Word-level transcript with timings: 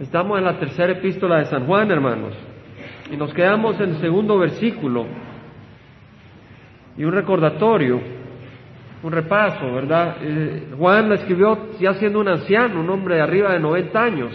Estamos 0.00 0.38
en 0.38 0.44
la 0.44 0.56
tercera 0.60 0.92
epístola 0.92 1.38
de 1.38 1.46
San 1.46 1.66
Juan, 1.66 1.90
hermanos, 1.90 2.32
y 3.10 3.16
nos 3.16 3.34
quedamos 3.34 3.80
en 3.80 3.90
el 3.90 4.00
segundo 4.00 4.38
versículo 4.38 5.06
y 6.96 7.02
un 7.02 7.12
recordatorio, 7.12 8.00
un 9.02 9.12
repaso, 9.12 9.72
¿verdad? 9.72 10.18
Eh, 10.20 10.68
Juan 10.78 11.08
la 11.08 11.16
escribió 11.16 11.70
ya 11.80 11.94
siendo 11.94 12.20
un 12.20 12.28
anciano, 12.28 12.80
un 12.80 12.88
hombre 12.90 13.16
de 13.16 13.22
arriba 13.22 13.52
de 13.52 13.58
90 13.58 14.00
años. 14.00 14.32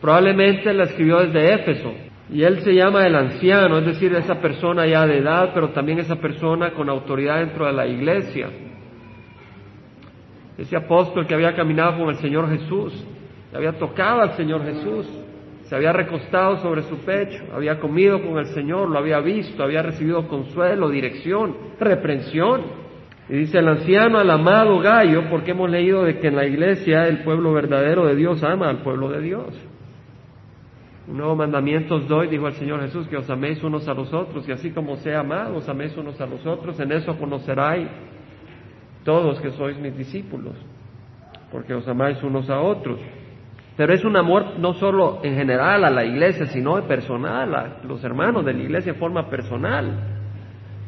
Probablemente 0.00 0.72
la 0.72 0.84
escribió 0.84 1.18
desde 1.18 1.52
Éfeso. 1.52 1.92
Y 2.30 2.42
él 2.42 2.60
se 2.62 2.74
llama 2.74 3.06
el 3.06 3.14
anciano, 3.14 3.78
es 3.78 3.84
decir, 3.84 4.14
esa 4.14 4.40
persona 4.40 4.86
ya 4.86 5.06
de 5.06 5.18
edad, 5.18 5.50
pero 5.52 5.68
también 5.70 5.98
esa 5.98 6.16
persona 6.16 6.70
con 6.72 6.88
autoridad 6.88 7.40
dentro 7.40 7.66
de 7.66 7.72
la 7.74 7.86
iglesia. 7.86 8.48
Ese 10.56 10.76
apóstol 10.76 11.26
que 11.26 11.34
había 11.34 11.54
caminado 11.54 11.98
con 11.98 12.08
el 12.08 12.16
Señor 12.16 12.48
Jesús, 12.50 13.06
que 13.52 13.58
había 13.58 13.78
tocado 13.78 14.22
al 14.22 14.32
Señor 14.32 14.64
Jesús, 14.64 15.06
se 15.64 15.76
había 15.76 15.92
recostado 15.92 16.56
sobre 16.56 16.84
su 16.84 16.96
pecho, 17.00 17.44
había 17.54 17.78
comido 17.78 18.22
con 18.22 18.38
el 18.38 18.46
Señor, 18.46 18.88
lo 18.88 18.98
había 18.98 19.20
visto, 19.20 19.62
había 19.62 19.82
recibido 19.82 20.26
consuelo, 20.26 20.88
dirección, 20.88 21.54
reprensión. 21.78 22.62
Y 23.28 23.34
dice 23.34 23.58
el 23.58 23.68
anciano 23.68 24.18
al 24.18 24.30
amado 24.30 24.78
Gallo, 24.78 25.28
porque 25.28 25.50
hemos 25.50 25.68
leído 25.68 26.02
de 26.02 26.18
que 26.18 26.28
en 26.28 26.36
la 26.36 26.46
iglesia 26.46 27.06
el 27.06 27.24
pueblo 27.24 27.52
verdadero 27.52 28.06
de 28.06 28.16
Dios 28.16 28.42
ama 28.42 28.70
al 28.70 28.78
pueblo 28.78 29.10
de 29.10 29.20
Dios. 29.20 29.48
Un 31.08 31.18
nuevo 31.18 31.36
mandamiento 31.36 31.96
os 31.96 32.08
doy, 32.08 32.28
dijo 32.28 32.48
el 32.48 32.54
Señor 32.54 32.80
Jesús, 32.80 33.06
que 33.06 33.18
os 33.18 33.28
améis 33.28 33.62
unos 33.62 33.86
a 33.86 33.92
los 33.92 34.14
otros, 34.14 34.48
y 34.48 34.52
así 34.52 34.70
como 34.70 34.96
sea 34.96 35.20
amado, 35.20 35.56
os 35.56 35.68
améis 35.68 35.94
unos 35.98 36.18
a 36.22 36.26
los 36.26 36.46
otros, 36.46 36.80
en 36.80 36.90
eso 36.90 37.18
conoceráis 37.18 37.88
todos 39.04 39.38
que 39.40 39.50
sois 39.50 39.76
mis 39.76 39.94
discípulos, 39.94 40.54
porque 41.50 41.74
os 41.74 41.86
amáis 41.86 42.22
unos 42.22 42.48
a 42.48 42.58
otros. 42.58 42.98
Pero 43.76 43.94
es 43.94 44.04
un 44.04 44.16
amor 44.16 44.58
no 44.58 44.74
solo 44.74 45.20
en 45.22 45.34
general 45.34 45.84
a 45.84 45.90
la 45.90 46.04
iglesia, 46.04 46.46
sino 46.46 46.82
personal, 46.86 47.54
a 47.54 47.76
los 47.84 48.04
hermanos 48.04 48.44
de 48.44 48.52
la 48.52 48.62
iglesia 48.62 48.92
en 48.92 48.98
forma 48.98 49.30
personal. 49.30 50.18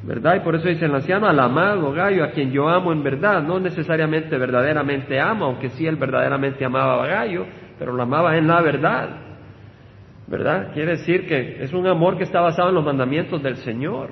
¿Verdad? 0.03 0.37
Y 0.37 0.41
por 0.41 0.55
eso 0.55 0.69
dice 0.69 0.85
el 0.85 0.95
anciano 0.95 1.27
al 1.27 1.41
amado 1.41 1.91
Gallo, 1.93 2.25
a 2.25 2.31
quien 2.31 2.53
yo 2.53 2.69
amo 2.69 2.93
en 2.93 3.03
verdad, 3.03 3.43
no 3.43 3.59
necesariamente 3.59 4.37
verdaderamente 4.37 5.19
amo, 5.19 5.47
aunque 5.47 5.71
sí 5.71 5.87
él 5.87 5.97
verdaderamente 5.97 6.63
amaba 6.63 7.03
a 7.03 7.07
Gallo, 7.07 7.47
pero 7.79 7.95
lo 7.95 8.03
amaba 8.03 8.37
en 8.37 8.47
la 8.47 8.61
verdad. 8.61 9.09
¿Verdad? 10.27 10.73
Quiere 10.75 10.93
decir 10.93 11.27
que 11.27 11.63
es 11.63 11.73
un 11.73 11.87
amor 11.87 12.19
que 12.19 12.25
está 12.25 12.43
basado 12.43 12.69
en 12.69 12.75
los 12.75 12.85
mandamientos 12.85 13.43
del 13.43 13.57
Señor, 13.57 14.11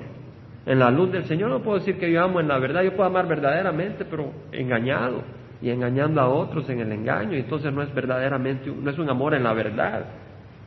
en 0.65 0.79
la 0.79 0.89
luz 0.89 1.11
del 1.11 1.25
Señor. 1.25 1.51
No 1.51 1.61
puedo 1.61 1.77
decir 1.77 1.99
que 1.99 2.11
yo 2.11 2.23
amo 2.23 2.39
en 2.39 2.47
la 2.47 2.57
verdad, 2.57 2.81
yo 2.81 2.95
puedo 2.95 3.07
amar 3.07 3.27
verdaderamente, 3.27 4.03
pero 4.05 4.31
engañado 4.51 5.21
y 5.63 5.69
engañando 5.69 6.19
a 6.19 6.27
otros 6.27 6.69
en 6.69 6.81
el 6.81 6.91
engaño. 6.91 7.37
Entonces 7.37 7.71
no 7.71 7.81
es 7.81 7.93
verdaderamente, 7.95 8.69
no 8.69 8.91
es 8.91 8.99
un 8.99 9.09
amor 9.09 9.33
en 9.33 9.43
la 9.43 9.53
verdad. 9.53 10.05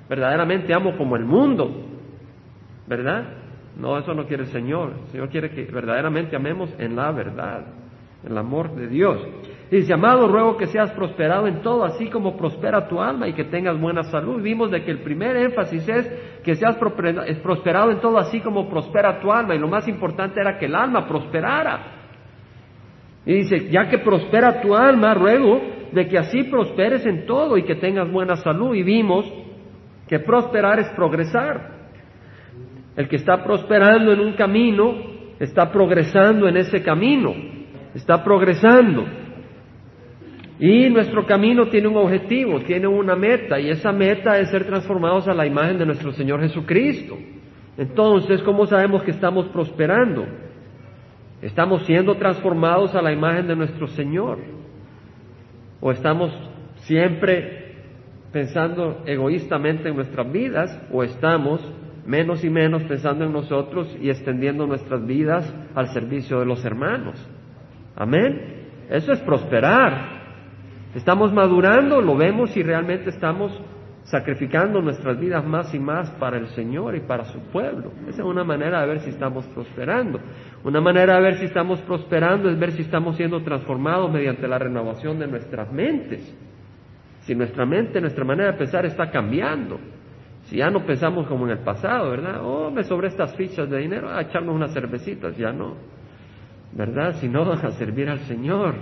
Verdaderamente 0.09 0.73
amo 0.73 0.97
como 0.97 1.17
el 1.17 1.25
mundo, 1.27 1.71
¿verdad? 2.87 3.25
No, 3.79 3.99
eso 3.99 4.15
no 4.15 4.27
quiere 4.27 4.45
el 4.45 4.49
Señor. 4.49 4.95
El 5.05 5.13
Señor 5.13 5.29
quiere 5.29 5.51
que 5.51 5.65
verdaderamente 5.65 6.35
amemos 6.35 6.71
en 6.79 6.97
la 6.97 7.13
verdad, 7.13 7.67
el 8.27 8.39
amor 8.39 8.75
de 8.75 8.89
Dios. 8.89 9.21
Dice, 9.71 9.93
amado, 9.93 10.29
ruego 10.29 10.57
que 10.57 10.67
seas 10.69 10.91
prosperado 10.93 11.47
en 11.47 11.61
todo, 11.61 11.85
así 11.85 12.09
como 12.09 12.39
prospera 12.39 12.89
tu 12.89 12.99
alma 12.99 13.29
y 13.29 13.35
que 13.35 13.45
tengas 13.45 13.79
buena 13.79 14.03
salud. 14.05 14.41
Vimos 14.41 14.71
de 14.71 14.83
que 14.83 14.93
el 14.93 15.01
primer 15.01 15.37
énfasis 15.37 15.87
es 15.87 16.09
que 16.43 16.55
seas 16.55 16.77
prosperado 16.77 17.91
en 17.91 18.01
todo, 18.01 18.17
así 18.17 18.41
como 18.41 18.71
prospera 18.71 19.21
tu 19.21 19.31
alma. 19.31 19.55
Y 19.55 19.59
lo 19.59 19.69
más 19.69 19.87
importante 19.89 20.41
era 20.41 20.57
que 20.57 20.65
el 20.65 20.75
alma 20.75 21.07
prosperara. 21.07 21.96
Y 23.27 23.35
dice, 23.35 23.69
ya 23.71 23.89
que 23.89 23.99
prospera 23.99 24.61
tu 24.61 24.75
alma, 24.75 25.13
ruego 25.13 25.61
de 25.93 26.07
que 26.07 26.17
así 26.17 26.45
prosperes 26.45 27.05
en 27.05 27.27
todo 27.27 27.59
y 27.59 27.65
que 27.65 27.75
tengas 27.75 28.11
buena 28.11 28.37
salud. 28.37 28.75
Y 28.75 28.85
vimos 28.85 29.27
que 30.09 30.21
prosperar 30.21 30.79
es 30.79 30.89
progresar. 30.91 31.75
El 32.97 33.09
que 33.09 33.17
está 33.17 33.43
prosperando 33.43 34.13
en 34.13 34.21
un 34.21 34.35
camino, 34.35 34.95
está 35.41 35.71
progresando 35.71 36.49
en 36.49 36.57
ese 36.57 36.83
camino, 36.83 37.35
está 37.95 38.23
progresando. 38.23 39.05
Y 40.59 40.89
nuestro 40.89 41.27
camino 41.27 41.67
tiene 41.69 41.89
un 41.89 41.97
objetivo, 41.97 42.61
tiene 42.61 42.87
una 42.87 43.15
meta, 43.15 43.61
y 43.61 43.69
esa 43.69 43.93
meta 43.93 44.39
es 44.39 44.51
ser 44.51 44.65
transformados 44.65 45.29
a 45.29 45.35
la 45.35 45.47
imagen 45.47 45.79
de 45.79 45.85
nuestro 45.85 46.13
Señor 46.13 46.41
Jesucristo. 46.41 47.19
Entonces, 47.77 48.41
¿cómo 48.43 48.67
sabemos 48.67 49.03
que 49.03 49.11
estamos 49.11 49.47
prosperando? 49.49 50.25
¿Estamos 51.43 51.85
siendo 51.85 52.15
transformados 52.17 52.95
a 52.95 53.03
la 53.03 53.13
imagen 53.13 53.47
de 53.47 53.57
nuestro 53.57 53.87
Señor? 53.89 54.39
¿O 55.81 55.91
estamos 55.91 56.33
siempre 56.87 57.75
pensando 58.33 59.03
egoístamente 59.07 59.89
en 59.89 59.97
nuestras 59.97 60.31
vidas? 60.33 60.81
¿O 60.91 61.03
estamos 61.03 61.61
menos 62.07 62.45
y 62.45 62.51
menos 62.51 62.83
pensando 62.85 63.25
en 63.25 63.33
nosotros 63.33 63.95
y 64.01 64.09
extendiendo 64.09 64.67
nuestras 64.67 65.05
vidas 65.07 65.53
al 65.75 65.89
servicio 65.89 66.41
de 66.41 66.47
los 66.47 66.65
hermanos? 66.65 67.15
Amén. 67.95 68.69
Eso 68.89 69.13
es 69.13 69.21
prosperar. 69.21 70.17
Estamos 70.95 71.33
madurando, 71.33 72.01
lo 72.01 72.17
vemos 72.17 72.57
y 72.57 72.63
realmente 72.63 73.11
estamos 73.11 73.53
sacrificando 74.07 74.81
nuestras 74.81 75.19
vidas 75.19 75.45
más 75.45 75.75
y 75.75 75.81
más 75.81 76.11
para 76.13 76.39
el 76.39 76.47
Señor 76.49 76.95
y 76.95 77.01
para 77.01 77.25
su 77.25 77.41
pueblo. 77.51 77.91
Esa 78.09 78.23
es 78.23 78.27
una 78.27 78.45
manera 78.45 78.81
de 78.81 78.87
ver 78.87 79.01
si 79.01 79.11
estamos 79.11 79.45
prosperando. 79.49 80.21
Una 80.63 80.81
manera 80.81 81.17
de 81.17 81.23
ver 81.23 81.39
si 81.39 81.47
estamos 81.47 81.81
prosperando 81.83 82.49
es 82.49 82.59
ver 82.59 82.73
si 82.73 82.83
estamos 82.83 83.17
siendo 83.17 83.43
transformados 83.43 84.13
mediante 84.13 84.47
la 84.47 84.59
renovación 84.59 85.19
de 85.19 85.27
nuestras 85.27 85.73
mentes. 85.73 86.37
Si 87.23 87.35
nuestra 87.35 87.67
mente, 87.67 88.01
nuestra 88.01 88.25
manera 88.25 88.53
de 88.53 88.59
pensar 88.59 88.87
está 88.87 89.11
cambiando. 89.11 89.81
Si 90.45 90.59
ya 90.59 90.71
no 90.71 90.87
pensamos 90.87 91.27
como 91.27 91.45
en 91.47 91.59
el 91.59 91.65
pasado, 91.65 92.11
¿verdad? 92.11 92.41
Oh, 92.45 92.71
me 92.71 92.85
sobre 92.85 93.09
estas 93.09 93.35
fichas 93.35 93.69
de 93.69 93.79
dinero, 93.79 94.09
a 94.09 94.23
echarnos 94.23 94.55
unas 94.55 94.73
cervecitas, 94.73 95.37
ya 95.37 95.51
no. 95.51 95.75
¿Verdad? 96.73 97.17
Sino 97.21 97.51
a 97.51 97.71
servir 97.73 98.09
al 98.09 98.21
Señor. 98.21 98.77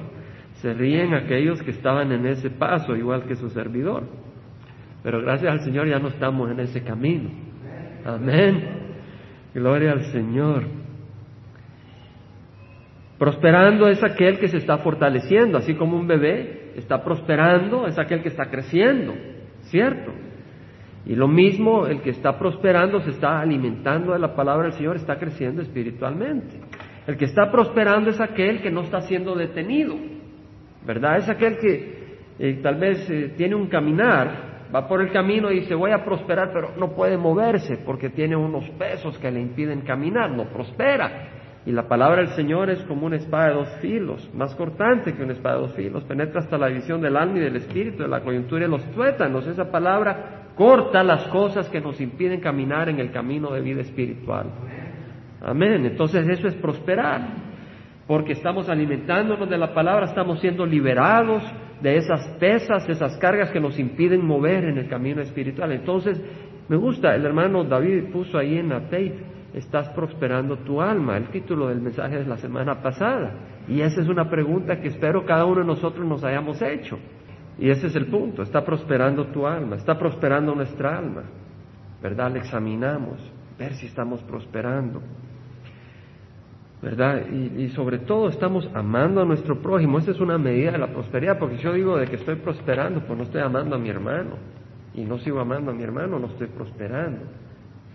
Se 0.56 0.74
ríen 0.74 1.14
aquellos 1.14 1.62
que 1.62 1.70
estaban 1.70 2.12
en 2.12 2.26
ese 2.26 2.50
paso, 2.50 2.94
igual 2.94 3.24
que 3.24 3.36
su 3.36 3.48
servidor. 3.48 4.04
Pero 5.04 5.20
gracias 5.20 5.52
al 5.52 5.60
Señor 5.60 5.86
ya 5.86 5.98
no 5.98 6.08
estamos 6.08 6.50
en 6.50 6.60
ese 6.60 6.82
camino. 6.82 7.28
Amén. 8.06 8.64
Gloria 9.54 9.92
al 9.92 10.06
Señor. 10.06 10.64
Prosperando 13.18 13.86
es 13.86 14.02
aquel 14.02 14.38
que 14.38 14.48
se 14.48 14.56
está 14.56 14.78
fortaleciendo, 14.78 15.58
así 15.58 15.74
como 15.74 15.96
un 15.96 16.06
bebé 16.06 16.72
está 16.76 17.04
prosperando, 17.04 17.86
es 17.86 17.98
aquel 17.98 18.22
que 18.22 18.30
está 18.30 18.46
creciendo, 18.46 19.14
¿cierto? 19.64 20.10
Y 21.04 21.14
lo 21.14 21.28
mismo, 21.28 21.86
el 21.86 22.00
que 22.00 22.10
está 22.10 22.38
prosperando 22.38 23.00
se 23.00 23.10
está 23.10 23.40
alimentando 23.40 24.14
de 24.14 24.18
la 24.18 24.34
palabra 24.34 24.68
del 24.68 24.72
Señor, 24.72 24.96
está 24.96 25.18
creciendo 25.18 25.60
espiritualmente. 25.60 26.60
El 27.06 27.18
que 27.18 27.26
está 27.26 27.50
prosperando 27.50 28.08
es 28.08 28.20
aquel 28.20 28.62
que 28.62 28.70
no 28.70 28.80
está 28.80 29.02
siendo 29.02 29.34
detenido, 29.34 29.96
¿verdad? 30.86 31.18
Es 31.18 31.28
aquel 31.28 31.58
que 31.58 31.94
eh, 32.38 32.60
tal 32.62 32.76
vez 32.76 33.08
eh, 33.10 33.34
tiene 33.36 33.54
un 33.54 33.66
caminar, 33.66 34.53
va 34.74 34.88
por 34.88 35.00
el 35.00 35.12
camino 35.12 35.50
y 35.52 35.60
dice 35.60 35.74
voy 35.74 35.92
a 35.92 36.04
prosperar, 36.04 36.50
pero 36.52 36.72
no 36.76 36.94
puede 36.94 37.16
moverse 37.16 37.78
porque 37.84 38.10
tiene 38.10 38.34
unos 38.34 38.68
pesos 38.70 39.16
que 39.18 39.30
le 39.30 39.40
impiden 39.40 39.82
caminar, 39.82 40.30
no 40.30 40.44
prospera. 40.44 41.28
Y 41.66 41.72
la 41.72 41.88
palabra 41.88 42.16
del 42.16 42.34
Señor 42.34 42.68
es 42.68 42.82
como 42.82 43.06
una 43.06 43.16
espada 43.16 43.48
de 43.48 43.54
dos 43.54 43.68
filos, 43.80 44.30
más 44.34 44.54
cortante 44.54 45.14
que 45.14 45.22
una 45.22 45.32
espada 45.32 45.56
de 45.56 45.62
dos 45.62 45.72
filos, 45.74 46.04
penetra 46.04 46.40
hasta 46.40 46.58
la 46.58 46.68
división 46.68 47.00
del 47.00 47.16
alma 47.16 47.38
y 47.38 47.40
del 47.40 47.56
espíritu, 47.56 48.02
de 48.02 48.08
la 48.08 48.20
coyuntura 48.20 48.66
y 48.66 48.68
los 48.68 48.84
tuétanos. 48.90 49.46
Esa 49.46 49.70
palabra 49.70 50.48
corta 50.56 51.02
las 51.02 51.26
cosas 51.28 51.68
que 51.70 51.80
nos 51.80 51.98
impiden 52.00 52.40
caminar 52.40 52.90
en 52.90 53.00
el 53.00 53.10
camino 53.10 53.50
de 53.50 53.62
vida 53.62 53.80
espiritual. 53.80 54.46
Amén. 55.40 55.86
Entonces 55.86 56.28
eso 56.28 56.48
es 56.48 56.54
prosperar, 56.56 57.22
porque 58.06 58.32
estamos 58.32 58.68
alimentándonos 58.68 59.48
de 59.48 59.56
la 59.56 59.72
palabra, 59.72 60.06
estamos 60.06 60.40
siendo 60.40 60.66
liberados 60.66 61.42
de 61.80 61.96
esas 61.96 62.26
pesas, 62.38 62.88
esas 62.88 63.16
cargas 63.18 63.50
que 63.50 63.60
nos 63.60 63.78
impiden 63.78 64.24
mover 64.24 64.64
en 64.64 64.78
el 64.78 64.88
camino 64.88 65.20
espiritual. 65.20 65.72
Entonces, 65.72 66.20
me 66.68 66.76
gusta, 66.76 67.14
el 67.14 67.24
hermano 67.24 67.64
David 67.64 68.10
puso 68.12 68.38
ahí 68.38 68.56
en 68.56 68.70
la 68.70 68.82
tape, 68.82 69.18
estás 69.52 69.88
prosperando 69.90 70.58
tu 70.58 70.80
alma, 70.80 71.16
el 71.16 71.28
título 71.28 71.68
del 71.68 71.80
mensaje 71.80 72.18
de 72.18 72.26
la 72.26 72.36
semana 72.38 72.82
pasada. 72.82 73.34
Y 73.68 73.80
esa 73.80 74.00
es 74.00 74.08
una 74.08 74.28
pregunta 74.28 74.80
que 74.80 74.88
espero 74.88 75.24
cada 75.24 75.44
uno 75.44 75.60
de 75.60 75.66
nosotros 75.66 76.06
nos 76.06 76.24
hayamos 76.24 76.60
hecho. 76.62 76.98
Y 77.58 77.70
ese 77.70 77.86
es 77.86 77.96
el 77.96 78.06
punto, 78.06 78.42
está 78.42 78.64
prosperando 78.64 79.26
tu 79.26 79.46
alma, 79.46 79.76
está 79.76 79.96
prosperando 79.96 80.54
nuestra 80.54 80.98
alma, 80.98 81.22
¿verdad? 82.02 82.32
Le 82.32 82.40
examinamos, 82.40 83.18
ver 83.58 83.74
si 83.74 83.86
estamos 83.86 84.22
prosperando, 84.22 85.00
¿verdad? 86.84 87.22
Y, 87.32 87.62
y, 87.62 87.68
sobre 87.70 87.98
todo 87.98 88.28
estamos 88.28 88.68
amando 88.74 89.22
a 89.22 89.24
nuestro 89.24 89.58
prójimo, 89.58 89.98
esa 89.98 90.10
es 90.10 90.20
una 90.20 90.36
medida 90.36 90.72
de 90.72 90.78
la 90.78 90.88
prosperidad, 90.88 91.38
porque 91.38 91.56
si 91.56 91.62
yo 91.62 91.72
digo 91.72 91.96
de 91.96 92.06
que 92.06 92.16
estoy 92.16 92.36
prosperando, 92.36 93.00
pues 93.00 93.16
no 93.16 93.24
estoy 93.24 93.40
amando 93.40 93.74
a 93.74 93.78
mi 93.78 93.88
hermano, 93.88 94.36
y 94.94 95.02
no 95.02 95.18
sigo 95.18 95.40
amando 95.40 95.70
a 95.70 95.74
mi 95.74 95.82
hermano, 95.82 96.18
no 96.18 96.26
estoy 96.26 96.46
prosperando. 96.48 97.22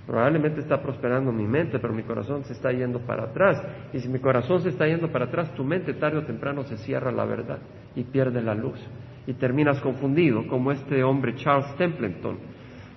Probablemente 0.07 0.61
está 0.61 0.81
prosperando 0.81 1.31
mi 1.31 1.45
mente, 1.45 1.77
pero 1.77 1.93
mi 1.93 2.01
corazón 2.01 2.43
se 2.43 2.53
está 2.53 2.71
yendo 2.71 2.99
para 3.01 3.25
atrás. 3.25 3.61
Y 3.93 3.99
si 3.99 4.09
mi 4.09 4.17
corazón 4.17 4.59
se 4.61 4.69
está 4.69 4.87
yendo 4.87 5.11
para 5.11 5.25
atrás, 5.25 5.53
tu 5.53 5.63
mente 5.63 5.93
tarde 5.93 6.17
o 6.17 6.23
temprano 6.23 6.63
se 6.63 6.77
cierra 6.77 7.11
la 7.11 7.25
verdad 7.25 7.59
y 7.95 8.03
pierde 8.03 8.41
la 8.41 8.55
luz. 8.55 8.79
y 9.27 9.33
terminas 9.33 9.79
confundido, 9.81 10.47
como 10.47 10.71
este 10.71 11.03
hombre 11.03 11.35
Charles 11.35 11.75
Templeton, 11.75 12.39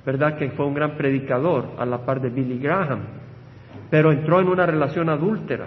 ¿verdad? 0.06 0.38
Que 0.38 0.50
fue 0.52 0.64
un 0.64 0.72
gran 0.72 0.96
predicador 0.96 1.72
a 1.76 1.84
la 1.84 2.06
par 2.06 2.22
de 2.22 2.30
Billy 2.30 2.58
Graham, 2.58 3.00
pero 3.90 4.10
entró 4.12 4.40
en 4.40 4.48
una 4.48 4.64
relación 4.64 5.10
adúltera. 5.10 5.66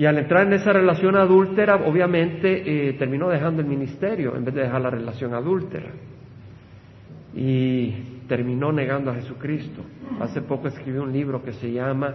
Y 0.00 0.06
al 0.06 0.16
entrar 0.16 0.46
en 0.46 0.54
esa 0.54 0.72
relación 0.72 1.14
adúltera, 1.14 1.74
obviamente 1.76 2.88
eh, 2.88 2.94
terminó 2.94 3.28
dejando 3.28 3.60
el 3.60 3.68
ministerio 3.68 4.34
en 4.34 4.46
vez 4.46 4.54
de 4.54 4.62
dejar 4.62 4.80
la 4.80 4.88
relación 4.88 5.34
adúltera. 5.34 5.90
Y 7.34 8.22
terminó 8.26 8.72
negando 8.72 9.10
a 9.10 9.14
Jesucristo. 9.16 9.82
Hace 10.18 10.40
poco 10.40 10.68
escribió 10.68 11.02
un 11.02 11.12
libro 11.12 11.42
que 11.42 11.52
se 11.52 11.70
llama 11.70 12.14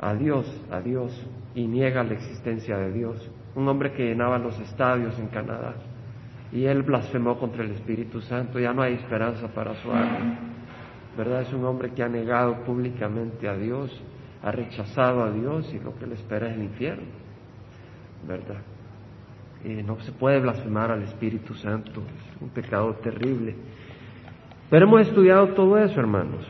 Adiós, 0.00 0.44
adiós, 0.70 1.26
y 1.54 1.66
niega 1.66 2.04
la 2.04 2.12
existencia 2.12 2.76
de 2.76 2.92
Dios. 2.92 3.30
Un 3.54 3.66
hombre 3.66 3.92
que 3.92 4.04
llenaba 4.04 4.36
los 4.36 4.60
estadios 4.60 5.18
en 5.18 5.28
Canadá. 5.28 5.76
Y 6.52 6.66
él 6.66 6.82
blasfemó 6.82 7.38
contra 7.38 7.64
el 7.64 7.70
Espíritu 7.70 8.20
Santo. 8.20 8.60
Ya 8.60 8.74
no 8.74 8.82
hay 8.82 8.96
esperanza 8.96 9.48
para 9.48 9.76
su 9.76 9.90
alma. 9.90 10.38
¿Verdad? 11.16 11.40
Es 11.40 11.54
un 11.54 11.64
hombre 11.64 11.92
que 11.92 12.02
ha 12.02 12.08
negado 12.10 12.62
públicamente 12.64 13.48
a 13.48 13.56
Dios, 13.56 13.98
ha 14.42 14.50
rechazado 14.50 15.22
a 15.22 15.30
Dios 15.30 15.72
y 15.74 15.78
lo 15.78 15.96
que 15.98 16.06
le 16.06 16.14
espera 16.14 16.48
es 16.48 16.56
el 16.56 16.64
infierno. 16.64 17.06
¿Verdad? 18.26 18.60
Y 19.64 19.82
no 19.82 20.00
se 20.00 20.12
puede 20.12 20.40
blasfemar 20.40 20.90
al 20.90 21.02
Espíritu 21.02 21.54
Santo. 21.54 22.00
Es 22.00 22.42
un 22.42 22.48
pecado 22.50 22.94
terrible. 23.02 23.54
Pero 24.70 24.86
hemos 24.86 25.02
estudiado 25.02 25.48
todo 25.48 25.76
eso, 25.78 25.98
hermanos. 26.00 26.46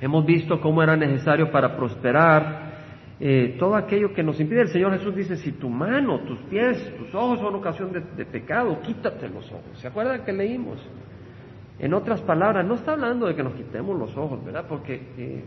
Hemos 0.00 0.24
visto 0.24 0.60
cómo 0.60 0.82
era 0.82 0.96
necesario 0.96 1.50
para 1.50 1.76
prosperar 1.76 2.68
eh, 3.20 3.56
todo 3.58 3.74
aquello 3.74 4.12
que 4.12 4.22
nos 4.22 4.38
impide. 4.40 4.62
El 4.62 4.68
Señor 4.68 4.92
Jesús 4.96 5.14
dice, 5.14 5.36
si 5.36 5.52
tu 5.52 5.68
mano, 5.68 6.20
tus 6.20 6.38
pies, 6.42 6.96
tus 6.96 7.12
ojos 7.14 7.40
son 7.40 7.54
ocasión 7.56 7.92
de, 7.92 8.24
pecado, 8.24 8.80
quítate 8.80 9.28
los 9.28 9.46
ojos. 9.50 9.78
¿Se 9.80 9.88
acuerdan 9.88 10.24
que 10.24 10.32
leímos? 10.32 10.78
En 11.78 11.94
otras 11.94 12.20
palabras, 12.22 12.64
no 12.66 12.74
está 12.74 12.92
hablando 12.92 13.26
de 13.26 13.34
que 13.34 13.42
nos 13.42 13.54
quitemos 13.54 13.98
los 13.98 14.16
ojos, 14.16 14.44
¿verdad? 14.44 14.66
Porque 14.68 15.02
eh, 15.16 15.44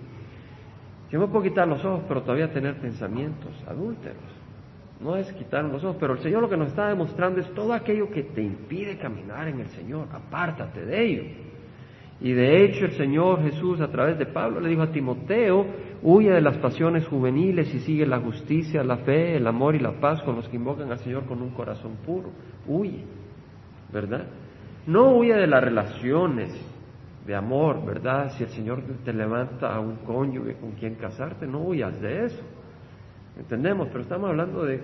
yo 1.12 1.19
me 1.19 1.28
puedo 1.28 1.44
quitar 1.44 1.68
los 1.68 1.84
ojos, 1.84 2.04
pero 2.08 2.22
todavía 2.22 2.52
tener 2.54 2.80
pensamientos 2.80 3.52
adúlteros. 3.68 4.42
No 5.02 5.18
es 5.18 5.31
quitar 5.34 5.66
los 5.66 5.84
ojos, 5.84 5.98
pero 6.00 6.13
el 6.13 6.19
Señor 6.19 6.42
lo 6.42 6.50
que 6.50 6.56
nos 6.56 6.69
está 6.69 6.88
demostrando 6.88 7.42
es 7.42 7.54
todo 7.54 7.74
aquello 7.74 8.10
que 8.10 8.24
te 8.24 8.42
impide 8.42 8.98
caminar 8.98 9.48
en 9.48 9.60
el 9.60 9.68
Señor. 9.69 10.08
Apártate 10.13 10.86
de 10.86 11.04
ello. 11.04 11.24
Y 12.22 12.34
de 12.34 12.63
hecho 12.63 12.86
el 12.86 12.92
Señor 12.92 13.42
Jesús 13.42 13.81
a 13.81 13.90
través 13.90 14.18
de 14.19 14.28
Pablo 14.28 14.62
le 14.62 14.69
dijo 14.69 14.84
a 14.84 14.92
Timoteo, 14.92 15.66
huye 16.04 16.30
de 16.30 16.42
las 16.42 16.58
pasiones 16.60 17.08
juveniles 17.08 17.74
y 17.74 17.80
sigue 17.80 18.06
la 18.06 18.19
justicia, 18.19 18.84
la 18.84 18.98
fe, 18.98 19.36
el 19.36 19.48
amor 19.48 19.75
y 19.75 19.80
la 19.80 20.00
paz 20.00 20.22
con 20.22 20.36
los 20.36 20.48
que 20.48 20.56
invocan 20.56 20.92
al 20.92 21.00
Señor 21.00 21.25
con 21.25 21.42
un 21.42 21.50
corazón 21.50 21.98
puro. 22.06 22.30
Huye, 22.68 23.04
¿verdad? 23.92 24.28
No 24.86 25.16
huye 25.16 25.34
de 25.34 25.48
las 25.48 25.63
relaciones 25.63 26.70
de 27.25 27.35
amor, 27.35 27.85
¿verdad? 27.85 28.31
Si 28.38 28.44
el 28.44 28.50
Señor 28.50 28.81
te 29.06 29.13
levanta 29.13 29.73
a 29.73 29.79
un 29.79 29.97
cónyuge 29.97 30.56
con 30.56 30.71
quien 30.71 30.95
casarte, 30.95 31.45
no 31.45 31.59
huyas 31.59 32.00
de 32.01 32.25
eso. 32.25 32.41
Entendemos, 33.38 33.88
pero 33.89 34.01
estamos 34.01 34.29
hablando 34.29 34.63
de, 34.63 34.81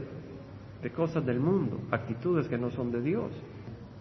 cosas 0.96 1.26
del 1.26 1.40
mundo, 1.40 1.80
actitudes 1.92 2.48
que 2.48 2.58
no 2.58 2.70
son 2.70 2.92
de 2.92 3.02
Dios. 3.02 3.30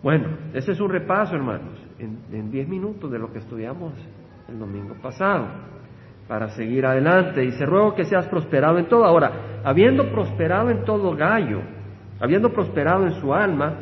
Bueno, 0.03 0.29
ese 0.55 0.73
es 0.73 0.81
un 0.81 0.89
repaso, 0.89 1.35
hermanos, 1.35 1.79
en 1.99 2.51
diez 2.53 2.69
minutos 2.69 3.11
de 3.11 3.19
lo 3.19 3.33
que 3.33 3.39
estudiamos 3.39 3.93
el 4.49 4.59
domingo 4.59 4.95
pasado, 5.03 5.47
para 6.29 6.49
seguir 6.51 6.87
adelante. 6.87 7.45
Y 7.45 7.53
se 7.53 7.67
ruego 7.67 7.95
que 7.95 8.05
seas 8.05 8.27
prosperado 8.27 8.79
en 8.79 8.87
todo. 8.87 9.05
Ahora, 9.05 9.61
habiendo 9.65 10.11
prosperado 10.11 10.71
en 10.71 10.85
todo 10.85 11.15
gallo, 11.17 11.61
habiendo 12.21 12.53
prosperado 12.53 13.07
en 13.07 13.13
su 13.21 13.33
alma, 13.33 13.75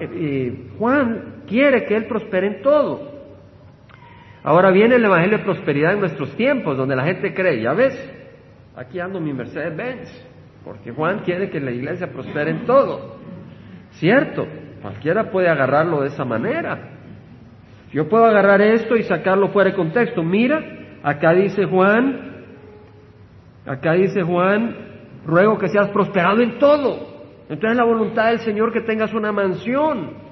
eh, 0.00 0.70
Juan 0.78 1.42
quiere 1.46 1.84
que 1.84 1.96
él 1.96 2.06
prospere 2.06 2.46
en 2.46 2.62
todo. 2.62 3.07
Ahora 4.48 4.70
viene 4.70 4.94
el 4.94 5.04
Evangelio 5.04 5.36
de 5.36 5.44
Prosperidad 5.44 5.92
en 5.92 6.00
nuestros 6.00 6.34
tiempos, 6.34 6.74
donde 6.74 6.96
la 6.96 7.04
gente 7.04 7.34
cree, 7.34 7.60
ya 7.60 7.74
ves, 7.74 7.94
aquí 8.74 8.98
ando 8.98 9.20
mi 9.20 9.34
Mercedes 9.34 9.76
Benz, 9.76 10.08
porque 10.64 10.90
Juan 10.90 11.18
quiere 11.18 11.50
que 11.50 11.60
la 11.60 11.70
iglesia 11.70 12.10
prospere 12.10 12.52
en 12.52 12.64
todo. 12.64 13.18
¿Cierto? 13.90 14.46
Cualquiera 14.80 15.30
puede 15.30 15.50
agarrarlo 15.50 16.00
de 16.00 16.08
esa 16.08 16.24
manera. 16.24 16.78
Yo 17.92 18.08
puedo 18.08 18.24
agarrar 18.24 18.62
esto 18.62 18.96
y 18.96 19.02
sacarlo 19.02 19.48
fuera 19.48 19.68
de 19.68 19.76
contexto. 19.76 20.22
Mira, 20.22 20.64
acá 21.02 21.34
dice 21.34 21.66
Juan, 21.66 22.46
acá 23.66 23.92
dice 23.92 24.22
Juan, 24.22 24.74
ruego 25.26 25.58
que 25.58 25.68
seas 25.68 25.90
prosperado 25.90 26.40
en 26.40 26.58
todo. 26.58 27.18
Entonces 27.50 27.76
la 27.76 27.84
voluntad 27.84 28.30
del 28.30 28.38
Señor 28.38 28.72
que 28.72 28.80
tengas 28.80 29.12
una 29.12 29.30
mansión. 29.30 30.26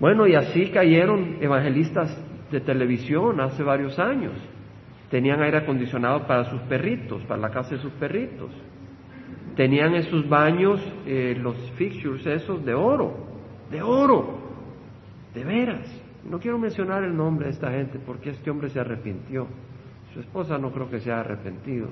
Bueno, 0.00 0.26
y 0.26 0.34
así 0.34 0.70
cayeron 0.70 1.36
evangelistas 1.40 2.16
de 2.50 2.60
televisión 2.60 3.40
hace 3.40 3.62
varios 3.62 3.98
años 3.98 4.32
tenían 5.10 5.42
aire 5.42 5.58
acondicionado 5.58 6.26
para 6.26 6.44
sus 6.44 6.60
perritos, 6.62 7.22
para 7.24 7.40
la 7.40 7.50
casa 7.50 7.74
de 7.74 7.82
sus 7.82 7.92
perritos. 7.92 8.50
Tenían 9.56 9.94
en 9.94 10.04
sus 10.04 10.26
baños 10.28 10.80
eh, 11.04 11.36
los 11.38 11.56
fixtures 11.72 12.24
esos 12.24 12.64
de 12.64 12.72
oro, 12.72 13.26
de 13.70 13.82
oro, 13.82 14.38
de 15.34 15.44
veras. 15.44 16.02
No 16.24 16.38
quiero 16.38 16.58
mencionar 16.58 17.02
el 17.02 17.16
nombre 17.16 17.46
de 17.46 17.52
esta 17.52 17.70
gente 17.72 17.98
porque 17.98 18.30
este 18.30 18.50
hombre 18.50 18.70
se 18.70 18.78
arrepintió. 18.78 19.48
Su 20.14 20.20
esposa 20.20 20.56
no 20.58 20.70
creo 20.72 20.88
que 20.88 21.00
se 21.00 21.10
haya 21.10 21.20
arrepentido, 21.20 21.88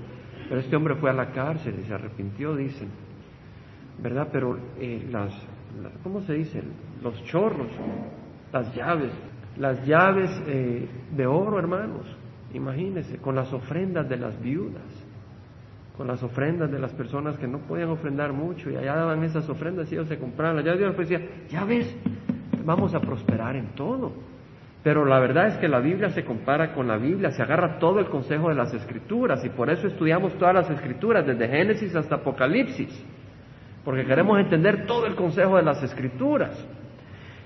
pero 0.49 0.61
este 0.61 0.77
hombre 0.77 0.95
fue 0.95 1.11
a 1.11 1.15
la 1.15 1.33
cárcel 1.33 1.75
y 1.81 1.87
se 1.87 1.95
arrepintió, 1.95 2.55
dicen. 2.55 2.89
¿Verdad? 4.01 4.29
Pero 4.31 4.59
eh, 4.79 5.09
las, 5.11 5.33
¿cómo 6.03 6.21
se 6.23 6.35
dice? 6.35 6.63
Los 7.03 7.23
chorros, 7.25 7.69
las 8.53 8.75
llaves, 8.75 9.13
las 9.57 9.85
llaves 9.87 10.31
eh, 10.47 10.89
de 11.17 11.27
oro, 11.27 11.59
hermanos, 11.59 12.07
Imagínense, 12.55 13.19
con 13.19 13.35
las 13.35 13.53
ofrendas 13.53 14.09
de 14.09 14.17
las 14.17 14.41
viudas, 14.41 14.83
con 15.97 16.07
las 16.07 16.23
ofrendas 16.23 16.71
de 16.71 16.79
las 16.79 16.93
personas 16.93 17.37
que 17.37 17.47
no 17.47 17.59
podían 17.59 17.91
ofrendar 17.91 18.33
mucho 18.33 18.71
y 18.71 18.77
allá 18.77 18.95
daban 18.95 19.23
esas 19.25 19.49
ofrendas 19.49 19.91
y 19.91 19.97
ellos 19.97 20.09
se 20.09 20.19
compraban. 20.19 20.65
Ya 20.65 20.75
Dios 20.75 20.97
decía, 20.97 21.21
ya 21.51 21.65
ves, 21.65 21.95
vamos 22.65 22.95
a 22.95 23.01
prosperar 23.01 23.57
en 23.57 23.75
todo. 23.75 24.13
Pero 24.83 25.05
la 25.05 25.19
verdad 25.19 25.49
es 25.49 25.57
que 25.59 25.69
la 25.69 25.81
Biblia 25.81 26.09
se 26.11 26.25
compara 26.25 26.73
con 26.73 26.89
la 26.89 26.97
Biblia, 26.97 27.33
se 27.33 27.43
agarra 27.43 27.79
todo 27.79 27.99
el 27.99 28.07
consejo 28.07 28.49
de 28.49 28.55
las 28.55 28.73
escrituras 28.73 29.45
y 29.45 29.51
por 29.51 29.69
eso 29.69 29.89
estudiamos 29.89 30.33
todas 30.39 30.55
las 30.55 30.71
escrituras, 30.71 31.27
desde 31.27 31.49
Génesis 31.49 31.95
hasta 31.95 32.17
Apocalipsis, 32.17 33.05
porque 33.85 34.05
queremos 34.05 34.39
entender 34.39 34.87
todo 34.87 35.07
el 35.07 35.15
consejo 35.15 35.57
de 35.57 35.63
las 35.63 35.83
escrituras. 35.83 36.67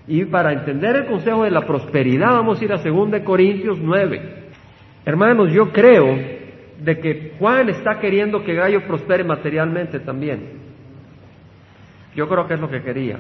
Y 0.07 0.25
para 0.25 0.53
entender 0.53 0.97
el 0.97 1.07
consejo 1.07 1.45
de 1.45 1.51
la 1.51 1.67
prosperidad 1.67 2.33
vamos 2.33 2.61
a 2.61 2.65
ir 2.65 2.73
a 2.73 2.79
2 2.79 3.21
Corintios 3.25 3.79
9. 3.81 4.43
Hermanos, 5.05 5.53
yo 5.53 5.71
creo 5.71 6.17
de 6.79 6.99
que 6.99 7.33
Juan 7.39 7.69
está 7.69 8.01
queriendo 8.01 8.43
que 8.43 8.55
Gallo 8.55 8.87
prospere 8.87 9.23
materialmente 9.25 10.01
también. 10.01 10.61
Yo 12.15 12.29
creo 12.29 12.47
que 12.47 12.55
es 12.55 12.61
lo 12.61 12.69
que 12.69 12.83
quería. 12.83 13.19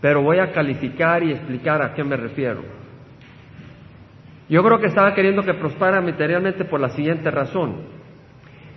Pero 0.00 0.22
voy 0.22 0.38
a 0.38 0.52
calificar 0.52 1.22
y 1.22 1.32
explicar 1.32 1.82
a 1.82 1.94
qué 1.94 2.04
me 2.04 2.16
refiero. 2.16 2.62
Yo 4.48 4.62
creo 4.62 4.78
que 4.78 4.86
estaba 4.86 5.14
queriendo 5.14 5.42
que 5.42 5.54
prospera 5.54 6.00
materialmente 6.00 6.64
por 6.64 6.80
la 6.80 6.90
siguiente 6.90 7.30
razón. 7.30 7.76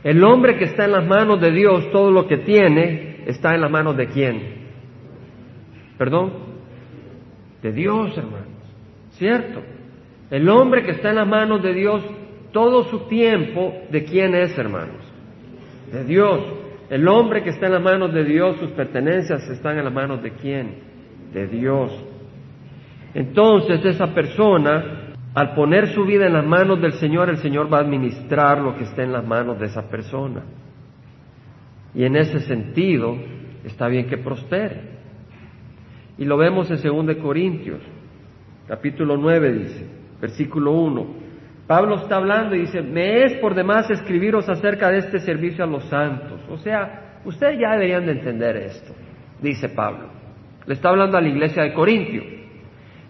El 0.04 0.24
hombre 0.24 0.58
que 0.58 0.66
está 0.66 0.86
en 0.86 0.94
las 0.94 1.06
manos 1.06 1.42
de 1.42 1.52
Dios, 1.52 1.92
todo 1.92 2.12
lo 2.12 2.28
que 2.28 2.38
tiene, 2.38 3.09
está 3.26 3.56
en 3.56 3.62
las 3.62 3.72
manos 3.72 3.98
de 3.98 4.08
quién? 4.08 4.70
¿Perdón? 5.98 6.32
De 7.62 7.72
Dios, 7.72 8.18
hermanos. 8.18 8.48
¿Cierto? 9.12 9.62
El 10.32 10.48
hombre 10.48 10.84
que 10.84 10.92
está 10.92 11.10
en 11.10 11.16
las 11.16 11.28
manos 11.28 11.62
de 11.62 11.74
Dios, 11.74 12.04
todo 12.52 12.86
su 12.86 13.08
tiempo, 13.08 13.74
¿de 13.90 14.06
quién 14.06 14.36
es, 14.36 14.58
hermanos? 14.58 15.06
De 15.92 16.06
Dios. 16.06 16.40
El 16.90 17.08
hombre 17.08 17.44
que 17.44 17.50
está 17.50 17.68
en 17.68 17.74
las 17.74 17.84
manos 17.84 18.14
de 18.14 18.24
Dios, 18.24 18.58
sus 18.58 18.72
pertenencias 18.72 19.48
están 19.50 19.78
en 19.78 19.86
las 19.86 19.94
manos 19.94 20.24
de 20.24 20.32
quién? 20.32 20.76
De 21.34 21.48
Dios. 21.48 21.92
Entonces 23.14 23.84
esa 23.86 24.14
persona, 24.14 25.14
al 25.34 25.54
poner 25.54 25.94
su 25.94 26.06
vida 26.06 26.28
en 26.28 26.34
las 26.34 26.46
manos 26.46 26.82
del 26.82 26.94
Señor, 26.94 27.30
el 27.30 27.38
Señor 27.38 27.72
va 27.72 27.78
a 27.80 27.82
administrar 27.82 28.60
lo 28.60 28.76
que 28.76 28.84
está 28.84 29.04
en 29.04 29.12
las 29.12 29.26
manos 29.26 29.60
de 29.60 29.66
esa 29.66 29.90
persona. 29.90 30.44
Y 31.94 32.04
en 32.04 32.16
ese 32.16 32.40
sentido, 32.42 33.18
está 33.64 33.88
bien 33.88 34.08
que 34.08 34.18
prospere. 34.18 34.82
Y 36.18 36.26
lo 36.26 36.38
vemos 36.38 36.70
en 36.70 36.82
2 36.82 37.16
Corintios, 37.18 37.82
capítulo 38.68 39.18
9 39.18 39.54
dice, 39.54 39.88
versículo 40.22 40.74
1. 40.74 41.30
Pablo 41.66 41.96
está 41.96 42.18
hablando 42.18 42.56
y 42.56 42.62
dice, 42.62 42.82
me 42.82 43.24
es 43.24 43.34
por 43.40 43.56
demás 43.56 43.90
escribiros 43.90 44.50
acerca 44.50 44.90
de 44.90 44.98
este 45.00 45.20
servicio 45.20 45.64
a 45.64 45.68
los 45.68 45.86
santos. 45.86 46.42
O 46.50 46.58
sea, 46.58 47.20
ustedes 47.26 47.60
ya 47.60 47.72
deberían 47.72 48.06
de 48.06 48.14
entender 48.14 48.58
esto, 48.58 48.94
dice 49.42 49.70
Pablo. 49.70 50.10
Le 50.66 50.74
está 50.74 50.90
hablando 50.90 51.18
a 51.18 51.22
la 51.22 51.30
iglesia 51.30 51.64
de 51.64 51.74
Corintio. 51.74 52.24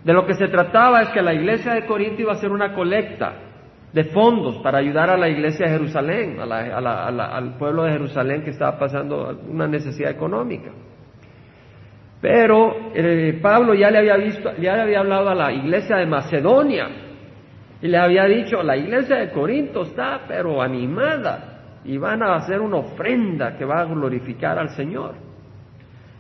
De 0.04 0.14
lo 0.14 0.26
que 0.26 0.36
se 0.36 0.48
trataba 0.48 1.02
es 1.02 1.10
que 1.10 1.22
la 1.22 1.34
iglesia 1.34 1.74
de 1.74 1.86
Corintio 1.86 2.24
iba 2.24 2.34
a 2.34 2.36
hacer 2.36 2.52
una 2.52 2.74
colecta 2.74 3.49
de 3.94 4.04
fondos 4.06 4.58
para 4.58 4.80
ayudar 4.80 5.10
a 5.10 5.18
la 5.18 5.30
iglesia 5.30 5.66
de 5.66 5.72
Jerusalén, 5.72 6.38
al 6.40 7.58
pueblo 7.58 7.84
de 7.84 7.92
Jerusalén 7.92 8.44
que 8.44 8.52
estaba 8.52 8.78
pasando 8.78 9.40
una 9.48 9.68
necesidad 9.68 10.12
económica. 10.12 10.72
Pero 12.22 12.92
eh, 12.94 13.40
Pablo 13.42 13.74
ya 13.74 13.90
le 13.90 14.00
había 14.00 14.18
visto, 14.18 14.52
ya 14.58 14.76
le 14.76 14.82
había 14.82 15.00
hablado 15.00 15.30
a 15.30 15.36
la 15.36 15.52
iglesia 15.54 15.98
de 15.98 16.06
Macedonia 16.06 16.88
y 17.82 17.88
le 17.88 17.98
había 17.98 18.26
dicho, 18.26 18.62
la 18.62 18.76
iglesia 18.76 19.18
de 19.18 19.32
Corinto 19.32 19.84
está 19.84 20.22
pero 20.28 20.62
animada 20.62 21.80
y 21.86 21.98
van 21.98 22.22
a 22.22 22.36
hacer 22.36 22.60
una 22.60 22.78
ofrenda 22.78 23.58
que 23.58 23.64
va 23.64 23.82
a 23.82 23.86
glorificar 23.86 24.60
al 24.60 24.70
Señor. 24.72 25.29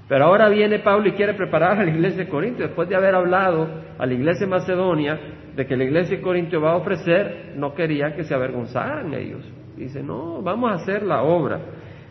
Pero 0.10 0.26
ahora 0.26 0.50
viene 0.50 0.80
Pablo 0.80 1.08
y 1.08 1.12
quiere 1.12 1.36
preparar 1.36 1.80
a 1.80 1.84
la 1.84 1.92
iglesia 1.92 2.24
de 2.24 2.30
Corinto, 2.30 2.64
después 2.64 2.90
de 2.90 2.96
haber 2.96 3.14
hablado 3.14 3.70
a 3.98 4.06
la 4.08 4.14
iglesia 4.14 4.48
de 4.48 4.52
Macedonia 4.52 5.20
de 5.56 5.68
que 5.68 5.78
la 5.78 5.84
iglesia 5.84 6.18
de 6.18 6.24
Corinto 6.24 6.60
va 6.60 6.72
a 6.72 6.78
ofrecer, 6.78 7.54
no 7.56 7.76
quería 7.76 8.16
que 8.16 8.24
se 8.24 8.34
avergonzaran 8.34 9.14
ellos. 9.14 9.48
Dice, 9.78 10.02
no, 10.02 10.42
vamos 10.42 10.72
a 10.72 10.76
hacer 10.76 11.04
la 11.04 11.22
obra. 11.22 11.60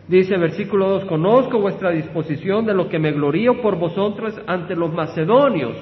Dice 0.07 0.37
versículo 0.37 0.87
2, 0.87 1.05
conozco 1.05 1.59
vuestra 1.59 1.91
disposición 1.91 2.65
de 2.65 2.73
lo 2.73 2.87
que 2.87 2.99
me 2.99 3.11
glorío 3.11 3.61
por 3.61 3.77
vosotros 3.77 4.41
ante 4.47 4.77
los 4.77 4.93
macedonios. 4.93 5.75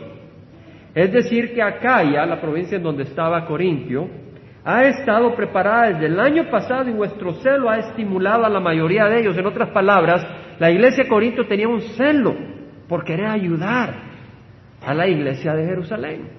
Es 0.96 1.14
decir, 1.14 1.54
que 1.54 1.62
Acaya, 1.62 2.26
la 2.26 2.42
provincia 2.42 2.78
en 2.78 2.84
donde 2.84 3.04
estaba 3.04 3.46
Corintio, 3.46 4.08
ha 4.66 4.84
estado 4.86 5.36
preparada 5.36 5.92
desde 5.92 6.08
el 6.08 6.20
año 6.20 6.50
pasado 6.50 6.90
y 6.90 6.94
vuestro 6.94 7.34
celo 7.36 7.70
ha 7.70 7.78
estimulado 7.78 8.44
a 8.44 8.50
la 8.50 8.60
mayoría 8.60 9.06
de 9.06 9.20
ellos. 9.20 9.38
En 9.38 9.46
otras 9.46 9.70
palabras, 9.70 10.26
la 10.60 10.72
iglesia 10.72 11.04
de 11.04 11.10
Corinto 11.10 11.46
tenía 11.46 11.68
un 11.68 11.82
celo 11.82 12.36
por 12.88 13.04
querer 13.04 13.28
ayudar 13.28 13.94
a 14.86 14.94
la 14.94 15.08
iglesia 15.08 15.54
de 15.54 15.66
Jerusalén. 15.66 16.30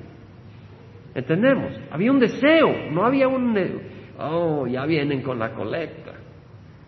¿Entendemos? 1.14 1.72
Había 1.90 2.12
un 2.12 2.18
deseo, 2.18 2.90
no 2.90 3.04
había 3.04 3.28
un, 3.28 3.56
oh, 4.18 4.66
ya 4.66 4.84
vienen 4.86 5.22
con 5.22 5.38
la 5.38 5.52
colecta. 5.52 6.12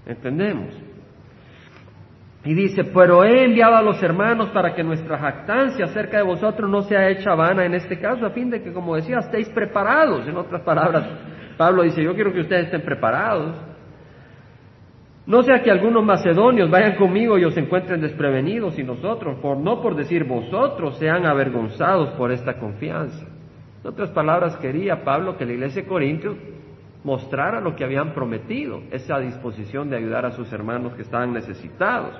¿Entendemos? 0.07 0.75
Y 2.45 2.55
dice, 2.55 2.85
pero 2.85 3.23
he 3.23 3.45
enviado 3.45 3.77
a 3.77 3.83
los 3.83 4.03
hermanos 4.03 4.49
para 4.51 4.75
que 4.75 4.83
nuestra 4.83 5.19
jactancia 5.19 5.85
acerca 5.85 6.19
de 6.19 6.23
vosotros 6.23 6.71
no 6.71 6.83
sea 6.83 7.09
hecha 7.11 7.35
vana 7.35 7.67
en 7.67 7.75
este 7.75 7.99
caso, 7.99 8.25
a 8.25 8.31
fin 8.31 8.49
de 8.51 8.63
que, 8.63 8.73
como 8.73 8.97
decía, 8.97 9.19
estéis 9.19 9.49
preparados. 9.51 10.27
En 10.27 10.37
otras 10.37 10.63
palabras, 10.63 11.07
Pablo 11.59 11.83
dice, 11.83 12.03
yo 12.03 12.15
quiero 12.15 12.33
que 12.33 12.41
ustedes 12.41 12.67
estén 12.67 12.83
preparados. 12.83 13.70
No 15.27 15.43
sea 15.43 15.63
que 15.63 15.71
algunos 15.71 16.05
macedonios 16.05 16.71
vayan 16.71 16.97
conmigo 16.97 17.39
y 17.39 17.45
os 17.45 17.57
encuentren 17.57 18.01
desprevenidos 18.01 18.79
y 18.79 18.83
nosotros, 18.83 19.39
por 19.41 19.59
no 19.59 19.81
por 19.83 19.95
decir 19.95 20.25
vosotros, 20.25 20.97
sean 20.99 21.27
avergonzados 21.27 22.11
por 22.11 22.33
esta 22.33 22.59
confianza. 22.59 23.27
En 23.83 23.91
otras 23.91 24.11
palabras, 24.11 24.57
quería 24.57 25.05
Pablo 25.05 25.37
que 25.37 25.47
la 25.47 25.53
iglesia 25.53 25.83
de 25.83 25.89
Corintios 25.89 26.37
mostrara 27.05 27.61
lo 27.61 27.77
que 27.77 27.85
habían 27.85 28.13
prometido, 28.13 28.83
esa 28.91 29.19
disposición 29.19 29.89
de 29.89 29.97
ayudar 29.97 30.27
a 30.27 30.33
sus 30.33 30.53
hermanos 30.53 30.95
que 30.95 31.03
estaban 31.03 31.33
necesitados. 31.33 32.15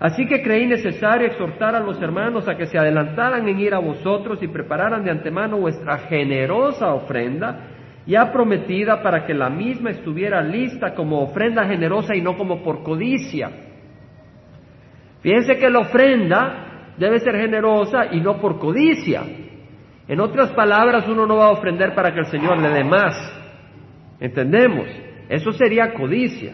Así 0.00 0.26
que 0.26 0.42
creí 0.42 0.66
necesario 0.66 1.26
exhortar 1.26 1.74
a 1.74 1.80
los 1.80 2.00
hermanos 2.00 2.48
a 2.48 2.56
que 2.56 2.66
se 2.66 2.78
adelantaran 2.78 3.46
en 3.46 3.60
ir 3.60 3.74
a 3.74 3.78
vosotros 3.78 4.42
y 4.42 4.48
prepararan 4.48 5.04
de 5.04 5.10
antemano 5.10 5.58
vuestra 5.58 5.98
generosa 5.98 6.94
ofrenda, 6.94 7.68
ya 8.06 8.32
prometida 8.32 9.02
para 9.02 9.26
que 9.26 9.34
la 9.34 9.50
misma 9.50 9.90
estuviera 9.90 10.42
lista 10.42 10.94
como 10.94 11.22
ofrenda 11.22 11.66
generosa 11.66 12.14
y 12.14 12.22
no 12.22 12.36
como 12.36 12.62
por 12.62 12.82
codicia. 12.82 13.50
Fíjense 15.20 15.56
que 15.58 15.68
la 15.68 15.80
ofrenda 15.80 16.92
debe 16.96 17.20
ser 17.20 17.36
generosa 17.36 18.06
y 18.12 18.20
no 18.20 18.40
por 18.40 18.58
codicia. 18.58 19.22
En 20.08 20.20
otras 20.20 20.50
palabras, 20.52 21.06
uno 21.08 21.26
no 21.26 21.36
va 21.36 21.46
a 21.46 21.52
ofrender 21.52 21.94
para 21.94 22.12
que 22.12 22.20
el 22.20 22.26
Señor 22.26 22.58
le 22.58 22.68
dé 22.70 22.84
más. 22.84 23.14
¿Entendemos? 24.18 24.86
Eso 25.28 25.52
sería 25.52 25.92
codicia. 25.94 26.52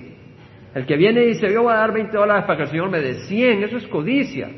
El 0.74 0.84
que 0.84 0.96
viene 0.96 1.22
y 1.22 1.28
dice, 1.28 1.50
yo 1.50 1.62
voy 1.62 1.72
a 1.72 1.78
dar 1.78 1.92
20 1.92 2.14
dólares 2.14 2.44
para 2.44 2.58
que 2.58 2.62
el 2.64 2.68
Señor 2.68 2.90
me 2.90 3.00
dé 3.00 3.14
100, 3.14 3.64
eso 3.64 3.78
es 3.78 3.86
codicia. 3.86 4.50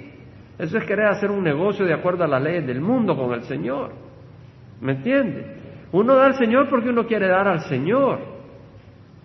Eso 0.59 0.77
es 0.77 0.85
querer 0.85 1.07
hacer 1.07 1.31
un 1.31 1.45
negocio 1.45 1.87
de 1.87 1.95
acuerdo 1.95 2.25
a 2.25 2.27
las 2.27 2.43
leyes 2.43 2.67
del 2.67 2.81
mundo 2.81 3.17
con 3.17 3.33
el 3.33 3.43
Señor. 3.43 3.93
¿Me 4.81 4.93
entiende? 4.93 5.58
Uno 5.93 6.15
da 6.15 6.27
al 6.27 6.35
Señor 6.35 6.69
porque 6.69 6.91
uno 6.91 7.07
quiere 7.07 7.29
dar 7.29 7.49
al 7.49 7.61
Señor. 7.61 8.21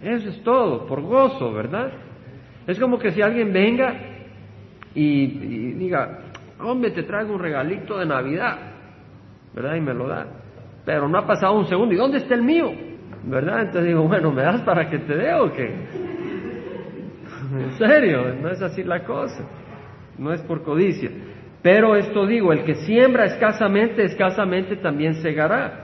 Eso 0.01 0.29
es 0.29 0.43
todo, 0.43 0.85
por 0.85 1.01
gozo, 1.01 1.51
¿verdad? 1.53 1.91
Es 2.67 2.79
como 2.79 2.97
que 2.99 3.11
si 3.11 3.21
alguien 3.21 3.51
venga 3.51 3.95
y, 4.95 5.27
diga, 5.73 6.19
hombre, 6.59 6.91
te 6.91 7.03
traigo 7.03 7.33
un 7.33 7.39
regalito 7.39 7.97
de 7.97 8.05
Navidad, 8.05 8.57
¿verdad? 9.53 9.75
Y 9.75 9.81
me 9.81 9.93
lo 9.93 10.07
da. 10.07 10.27
Pero 10.85 11.07
no 11.07 11.17
ha 11.17 11.25
pasado 11.25 11.57
un 11.57 11.65
segundo, 11.67 11.93
¿y 11.93 11.97
dónde 11.97 12.17
está 12.17 12.35
el 12.35 12.43
mío? 12.43 12.71
¿Verdad? 13.23 13.61
Entonces 13.61 13.85
digo, 13.85 14.03
bueno, 14.03 14.31
¿me 14.31 14.41
das 14.41 14.61
para 14.61 14.89
que 14.89 14.99
te 14.99 15.15
dé 15.15 15.33
o 15.33 15.51
qué? 15.51 15.73
En 17.53 17.77
serio, 17.77 18.33
no 18.41 18.49
es 18.49 18.61
así 18.61 18.83
la 18.83 19.03
cosa. 19.03 19.43
No 20.17 20.33
es 20.33 20.41
por 20.41 20.63
codicia. 20.63 21.11
Pero 21.61 21.95
esto 21.95 22.25
digo, 22.25 22.51
el 22.51 22.63
que 22.63 22.75
siembra 22.75 23.25
escasamente, 23.25 24.03
escasamente 24.03 24.77
también 24.77 25.15
segará. 25.15 25.82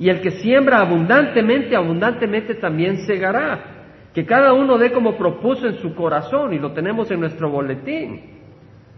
Y 0.00 0.08
el 0.08 0.22
que 0.22 0.30
siembra 0.30 0.80
abundantemente, 0.80 1.76
abundantemente 1.76 2.54
también 2.54 3.06
segará. 3.06 4.08
Que 4.14 4.24
cada 4.24 4.54
uno 4.54 4.78
dé 4.78 4.90
como 4.92 5.16
propuso 5.18 5.68
en 5.68 5.76
su 5.76 5.94
corazón, 5.94 6.54
y 6.54 6.58
lo 6.58 6.72
tenemos 6.72 7.10
en 7.10 7.20
nuestro 7.20 7.50
boletín. 7.50 8.40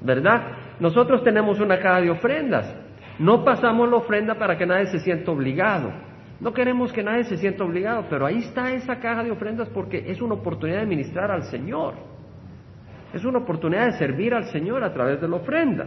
¿Verdad? 0.00 0.76
Nosotros 0.78 1.24
tenemos 1.24 1.58
una 1.58 1.80
caja 1.80 2.00
de 2.00 2.10
ofrendas. 2.10 2.72
No 3.18 3.44
pasamos 3.44 3.90
la 3.90 3.96
ofrenda 3.96 4.36
para 4.36 4.56
que 4.56 4.64
nadie 4.64 4.86
se 4.86 5.00
sienta 5.00 5.32
obligado. 5.32 5.92
No 6.38 6.52
queremos 6.52 6.92
que 6.92 7.02
nadie 7.02 7.24
se 7.24 7.36
sienta 7.36 7.64
obligado, 7.64 8.06
pero 8.08 8.24
ahí 8.24 8.38
está 8.38 8.72
esa 8.72 9.00
caja 9.00 9.24
de 9.24 9.32
ofrendas 9.32 9.68
porque 9.70 10.04
es 10.06 10.22
una 10.22 10.34
oportunidad 10.34 10.80
de 10.80 10.86
ministrar 10.86 11.32
al 11.32 11.42
Señor. 11.44 11.94
Es 13.12 13.24
una 13.24 13.40
oportunidad 13.40 13.86
de 13.86 13.98
servir 13.98 14.34
al 14.34 14.44
Señor 14.44 14.84
a 14.84 14.92
través 14.94 15.20
de 15.20 15.28
la 15.28 15.36
ofrenda. 15.36 15.84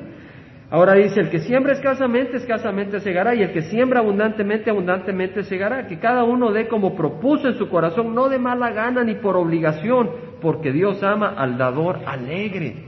Ahora 0.72 0.94
dice, 0.96 1.20
el 1.20 1.30
que 1.30 1.40
siembra 1.40 1.74
escasamente, 1.74 2.38
escasamente 2.38 3.00
segará, 3.00 3.36
y 3.36 3.44
el 3.44 3.54
que 3.54 3.64
siembra 3.64 4.00
abundantemente, 4.00 4.70
abundantemente 4.70 5.44
segará. 5.44 5.88
Que 5.88 6.00
cada 6.00 6.24
uno 6.24 6.52
dé 6.52 6.68
como 6.68 6.96
propuso 6.96 7.48
en 7.48 7.56
su 7.56 7.70
corazón, 7.70 8.16
no 8.16 8.30
de 8.30 8.40
mala 8.40 8.72
gana 8.72 9.04
ni 9.04 9.16
por 9.16 9.38
obligación, 9.38 10.10
porque 10.42 10.72
Dios 10.72 11.04
ama 11.04 11.36
al 11.38 11.58
dador 11.58 12.00
alegre. 12.06 12.84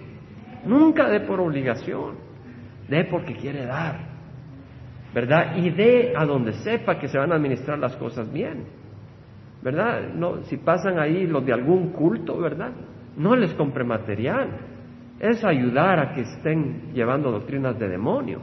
Nunca 0.65 1.07
dé 1.07 1.19
por 1.21 1.39
obligación, 1.39 2.15
dé 2.89 3.05
porque 3.05 3.35
quiere 3.35 3.65
dar. 3.65 4.17
¿verdad? 5.13 5.55
Y 5.55 5.71
dé 5.71 6.13
a 6.15 6.25
donde 6.25 6.53
sepa 6.53 6.99
que 6.99 7.07
se 7.07 7.17
van 7.17 7.31
a 7.31 7.35
administrar 7.35 7.79
las 7.79 7.95
cosas 7.95 8.31
bien, 8.31 8.65
¿verdad? 9.63 10.13
No, 10.13 10.43
si 10.43 10.57
pasan 10.57 10.99
ahí 10.99 11.25
los 11.25 11.45
de 11.45 11.53
algún 11.53 11.89
culto, 11.91 12.37
¿verdad? 12.37 12.71
No 13.15 13.35
les 13.35 13.53
compre 13.55 13.83
material, 13.83 14.49
es 15.19 15.43
ayudar 15.43 15.99
a 15.99 16.13
que 16.13 16.21
estén 16.21 16.93
llevando 16.93 17.31
doctrinas 17.31 17.77
de 17.79 17.87
demonio. 17.87 18.39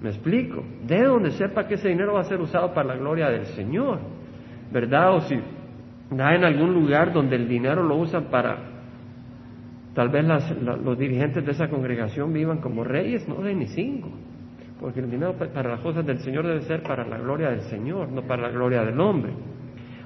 ¿Me 0.00 0.10
explico? 0.10 0.64
De 0.84 1.02
donde 1.04 1.30
sepa 1.32 1.66
que 1.66 1.74
ese 1.74 1.88
dinero 1.88 2.14
va 2.14 2.20
a 2.20 2.24
ser 2.24 2.40
usado 2.40 2.74
para 2.74 2.88
la 2.88 2.96
gloria 2.96 3.28
del 3.28 3.46
Señor, 3.46 4.00
¿verdad? 4.72 5.14
O 5.14 5.20
si 5.20 5.38
da 6.10 6.34
en 6.34 6.44
algún 6.44 6.74
lugar 6.74 7.12
donde 7.12 7.36
el 7.36 7.48
dinero 7.48 7.82
lo 7.82 7.96
usan 7.96 8.24
para, 8.24 8.58
tal 9.94 10.08
vez 10.08 10.24
los 10.84 10.98
dirigentes 10.98 11.44
de 11.44 11.52
esa 11.52 11.68
congregación 11.68 12.32
vivan 12.32 12.58
como 12.58 12.82
reyes, 12.82 13.28
no 13.28 13.36
de 13.42 13.54
ni 13.54 13.66
cinco 13.68 14.10
porque 14.82 14.98
el 14.98 15.08
dinero 15.08 15.34
para 15.34 15.70
las 15.70 15.80
cosas 15.80 16.04
del 16.04 16.18
Señor 16.18 16.44
debe 16.44 16.62
ser 16.62 16.82
para 16.82 17.06
la 17.06 17.16
gloria 17.16 17.50
del 17.50 17.60
Señor, 17.62 18.10
no 18.10 18.22
para 18.22 18.42
la 18.42 18.48
gloria 18.48 18.84
del 18.84 18.98
hombre. 19.00 19.32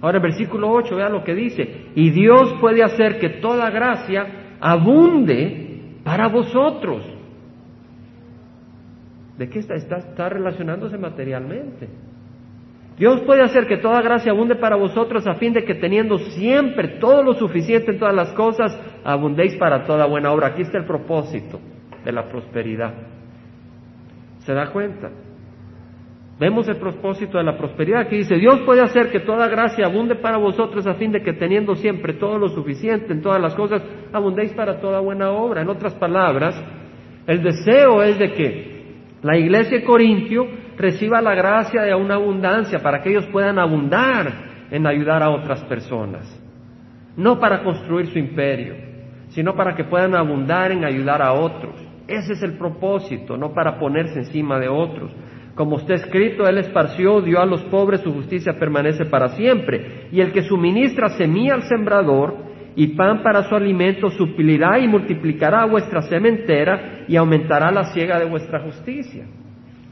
Ahora 0.03 0.19
el 0.19 0.23
versículo 0.23 0.71
8, 0.71 0.95
vea 0.95 1.09
lo 1.09 1.25
que 1.25 1.35
dice, 1.35 1.87
y 1.95 2.11
Dios 2.11 2.55
puede 2.61 2.85
hacer 2.85 3.19
que 3.19 3.31
toda 3.41 3.71
gracia 3.71 4.27
abunde 4.61 6.01
para 6.05 6.29
vosotros. 6.29 7.05
¿De 9.39 9.49
qué 9.49 9.59
está? 9.59 9.75
Está, 9.75 9.99
está 9.99 10.29
relacionándose 10.29 10.97
materialmente. 10.97 11.89
Dios 12.99 13.21
puede 13.23 13.43
hacer 13.43 13.67
que 13.67 13.77
toda 13.77 14.01
gracia 14.01 14.33
abunde 14.33 14.55
para 14.55 14.77
vosotros 14.77 15.27
a 15.27 15.35
fin 15.35 15.53
de 15.53 15.65
que 15.65 15.75
teniendo 15.75 16.17
siempre 16.19 16.97
todo 16.99 17.23
lo 17.23 17.35
suficiente 17.35 17.93
en 17.93 17.99
todas 17.99 18.15
las 18.15 18.33
cosas, 18.33 18.79
abundéis 19.05 19.55
para 19.57 19.85
toda 19.85 20.07
buena 20.07 20.33
obra. 20.33 20.49
Aquí 20.49 20.63
está 20.63 20.79
el 20.79 20.87
propósito 20.87 21.61
de 22.05 22.13
la 22.13 22.29
prosperidad. 22.29 22.95
¿Se 24.39 24.55
da 24.55 24.73
cuenta? 24.73 25.11
Vemos 26.39 26.69
el 26.69 26.77
propósito 26.77 27.39
de 27.39 27.45
la 27.45 27.57
prosperidad 27.57 28.09
que 28.09 28.17
dice, 28.17 28.37
Dios 28.37 28.61
puede 28.67 28.83
hacer 28.83 29.11
que 29.11 29.21
toda 29.21 29.49
gracia 29.49 29.87
abunde 29.87 30.17
para 30.17 30.37
vosotros 30.37 30.87
a 30.87 30.95
fin 30.95 31.11
de 31.11 31.23
que 31.23 31.33
teniendo 31.33 31.75
siempre 31.77 32.13
todo 32.13 32.37
lo 32.37 32.49
suficiente 32.49 33.13
en 33.15 33.23
todas 33.23 33.41
las 33.41 33.55
cosas, 33.55 33.83
abundéis 34.13 34.53
para 34.53 34.79
toda 34.79 35.01
buena 35.01 35.31
obra. 35.31 35.63
En 35.63 35.71
otras 35.71 35.95
palabras, 35.95 36.63
el 37.27 37.43
deseo 37.43 38.03
es 38.03 38.19
de 38.19 38.33
que 38.33 38.77
la 39.23 39.39
iglesia 39.39 39.79
de 39.79 39.85
Corintio 39.85 40.47
reciba 40.77 41.23
la 41.23 41.35
gracia 41.35 41.83
de 41.83 41.95
una 41.95 42.17
abundancia 42.17 42.81
para 42.81 43.03
que 43.03 43.11
ellos 43.11 43.27
puedan 43.33 43.59
abundar 43.59 44.31
en 44.71 44.87
ayudar 44.87 45.23
a 45.23 45.31
otras 45.31 45.65
personas. 45.65 46.29
No 47.17 47.41
para 47.41 47.63
construir 47.63 48.09
su 48.09 48.19
imperio, 48.19 48.75
sino 49.29 49.55
para 49.55 49.75
que 49.75 49.85
puedan 49.85 50.15
abundar 50.15 50.71
en 50.71 50.85
ayudar 50.85 51.23
a 51.23 51.33
otros. 51.33 51.75
Ese 52.07 52.35
es 52.35 52.43
el 52.43 52.59
propósito, 52.59 53.39
no 53.39 53.55
para 53.55 53.79
ponerse 53.79 54.19
encima 54.19 54.59
de 54.61 54.69
otros. 54.69 55.11
Como 55.57 55.79
está 55.79 55.95
escrito, 55.95 56.47
Él 56.47 56.59
esparció, 56.59 57.23
dio 57.23 57.41
a 57.41 57.47
los 57.47 57.63
pobres, 57.65 58.03
su 58.03 58.13
justicia 58.13 58.59
permanece 58.59 59.07
para 59.07 59.31
siempre. 59.31 60.07
Y 60.13 60.21
el 60.21 60.31
que 60.31 60.43
suministra 60.43 61.09
semilla 61.17 61.55
al 61.55 61.63
sembrador 61.63 62.37
y 62.77 62.89
pan 62.89 63.23
para 63.23 63.49
su 63.49 63.55
alimento, 63.55 64.11
suplirá 64.11 64.79
y 64.79 64.87
multiplicará 64.87 65.65
vuestra 65.65 66.03
sementera 66.03 67.07
y 67.09 67.17
aumentará 67.17 67.71
la 67.73 67.85
siega 67.85 68.19
de 68.19 68.27
vuestra 68.27 68.61
justicia. 68.61 69.25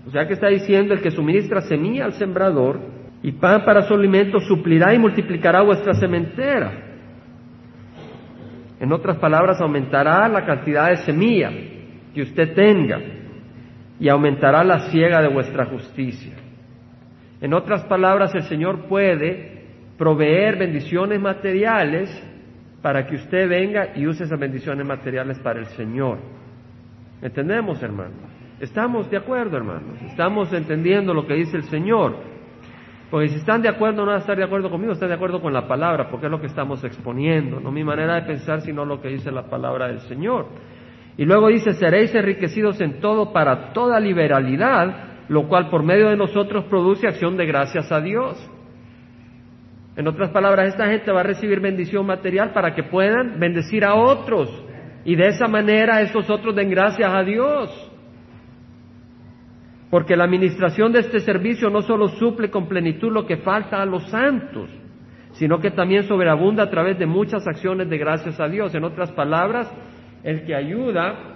O 0.06 0.11
sea 0.11 0.28
que 0.28 0.35
está 0.35 0.49
diciendo 0.49 0.92
el 0.92 1.00
que 1.00 1.11
suministra 1.11 1.62
semilla 1.62 2.04
al 2.04 2.12
sembrador 2.12 2.80
y 3.23 3.33
pan 3.33 3.64
para 3.64 3.85
su 3.85 3.94
alimento, 3.94 4.40
suplirá 4.40 4.92
y 4.92 4.99
multiplicará 4.99 5.62
vuestra 5.62 5.94
sementera. 5.94 6.73
En 8.80 8.92
otras 8.92 9.16
palabras, 9.16 9.62
aumentará 9.62 10.28
la 10.28 10.44
cantidad 10.44 10.90
de 10.90 10.99
semilla 10.99 11.50
que 12.12 12.21
usted 12.21 12.52
tenga 12.52 13.00
y 13.99 14.09
aumentará 14.09 14.65
la 14.65 14.91
siega 14.91 15.23
de 15.23 15.29
vuestra 15.29 15.67
justicia. 15.67 16.35
En 17.41 17.53
otras 17.55 17.85
palabras, 17.85 18.35
el 18.35 18.43
Señor 18.45 18.87
puede 18.89 19.65
proveer 19.99 20.59
bendiciones 20.59 21.21
materiales 21.21 22.11
para 22.83 23.07
que 23.07 23.17
usted 23.17 23.49
venga 23.49 23.97
y 23.97 24.07
use 24.07 24.25
esas 24.25 24.39
bendiciones 24.39 24.87
materiales 24.87 25.39
para 25.39 25.61
el 25.61 25.67
Señor. 25.67 26.19
¿Entendemos, 27.23 27.83
hermanos? 27.83 28.19
¿Estamos 28.61 29.11
de 29.11 29.17
acuerdo, 29.17 29.57
hermanos? 29.57 30.01
¿Estamos 30.03 30.53
entendiendo 30.53 31.15
lo 31.15 31.27
que 31.27 31.35
dice 31.35 31.57
el 31.57 31.65
Señor? 31.65 32.17
Porque 33.11 33.29
si 33.29 33.37
están 33.37 33.63
de 33.63 33.69
acuerdo, 33.69 34.05
no 34.05 34.07
van 34.07 34.17
a 34.17 34.19
estar 34.19 34.37
de 34.37 34.45
acuerdo 34.45 34.71
conmigo, 34.71 34.93
están 34.93 35.09
de 35.09 35.15
acuerdo 35.15 35.41
con 35.41 35.53
la 35.53 35.69
palabra, 35.69 36.09
porque 36.11 36.27
es 36.27 36.33
lo 36.33 36.41
que 36.41 36.47
estamos 36.47 36.83
exponiendo, 36.85 37.61
no 37.61 37.71
mi 37.71 37.85
manera 37.85 38.17
de 38.17 38.23
pensar, 38.23 38.61
sino 38.61 38.85
lo 38.85 39.01
que 39.01 39.09
dice 39.09 39.31
la 39.31 39.45
palabra 39.45 39.89
del 39.89 40.01
Señor. 40.01 40.47
Y 41.16 41.25
luego 41.25 41.49
dice, 41.49 41.75
seréis 41.75 42.14
enriquecidos 42.14 42.80
en 42.80 43.00
todo 43.00 43.33
para 43.33 43.73
toda 43.73 44.00
liberalidad, 44.00 45.26
lo 45.28 45.49
cual 45.49 45.71
por 45.71 45.85
medio 45.85 46.09
de 46.09 46.16
nosotros 46.16 46.64
produce 46.64 47.06
acción 47.06 47.37
de 47.37 47.47
gracias 47.47 47.90
a 47.92 48.00
Dios. 48.00 48.37
En 49.97 50.09
otras 50.09 50.30
palabras, 50.30 50.68
esta 50.68 50.88
gente 50.88 51.12
va 51.12 51.21
a 51.21 51.25
recibir 51.25 51.61
bendición 51.61 52.04
material 52.04 52.52
para 52.52 52.75
que 52.75 52.83
puedan 52.83 53.38
bendecir 53.38 53.85
a 53.85 53.94
otros. 53.94 54.50
Y 55.04 55.14
de 55.14 55.28
esa 55.28 55.47
manera 55.47 56.00
estos 56.00 56.28
otros 56.28 56.54
den 56.56 56.71
gracias 56.71 57.12
a 57.12 57.23
Dios. 57.23 57.71
Porque 59.90 60.16
la 60.16 60.25
administración 60.25 60.90
de 60.90 61.00
este 61.00 61.21
servicio 61.21 61.71
no 61.71 61.83
solo 61.83 62.09
suple 62.09 62.50
con 62.50 62.66
plenitud 62.66 63.12
lo 63.12 63.25
que 63.25 63.37
falta 63.37 63.80
a 63.80 63.87
los 63.87 64.02
santos, 64.11 64.68
sino 65.35 65.61
que 65.61 65.71
también 65.71 66.02
sobreabunda 66.09 66.64
a 66.64 66.71
través 66.71 66.99
de 66.99 67.06
muchas 67.06 67.47
acciones 67.47 67.88
de 67.88 67.99
gracias 67.99 68.40
a 68.40 68.49
Dios. 68.49 68.75
En 68.75 68.83
otras 68.83 69.12
palabras, 69.12 69.71
el 70.25 70.45
que 70.45 70.54
ayuda, 70.54 71.35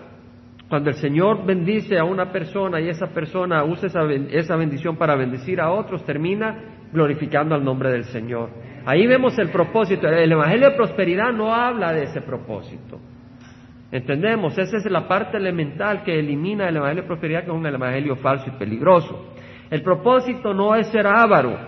cuando 0.69 0.91
el 0.91 0.97
Señor 0.97 1.47
bendice 1.47 1.99
a 1.99 2.05
una 2.05 2.33
persona 2.33 2.81
y 2.81 2.89
esa 2.89 3.09
persona 3.09 3.63
usa 3.65 3.87
esa, 3.87 4.01
esa 4.31 4.57
bendición 4.57 4.97
para 4.97 5.15
bendecir 5.15 5.61
a 5.61 5.71
otros, 5.71 6.05
termina 6.05 6.89
glorificando 6.93 7.55
al 7.55 7.63
nombre 7.63 7.91
del 7.91 8.05
Señor. 8.05 8.51
Ahí 8.85 9.07
vemos 9.07 9.39
el 9.39 9.51
propósito. 9.51 10.09
El 10.09 10.33
Evangelio 10.33 10.71
de 10.71 10.77
Prosperidad 10.77 11.33
no 11.33 11.55
habla 11.55 11.93
de 11.93 12.05
ese 12.05 12.23
propósito. 12.23 12.99
¿Entendemos? 13.93 14.57
Esa 14.59 14.79
es 14.79 14.91
la 14.91 15.07
parte 15.07 15.37
elemental 15.37 16.03
que 16.03 16.19
elimina 16.19 16.69
el 16.69 16.77
Evangelio 16.77 17.03
de 17.03 17.09
Prosperidad, 17.09 17.41
que 17.45 17.51
es 17.51 17.57
un 17.57 17.67
Evangelio 17.67 18.17
falso 18.17 18.47
y 18.49 18.59
peligroso. 18.59 19.35
El 19.71 19.83
propósito 19.83 20.55
no 20.55 20.75
es 20.75 20.87
ser 20.89 21.07
avaro. 21.07 21.59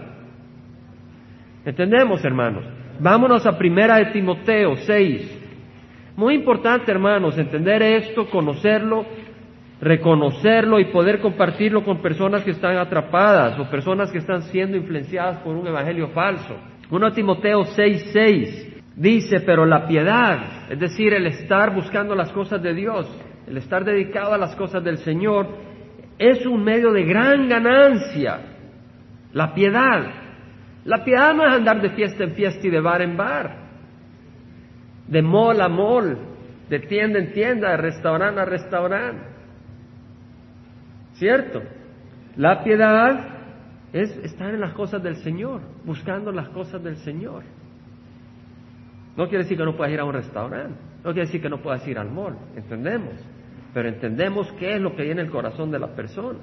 ¿Entendemos, 1.65 2.25
hermanos? 2.25 2.65
Vámonos 2.99 3.47
a 3.47 3.57
primera 3.57 3.97
de 3.97 4.07
Timoteo 4.07 4.77
6. 4.77 5.40
Muy 6.21 6.35
importante, 6.35 6.93
hermanos, 6.93 7.39
entender 7.39 7.83
esto, 7.83 8.29
conocerlo 8.29 9.07
reconocerlo 9.81 10.79
y 10.79 10.93
poder 10.93 11.19
compartirlo 11.21 11.83
con 11.83 12.03
personas 12.03 12.45
que 12.45 12.51
están 12.51 12.77
atrapadas 12.77 13.59
o 13.59 13.71
personas 13.71 14.13
que 14.13 14.19
están 14.19 14.43
siendo 14.43 14.77
influenciadas 14.77 15.39
por 15.39 15.57
un 15.57 15.67
evangelio 15.67 16.09
falso. 16.09 16.55
1 16.91 17.13
Timoteo 17.13 17.65
6:6 17.65 18.83
dice, 18.95 19.41
pero 19.41 19.65
la 19.65 19.87
piedad, 19.87 20.71
es 20.71 20.79
decir, 20.79 21.15
el 21.15 21.27
estar 21.27 21.75
buscando 21.75 22.15
las 22.15 22.31
cosas 22.33 22.63
de 22.63 22.75
Dios, 22.75 23.09
el 23.47 23.57
estar 23.57 23.83
dedicado 23.83 24.35
a 24.35 24.39
las 24.39 24.55
cosas 24.57 24.85
del 24.85 24.99
Señor, 24.99 25.47
es 26.19 26.45
un 26.45 26.63
medio 26.63 26.93
de 26.93 27.05
gran 27.05 27.49
ganancia. 27.49 28.41
La 29.33 29.55
piedad. 29.55 30.03
La 30.85 31.03
piedad 31.03 31.33
no 31.33 31.47
es 31.47 31.55
andar 31.55 31.81
de 31.81 31.89
fiesta 31.89 32.25
en 32.25 32.33
fiesta 32.33 32.67
y 32.67 32.71
de 32.71 32.81
bar 32.81 33.01
en 33.01 33.17
bar, 33.17 33.60
de 35.11 35.23
mall 35.23 35.61
a 35.61 35.69
mall, 35.69 36.17
de 36.69 36.79
tienda 36.79 37.19
en 37.19 37.33
tienda, 37.33 37.73
de 37.73 37.77
restaurante 37.77 38.41
a 38.41 38.45
restaurante. 38.45 39.23
¿Cierto? 41.15 41.61
La 42.37 42.63
piedad 42.63 43.29
es 43.93 44.17
estar 44.19 44.55
en 44.55 44.61
las 44.61 44.73
cosas 44.73 45.03
del 45.03 45.17
Señor, 45.17 45.61
buscando 45.85 46.31
las 46.31 46.49
cosas 46.51 46.83
del 46.83 46.97
Señor. 46.99 47.43
No 49.17 49.29
quiere 49.29 49.43
decir 49.43 49.59
que 49.59 49.65
no 49.65 49.77
puedas 49.77 49.93
ir 49.93 50.01
a 50.01 50.05
un 50.05 50.15
restaurante, 50.15 50.79
no 51.05 51.13
quiere 51.13 51.27
decir 51.27 51.43
que 51.43 51.51
no 51.51 51.61
puedas 51.61 51.87
ir 51.89 51.99
al 51.99 52.11
mall, 52.11 52.37
entendemos, 52.57 53.15
pero 53.75 53.89
entendemos 53.89 54.51
qué 54.53 54.77
es 54.77 54.81
lo 54.81 54.95
que 54.95 55.03
hay 55.03 55.11
en 55.11 55.19
el 55.19 55.31
corazón 55.31 55.73
de 55.73 55.81
la 55.81 55.89
persona. 55.89 56.39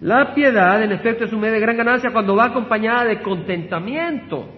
La 0.00 0.32
piedad, 0.32 0.82
en 0.82 0.92
efecto, 0.92 1.24
es 1.24 1.32
un 1.32 1.40
medio 1.40 1.54
de 1.54 1.60
gran 1.60 1.76
ganancia 1.76 2.10
cuando 2.12 2.36
va 2.36 2.46
acompañada 2.46 3.04
de 3.04 3.20
contentamiento. 3.20 4.48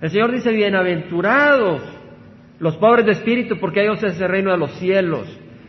El 0.00 0.10
Señor 0.10 0.32
dice, 0.32 0.50
bienaventurados 0.50 1.97
los 2.58 2.76
pobres 2.76 3.06
de 3.06 3.12
espíritu, 3.12 3.58
porque 3.58 3.82
ellos 3.82 4.02
es 4.02 4.20
el 4.20 4.28
reino 4.28 4.50
de 4.50 4.58
los 4.58 4.72
cielos. 4.78 5.26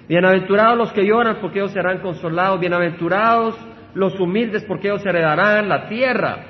Bienaventurados 0.08 0.78
los 0.78 0.92
que 0.92 1.06
lloran 1.06 1.38
porque 1.40 1.60
ellos 1.60 1.72
serán 1.72 2.00
consolados. 2.00 2.60
Bienaventurados 2.60 3.56
los 3.94 4.20
humildes 4.20 4.64
porque 4.66 4.88
ellos 4.88 5.06
heredarán 5.06 5.70
la 5.70 5.88
tierra. 5.88 6.46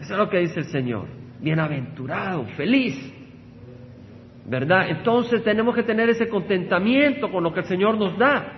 Eso 0.00 0.12
es 0.14 0.18
lo 0.18 0.28
que 0.28 0.38
dice 0.38 0.60
el 0.60 0.66
Señor. 0.66 1.06
Bienaventurado, 1.40 2.44
feliz. 2.56 3.14
¿Verdad? 4.46 4.88
Entonces 4.88 5.44
tenemos 5.44 5.74
que 5.74 5.82
tener 5.82 6.08
ese 6.08 6.28
contentamiento 6.28 7.30
con 7.30 7.44
lo 7.44 7.52
que 7.52 7.60
el 7.60 7.66
Señor 7.66 7.96
nos 7.98 8.18
da. 8.18 8.54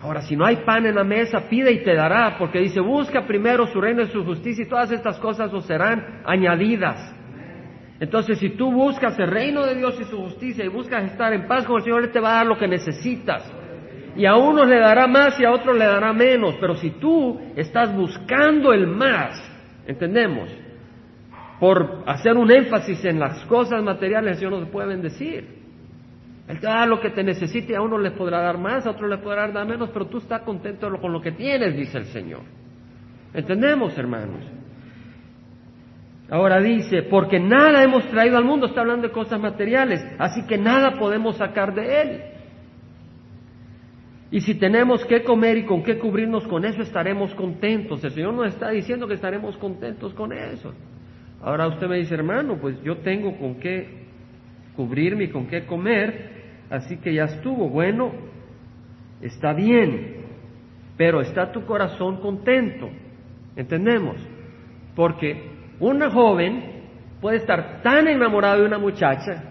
Ahora, 0.00 0.20
si 0.20 0.36
no 0.36 0.44
hay 0.44 0.56
pan 0.56 0.84
en 0.84 0.96
la 0.96 1.04
mesa, 1.04 1.48
pide 1.48 1.72
y 1.72 1.82
te 1.82 1.94
dará, 1.94 2.36
porque 2.36 2.58
dice, 2.58 2.78
busca 2.80 3.26
primero 3.26 3.66
su 3.68 3.80
reino 3.80 4.02
y 4.02 4.08
su 4.08 4.22
justicia 4.22 4.64
y 4.64 4.68
todas 4.68 4.90
estas 4.90 5.18
cosas 5.18 5.50
os 5.54 5.64
serán 5.64 6.20
añadidas. 6.26 7.14
Entonces, 8.04 8.38
si 8.38 8.50
tú 8.50 8.70
buscas 8.70 9.18
el 9.18 9.28
reino 9.28 9.64
de 9.64 9.76
Dios 9.76 9.98
y 9.98 10.04
su 10.04 10.18
justicia 10.18 10.62
y 10.62 10.68
buscas 10.68 11.10
estar 11.10 11.32
en 11.32 11.48
paz 11.48 11.64
con 11.64 11.76
el 11.76 11.84
Señor, 11.84 12.04
Él 12.04 12.10
te 12.10 12.20
va 12.20 12.32
a 12.32 12.34
dar 12.34 12.46
lo 12.46 12.58
que 12.58 12.68
necesitas. 12.68 13.50
Y 14.14 14.26
a 14.26 14.36
unos 14.36 14.68
le 14.68 14.78
dará 14.78 15.06
más 15.06 15.40
y 15.40 15.44
a 15.46 15.50
otros 15.50 15.74
le 15.74 15.86
dará 15.86 16.12
menos. 16.12 16.54
Pero 16.60 16.74
si 16.74 16.90
tú 16.90 17.40
estás 17.56 17.96
buscando 17.96 18.74
el 18.74 18.86
más, 18.86 19.42
¿entendemos? 19.86 20.50
Por 21.58 22.04
hacer 22.04 22.36
un 22.36 22.52
énfasis 22.52 23.02
en 23.06 23.18
las 23.18 23.42
cosas 23.46 23.82
materiales, 23.82 24.32
el 24.32 24.36
Señor 24.36 24.52
no 24.52 24.66
te 24.66 24.70
puede 24.70 24.88
bendecir. 24.88 25.62
Él 26.46 26.60
te 26.60 26.66
va 26.66 26.74
a 26.74 26.78
dar 26.80 26.88
lo 26.88 27.00
que 27.00 27.08
te 27.08 27.22
necesite 27.22 27.72
y 27.72 27.74
a 27.74 27.80
unos 27.80 28.02
les 28.02 28.12
podrá 28.12 28.42
dar 28.42 28.58
más, 28.58 28.86
a 28.86 28.90
otros 28.90 29.08
les 29.08 29.20
podrá 29.20 29.48
dar 29.48 29.66
menos, 29.66 29.88
pero 29.94 30.08
tú 30.08 30.18
estás 30.18 30.42
contento 30.42 30.90
con 31.00 31.10
lo 31.10 31.22
que 31.22 31.32
tienes, 31.32 31.74
dice 31.74 31.96
el 31.96 32.04
Señor. 32.08 32.42
¿Entendemos, 33.32 33.96
hermanos? 33.96 34.44
Ahora 36.30 36.60
dice, 36.60 37.02
porque 37.02 37.38
nada 37.38 37.82
hemos 37.82 38.06
traído 38.08 38.38
al 38.38 38.44
mundo, 38.44 38.66
está 38.66 38.80
hablando 38.80 39.08
de 39.08 39.12
cosas 39.12 39.38
materiales, 39.38 40.04
así 40.18 40.46
que 40.46 40.56
nada 40.56 40.98
podemos 40.98 41.36
sacar 41.36 41.74
de 41.74 42.00
él. 42.02 42.22
Y 44.30 44.40
si 44.40 44.54
tenemos 44.54 45.04
que 45.04 45.22
comer 45.22 45.58
y 45.58 45.64
con 45.64 45.82
qué 45.82 45.98
cubrirnos 45.98 46.44
con 46.48 46.64
eso, 46.64 46.82
estaremos 46.82 47.32
contentos. 47.34 48.02
El 48.02 48.10
Señor 48.10 48.34
nos 48.34 48.48
está 48.48 48.70
diciendo 48.70 49.06
que 49.06 49.14
estaremos 49.14 49.56
contentos 49.58 50.12
con 50.14 50.32
eso. 50.32 50.72
Ahora 51.40 51.68
usted 51.68 51.86
me 51.86 51.98
dice, 51.98 52.14
hermano, 52.14 52.56
pues 52.60 52.82
yo 52.82 52.96
tengo 52.96 53.36
con 53.38 53.56
qué 53.56 53.86
cubrirme 54.74 55.24
y 55.24 55.28
con 55.28 55.46
qué 55.46 55.66
comer, 55.66 56.30
así 56.70 56.96
que 56.96 57.14
ya 57.14 57.24
estuvo. 57.24 57.68
Bueno, 57.68 58.12
está 59.20 59.52
bien, 59.52 60.24
pero 60.96 61.20
está 61.20 61.52
tu 61.52 61.64
corazón 61.64 62.16
contento. 62.16 62.90
¿Entendemos? 63.54 64.16
Porque 64.96 65.53
una 65.80 66.10
joven 66.10 66.82
puede 67.20 67.38
estar 67.38 67.82
tan 67.82 68.08
enamorada 68.08 68.56
de 68.56 68.66
una 68.66 68.78
muchacha, 68.78 69.42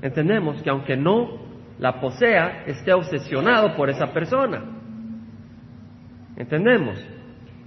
entendemos 0.00 0.62
que 0.62 0.70
aunque 0.70 0.96
no 0.96 1.46
la 1.78 2.00
posea, 2.00 2.64
esté 2.66 2.92
obsesionado 2.92 3.76
por 3.76 3.90
esa 3.90 4.12
persona. 4.12 4.62
¿Entendemos? 6.36 6.98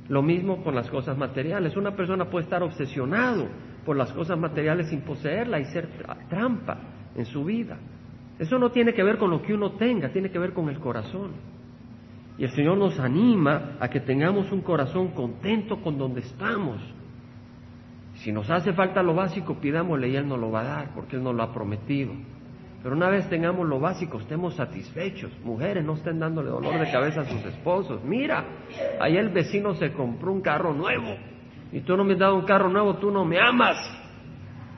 Lo 0.07 0.21
mismo 0.21 0.63
con 0.63 0.75
las 0.75 0.89
cosas 0.89 1.17
materiales. 1.17 1.75
Una 1.77 1.95
persona 1.95 2.25
puede 2.25 2.45
estar 2.45 2.63
obsesionado 2.63 3.47
por 3.85 3.95
las 3.95 4.11
cosas 4.13 4.37
materiales 4.37 4.89
sin 4.89 5.01
poseerla 5.01 5.59
y 5.59 5.65
ser 5.65 5.89
trampa 6.29 6.77
en 7.15 7.25
su 7.25 7.43
vida. 7.43 7.77
Eso 8.39 8.57
no 8.57 8.71
tiene 8.71 8.93
que 8.93 9.03
ver 9.03 9.17
con 9.17 9.29
lo 9.29 9.41
que 9.41 9.53
uno 9.53 9.73
tenga, 9.73 10.09
tiene 10.09 10.31
que 10.31 10.39
ver 10.39 10.53
con 10.53 10.69
el 10.69 10.79
corazón. 10.79 11.31
Y 12.37 12.45
el 12.45 12.51
Señor 12.51 12.77
nos 12.77 12.97
anima 12.99 13.77
a 13.79 13.89
que 13.89 13.99
tengamos 13.99 14.51
un 14.51 14.61
corazón 14.61 15.09
contento 15.09 15.81
con 15.81 15.97
donde 15.97 16.21
estamos, 16.21 16.81
si 18.19 18.31
nos 18.31 18.49
hace 18.49 18.73
falta 18.73 19.01
lo 19.01 19.13
básico, 19.13 19.55
pidámosle 19.55 20.09
y 20.09 20.15
Él 20.15 20.27
nos 20.27 20.39
lo 20.39 20.51
va 20.51 20.61
a 20.61 20.63
dar, 20.63 20.89
porque 20.93 21.15
Él 21.15 21.23
nos 21.23 21.35
lo 21.35 21.43
ha 21.43 21.53
prometido. 21.53 22.11
Pero 22.83 22.95
una 22.95 23.09
vez 23.09 23.29
tengamos 23.29 23.67
lo 23.67 23.79
básico, 23.79 24.19
estemos 24.19 24.55
satisfechos. 24.55 25.31
Mujeres, 25.43 25.83
no 25.83 25.93
estén 25.93 26.19
dándole 26.19 26.49
dolor 26.49 26.79
de 26.79 26.91
cabeza 26.91 27.21
a 27.21 27.25
sus 27.25 27.43
esposos. 27.45 28.03
Mira, 28.03 28.45
ahí 29.01 29.17
el 29.17 29.29
vecino 29.29 29.73
se 29.75 29.91
compró 29.91 30.31
un 30.31 30.41
carro 30.41 30.73
nuevo 30.73 31.15
y 31.71 31.81
tú 31.81 31.95
no 31.95 32.03
me 32.03 32.13
has 32.13 32.19
dado 32.19 32.35
un 32.35 32.45
carro 32.45 32.69
nuevo, 32.69 32.95
tú 32.95 33.11
no 33.11 33.25
me 33.25 33.39
amas. 33.39 33.77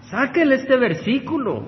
Sáquele 0.09 0.55
este 0.55 0.77
versículo. 0.77 1.65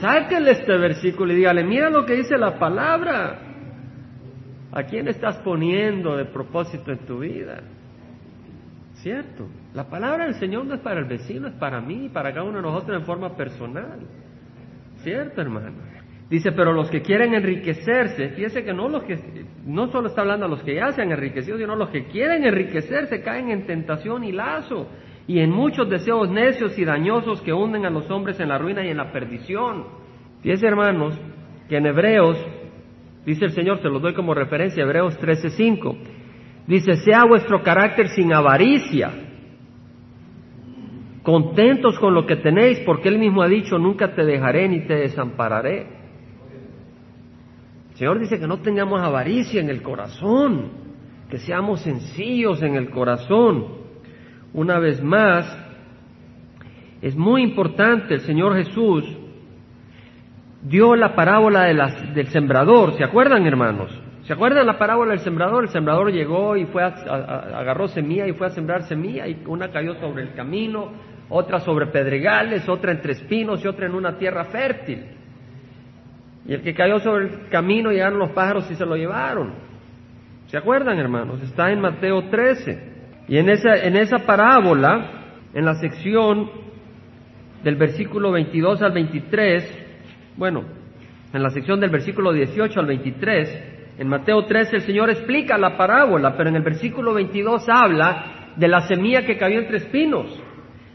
Sáquele 0.00 0.52
este 0.52 0.76
versículo 0.76 1.32
y 1.32 1.36
dígale, 1.36 1.64
mira 1.64 1.90
lo 1.90 2.04
que 2.04 2.14
dice 2.14 2.36
la 2.36 2.58
palabra. 2.58 3.40
¿A 4.72 4.82
quién 4.84 5.08
estás 5.08 5.36
poniendo 5.38 6.16
de 6.16 6.26
propósito 6.26 6.92
en 6.92 6.98
tu 7.06 7.20
vida? 7.20 7.62
¿Cierto? 9.02 9.46
La 9.74 9.88
palabra 9.88 10.24
del 10.24 10.34
Señor 10.34 10.66
no 10.66 10.74
es 10.74 10.80
para 10.80 10.98
el 10.98 11.06
vecino, 11.06 11.46
es 11.46 11.54
para 11.54 11.80
mí, 11.80 12.08
para 12.08 12.32
cada 12.32 12.44
uno 12.44 12.56
de 12.56 12.62
nosotros 12.62 12.98
en 12.98 13.06
forma 13.06 13.36
personal. 13.36 14.00
¿Cierto, 15.02 15.40
hermano? 15.40 15.76
Dice, 16.28 16.52
pero 16.52 16.72
los 16.72 16.90
que 16.90 17.00
quieren 17.00 17.32
enriquecerse, 17.32 18.30
fíjese 18.30 18.64
que 18.64 18.74
no 18.74 18.88
los 18.88 19.04
que, 19.04 19.18
no 19.64 19.90
solo 19.90 20.08
está 20.08 20.22
hablando 20.22 20.46
a 20.46 20.48
los 20.48 20.62
que 20.62 20.74
ya 20.74 20.92
se 20.92 21.00
han 21.00 21.12
enriquecido, 21.12 21.56
sino 21.56 21.76
los 21.76 21.90
que 21.90 22.06
quieren 22.06 22.44
enriquecerse 22.44 23.22
caen 23.22 23.50
en 23.50 23.66
tentación 23.66 24.24
y 24.24 24.32
lazo 24.32 24.88
y 25.26 25.38
en 25.38 25.50
muchos 25.50 25.88
deseos 25.88 26.28
necios 26.28 26.76
y 26.78 26.84
dañosos 26.84 27.40
que 27.42 27.52
hunden 27.52 27.86
a 27.86 27.90
los 27.90 28.10
hombres 28.10 28.40
en 28.40 28.48
la 28.48 28.58
ruina 28.58 28.84
y 28.84 28.90
en 28.90 28.96
la 28.96 29.12
perdición. 29.12 29.84
Fíjese, 30.42 30.66
hermanos, 30.66 31.18
que 31.68 31.76
en 31.76 31.86
Hebreos, 31.86 32.36
dice 33.24 33.44
el 33.44 33.52
Señor, 33.52 33.80
se 33.80 33.88
los 33.88 34.02
doy 34.02 34.12
como 34.12 34.34
referencia, 34.34 34.82
Hebreos 34.82 35.18
13:5, 35.18 35.96
dice, 36.68 36.96
sea 36.96 37.24
vuestro 37.24 37.62
carácter 37.62 38.08
sin 38.08 38.32
avaricia, 38.32 39.10
contentos 41.22 41.98
con 41.98 42.14
lo 42.14 42.26
que 42.26 42.36
tenéis, 42.36 42.80
porque 42.80 43.08
Él 43.08 43.18
mismo 43.18 43.42
ha 43.42 43.48
dicho, 43.48 43.78
nunca 43.78 44.14
te 44.14 44.24
dejaré 44.24 44.68
ni 44.68 44.86
te 44.86 44.94
desampararé. 44.94 45.86
El 47.90 47.96
Señor 47.96 48.20
dice 48.20 48.38
que 48.38 48.46
no 48.46 48.58
tengamos 48.58 49.00
avaricia 49.02 49.60
en 49.60 49.70
el 49.70 49.82
corazón, 49.82 50.70
que 51.30 51.38
seamos 51.38 51.80
sencillos 51.80 52.62
en 52.62 52.76
el 52.76 52.90
corazón. 52.90 53.66
Una 54.52 54.78
vez 54.78 55.02
más, 55.02 55.46
es 57.00 57.16
muy 57.16 57.42
importante, 57.42 58.14
el 58.14 58.20
Señor 58.20 58.54
Jesús 58.56 59.04
dio 60.62 60.96
la 60.96 61.14
parábola 61.14 61.64
del 61.64 62.26
sembrador, 62.28 62.94
¿se 62.96 63.04
acuerdan 63.04 63.46
hermanos? 63.46 63.90
¿Se 64.28 64.34
acuerdan 64.34 64.66
la 64.66 64.76
parábola 64.76 65.12
del 65.12 65.20
sembrador? 65.20 65.64
El 65.64 65.70
sembrador 65.70 66.12
llegó 66.12 66.54
y 66.54 66.66
fue 66.66 66.82
agarró 66.84 67.88
semilla 67.88 68.26
y 68.26 68.34
fue 68.34 68.48
a 68.48 68.50
sembrar 68.50 68.82
semilla 68.82 69.26
y 69.26 69.42
una 69.46 69.70
cayó 69.70 69.94
sobre 69.94 70.22
el 70.22 70.34
camino, 70.34 70.92
otra 71.30 71.60
sobre 71.60 71.86
pedregales, 71.86 72.68
otra 72.68 72.92
entre 72.92 73.12
espinos 73.12 73.64
y 73.64 73.68
otra 73.68 73.86
en 73.86 73.94
una 73.94 74.18
tierra 74.18 74.44
fértil. 74.44 75.02
Y 76.46 76.52
el 76.52 76.60
que 76.60 76.74
cayó 76.74 76.98
sobre 76.98 77.24
el 77.24 77.48
camino 77.48 77.90
llegaron 77.90 78.18
los 78.18 78.32
pájaros 78.32 78.70
y 78.70 78.74
se 78.74 78.84
lo 78.84 78.96
llevaron. 78.96 79.54
¿Se 80.48 80.58
acuerdan, 80.58 80.98
hermanos? 80.98 81.42
Está 81.42 81.72
en 81.72 81.80
Mateo 81.80 82.28
13. 82.28 82.82
Y 83.28 83.38
en 83.38 83.48
esa, 83.48 83.76
en 83.76 83.96
esa 83.96 84.18
parábola, 84.26 85.10
en 85.54 85.64
la 85.64 85.72
sección 85.76 86.50
del 87.64 87.76
versículo 87.76 88.30
22 88.32 88.82
al 88.82 88.92
23, 88.92 89.86
bueno, 90.36 90.64
en 91.32 91.42
la 91.42 91.48
sección 91.48 91.80
del 91.80 91.88
versículo 91.88 92.34
18 92.34 92.78
al 92.78 92.86
23, 92.86 93.77
en 93.98 94.08
Mateo 94.08 94.46
13 94.46 94.76
el 94.76 94.82
Señor 94.82 95.10
explica 95.10 95.58
la 95.58 95.76
parábola, 95.76 96.36
pero 96.36 96.48
en 96.48 96.56
el 96.56 96.62
versículo 96.62 97.14
22 97.14 97.68
habla 97.68 98.52
de 98.54 98.68
la 98.68 98.82
semilla 98.82 99.26
que 99.26 99.36
cayó 99.36 99.58
entre 99.58 99.78
espinos. 99.78 100.40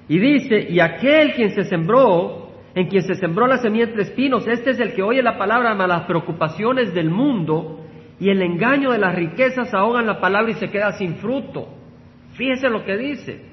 Y 0.07 0.19
dice, 0.19 0.67
y 0.69 0.79
aquel 0.79 1.33
quien 1.33 1.51
se 1.51 1.65
sembró 1.65 2.43
en 2.75 2.87
quien 2.87 3.03
se 3.03 3.15
sembró 3.15 3.45
la 3.45 3.57
semilla 3.57 3.85
entre 3.85 4.03
espinos, 4.03 4.47
este 4.47 4.71
es 4.71 4.79
el 4.79 4.93
que 4.93 5.03
oye 5.03 5.21
la 5.21 5.37
palabra, 5.37 5.75
mas 5.75 5.87
las 5.87 6.05
preocupaciones 6.05 6.93
del 6.93 7.09
mundo 7.09 7.85
y 8.19 8.29
el 8.29 8.41
engaño 8.41 8.91
de 8.91 8.97
las 8.97 9.13
riquezas 9.13 9.73
ahogan 9.73 10.07
la 10.07 10.19
palabra 10.19 10.51
y 10.51 10.55
se 10.55 10.69
queda 10.69 10.93
sin 10.93 11.17
fruto. 11.17 11.67
Fíjese 12.35 12.69
lo 12.69 12.83
que 12.83 12.97
dice. 12.97 13.45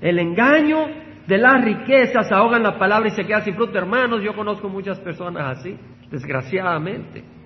El 0.00 0.18
engaño 0.18 0.86
de 1.26 1.38
las 1.38 1.62
riquezas 1.62 2.32
ahogan 2.32 2.62
la 2.62 2.78
palabra 2.78 3.08
y 3.08 3.12
se 3.12 3.24
queda 3.24 3.42
sin 3.42 3.54
fruto. 3.54 3.76
Hermanos, 3.76 4.22
yo 4.24 4.34
conozco 4.34 4.68
muchas 4.68 4.98
personas 4.98 5.58
así, 5.58 5.76
desgraciadamente. 6.10 7.37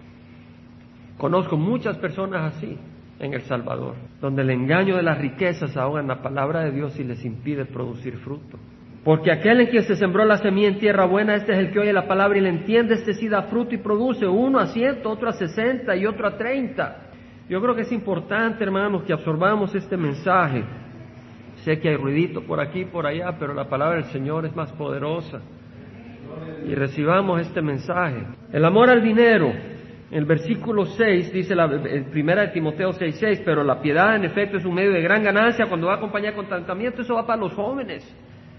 Conozco 1.22 1.56
muchas 1.56 1.96
personas 1.98 2.52
así 2.52 2.76
en 3.20 3.32
El 3.32 3.42
Salvador, 3.42 3.94
donde 4.20 4.42
el 4.42 4.50
engaño 4.50 4.96
de 4.96 5.04
las 5.04 5.18
riquezas 5.18 5.76
ahogan 5.76 6.08
la 6.08 6.20
palabra 6.20 6.64
de 6.64 6.72
Dios 6.72 6.98
y 6.98 7.04
les 7.04 7.24
impide 7.24 7.64
producir 7.64 8.16
fruto. 8.16 8.58
Porque 9.04 9.30
aquel 9.30 9.60
en 9.60 9.66
quien 9.68 9.84
se 9.84 9.94
sembró 9.94 10.24
la 10.24 10.38
semilla 10.38 10.66
en 10.66 10.80
tierra 10.80 11.04
buena, 11.04 11.36
este 11.36 11.52
es 11.52 11.58
el 11.58 11.70
que 11.70 11.78
oye 11.78 11.92
la 11.92 12.08
palabra 12.08 12.38
y 12.38 12.40
le 12.40 12.48
entiende, 12.48 12.94
este 12.94 13.14
sí 13.14 13.28
da 13.28 13.42
fruto 13.42 13.72
y 13.72 13.78
produce 13.78 14.26
uno 14.26 14.58
a 14.58 14.66
ciento, 14.66 15.10
otro 15.10 15.28
a 15.28 15.32
sesenta 15.34 15.94
y 15.94 16.06
otro 16.06 16.26
a 16.26 16.36
treinta. 16.36 17.12
Yo 17.48 17.62
creo 17.62 17.76
que 17.76 17.82
es 17.82 17.92
importante, 17.92 18.64
hermanos, 18.64 19.04
que 19.04 19.12
absorbamos 19.12 19.72
este 19.76 19.96
mensaje. 19.96 20.64
Sé 21.58 21.78
que 21.78 21.90
hay 21.90 21.96
ruidito 21.96 22.42
por 22.42 22.58
aquí 22.58 22.80
y 22.80 22.86
por 22.86 23.06
allá, 23.06 23.36
pero 23.38 23.54
la 23.54 23.68
palabra 23.68 23.98
del 23.98 24.06
Señor 24.06 24.44
es 24.44 24.56
más 24.56 24.72
poderosa. 24.72 25.40
Y 26.66 26.74
recibamos 26.74 27.40
este 27.40 27.62
mensaje. 27.62 28.24
El 28.52 28.64
amor 28.64 28.90
al 28.90 29.04
dinero, 29.04 29.52
el 30.12 30.26
versículo 30.26 30.84
6 30.84 31.32
dice 31.32 31.54
la 31.54 31.66
primera 32.10 32.42
de 32.42 32.48
Timoteo 32.48 32.92
6:6, 32.92 33.40
pero 33.46 33.64
la 33.64 33.80
piedad 33.80 34.14
en 34.14 34.24
efecto 34.24 34.58
es 34.58 34.64
un 34.66 34.74
medio 34.74 34.92
de 34.92 35.00
gran 35.00 35.22
ganancia 35.22 35.64
cuando 35.66 35.86
va 35.86 35.94
acompañada 35.94 36.36
con 36.36 36.46
tratamiento, 36.46 37.00
eso 37.00 37.14
va 37.14 37.26
para 37.26 37.40
los 37.40 37.54
jóvenes. 37.54 38.04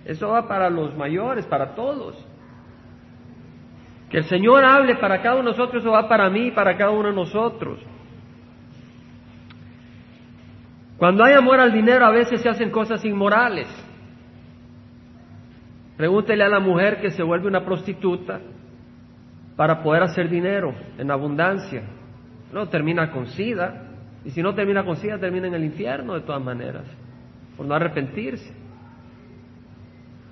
Eso 0.04 0.30
va 0.30 0.48
para 0.48 0.70
los 0.72 0.98
mayores, 0.98 1.46
para 1.46 1.76
todos. 1.76 2.18
Que 4.10 4.18
el 4.18 4.24
Señor 4.24 4.66
hable 4.66 4.96
para 4.96 5.22
cada 5.22 5.36
uno 5.36 5.52
de 5.52 5.58
nosotros, 5.58 5.84
eso 5.84 5.92
va 5.92 6.10
para 6.10 6.28
mí 6.32 6.50
para 6.50 6.76
cada 6.76 6.90
uno 6.90 7.10
de 7.10 7.16
nosotros. 7.16 7.80
Cuando 10.98 11.24
hay 11.24 11.34
amor 11.34 11.60
al 11.60 11.72
dinero 11.72 12.04
a 12.04 12.12
veces 12.12 12.42
se 12.42 12.50
hacen 12.50 12.72
cosas 12.72 13.06
inmorales. 13.06 13.68
Pregúntele 15.98 16.44
a 16.44 16.50
la 16.50 16.60
mujer 16.60 17.00
que 17.00 17.12
se 17.12 17.22
vuelve 17.22 17.48
una 17.48 17.64
prostituta 17.64 18.42
para 19.56 19.84
poder 19.84 20.04
hacer 20.04 20.30
dinero 20.30 20.74
en 20.98 21.12
abundancia. 21.12 21.84
No, 22.52 22.68
termina 22.70 23.12
con 23.12 23.28
sida. 23.28 23.90
Y 24.26 24.32
si 24.32 24.42
no 24.42 24.54
termina 24.56 24.86
con 24.86 24.96
sida, 24.98 25.18
termina 25.20 25.48
en 25.48 25.54
el 25.54 25.64
infierno 25.66 26.14
de 26.14 26.22
todas 26.22 26.42
maneras, 26.42 26.86
por 27.58 27.66
no 27.66 27.76
arrepentirse. 27.76 28.54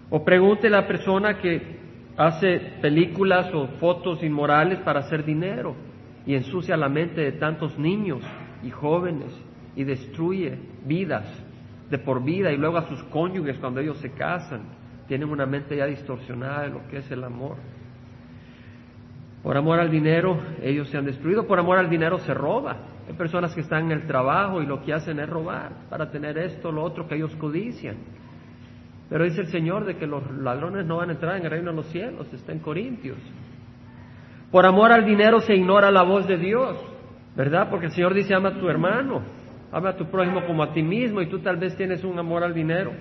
O 0.09 0.23
pregunte 0.23 0.67
a 0.67 0.71
la 0.71 0.87
persona 0.87 1.37
que 1.39 1.79
hace 2.17 2.59
películas 2.81 3.53
o 3.53 3.67
fotos 3.79 4.23
inmorales 4.23 4.79
para 4.79 5.01
hacer 5.01 5.25
dinero 5.25 5.75
y 6.25 6.35
ensucia 6.35 6.77
la 6.77 6.89
mente 6.89 7.21
de 7.21 7.31
tantos 7.33 7.77
niños 7.77 8.21
y 8.63 8.69
jóvenes 8.69 9.31
y 9.75 9.83
destruye 9.83 10.57
vidas 10.85 11.25
de 11.89 11.97
por 11.97 12.23
vida 12.23 12.51
y 12.51 12.57
luego 12.57 12.77
a 12.77 12.87
sus 12.87 13.01
cónyuges 13.03 13.57
cuando 13.57 13.79
ellos 13.79 13.97
se 13.97 14.11
casan 14.11 14.61
tienen 15.07 15.29
una 15.29 15.45
mente 15.45 15.75
ya 15.75 15.85
distorsionada 15.85 16.63
de 16.63 16.69
lo 16.69 16.87
que 16.87 16.97
es 16.99 17.11
el 17.11 17.23
amor. 17.23 17.57
Por 19.43 19.57
amor 19.57 19.79
al 19.79 19.89
dinero 19.89 20.39
ellos 20.61 20.89
se 20.89 20.97
han 20.97 21.05
destruido, 21.05 21.47
por 21.47 21.57
amor 21.57 21.79
al 21.79 21.89
dinero 21.89 22.19
se 22.19 22.33
roba. 22.33 22.77
Hay 23.07 23.13
personas 23.13 23.53
que 23.55 23.61
están 23.61 23.85
en 23.85 23.91
el 23.91 24.07
trabajo 24.07 24.61
y 24.61 24.67
lo 24.67 24.83
que 24.83 24.93
hacen 24.93 25.19
es 25.19 25.27
robar 25.27 25.71
para 25.89 26.11
tener 26.11 26.37
esto, 26.37 26.71
lo 26.71 26.83
otro 26.83 27.07
que 27.07 27.15
ellos 27.15 27.35
codician. 27.37 27.97
Pero 29.09 29.23
dice 29.25 29.41
el 29.41 29.47
Señor 29.47 29.85
de 29.85 29.97
que 29.97 30.05
los 30.05 30.29
ladrones 30.37 30.85
no 30.85 30.97
van 30.97 31.09
a 31.09 31.13
entrar 31.13 31.37
en 31.37 31.45
el 31.45 31.51
reino 31.51 31.71
de 31.71 31.77
los 31.77 31.87
cielos, 31.87 32.31
está 32.31 32.51
en 32.51 32.59
Corintios. 32.59 33.17
Por 34.51 34.65
amor 34.65 34.91
al 34.91 35.05
dinero 35.05 35.39
se 35.41 35.55
ignora 35.55 35.89
la 35.89 36.03
voz 36.03 36.27
de 36.27 36.37
Dios, 36.37 36.77
¿verdad? 37.35 37.69
Porque 37.69 37.87
el 37.87 37.91
Señor 37.93 38.13
dice, 38.13 38.35
ama 38.35 38.49
a 38.49 38.59
tu 38.59 38.69
hermano, 38.69 39.23
ama 39.71 39.89
a 39.89 39.97
tu 39.97 40.05
prójimo 40.05 40.45
como 40.45 40.61
a 40.61 40.71
ti 40.71 40.83
mismo 40.83 41.19
y 41.21 41.27
tú 41.27 41.39
tal 41.39 41.57
vez 41.57 41.75
tienes 41.75 42.03
un 42.03 42.17
amor 42.19 42.43
al 42.43 42.53
dinero, 42.53 42.91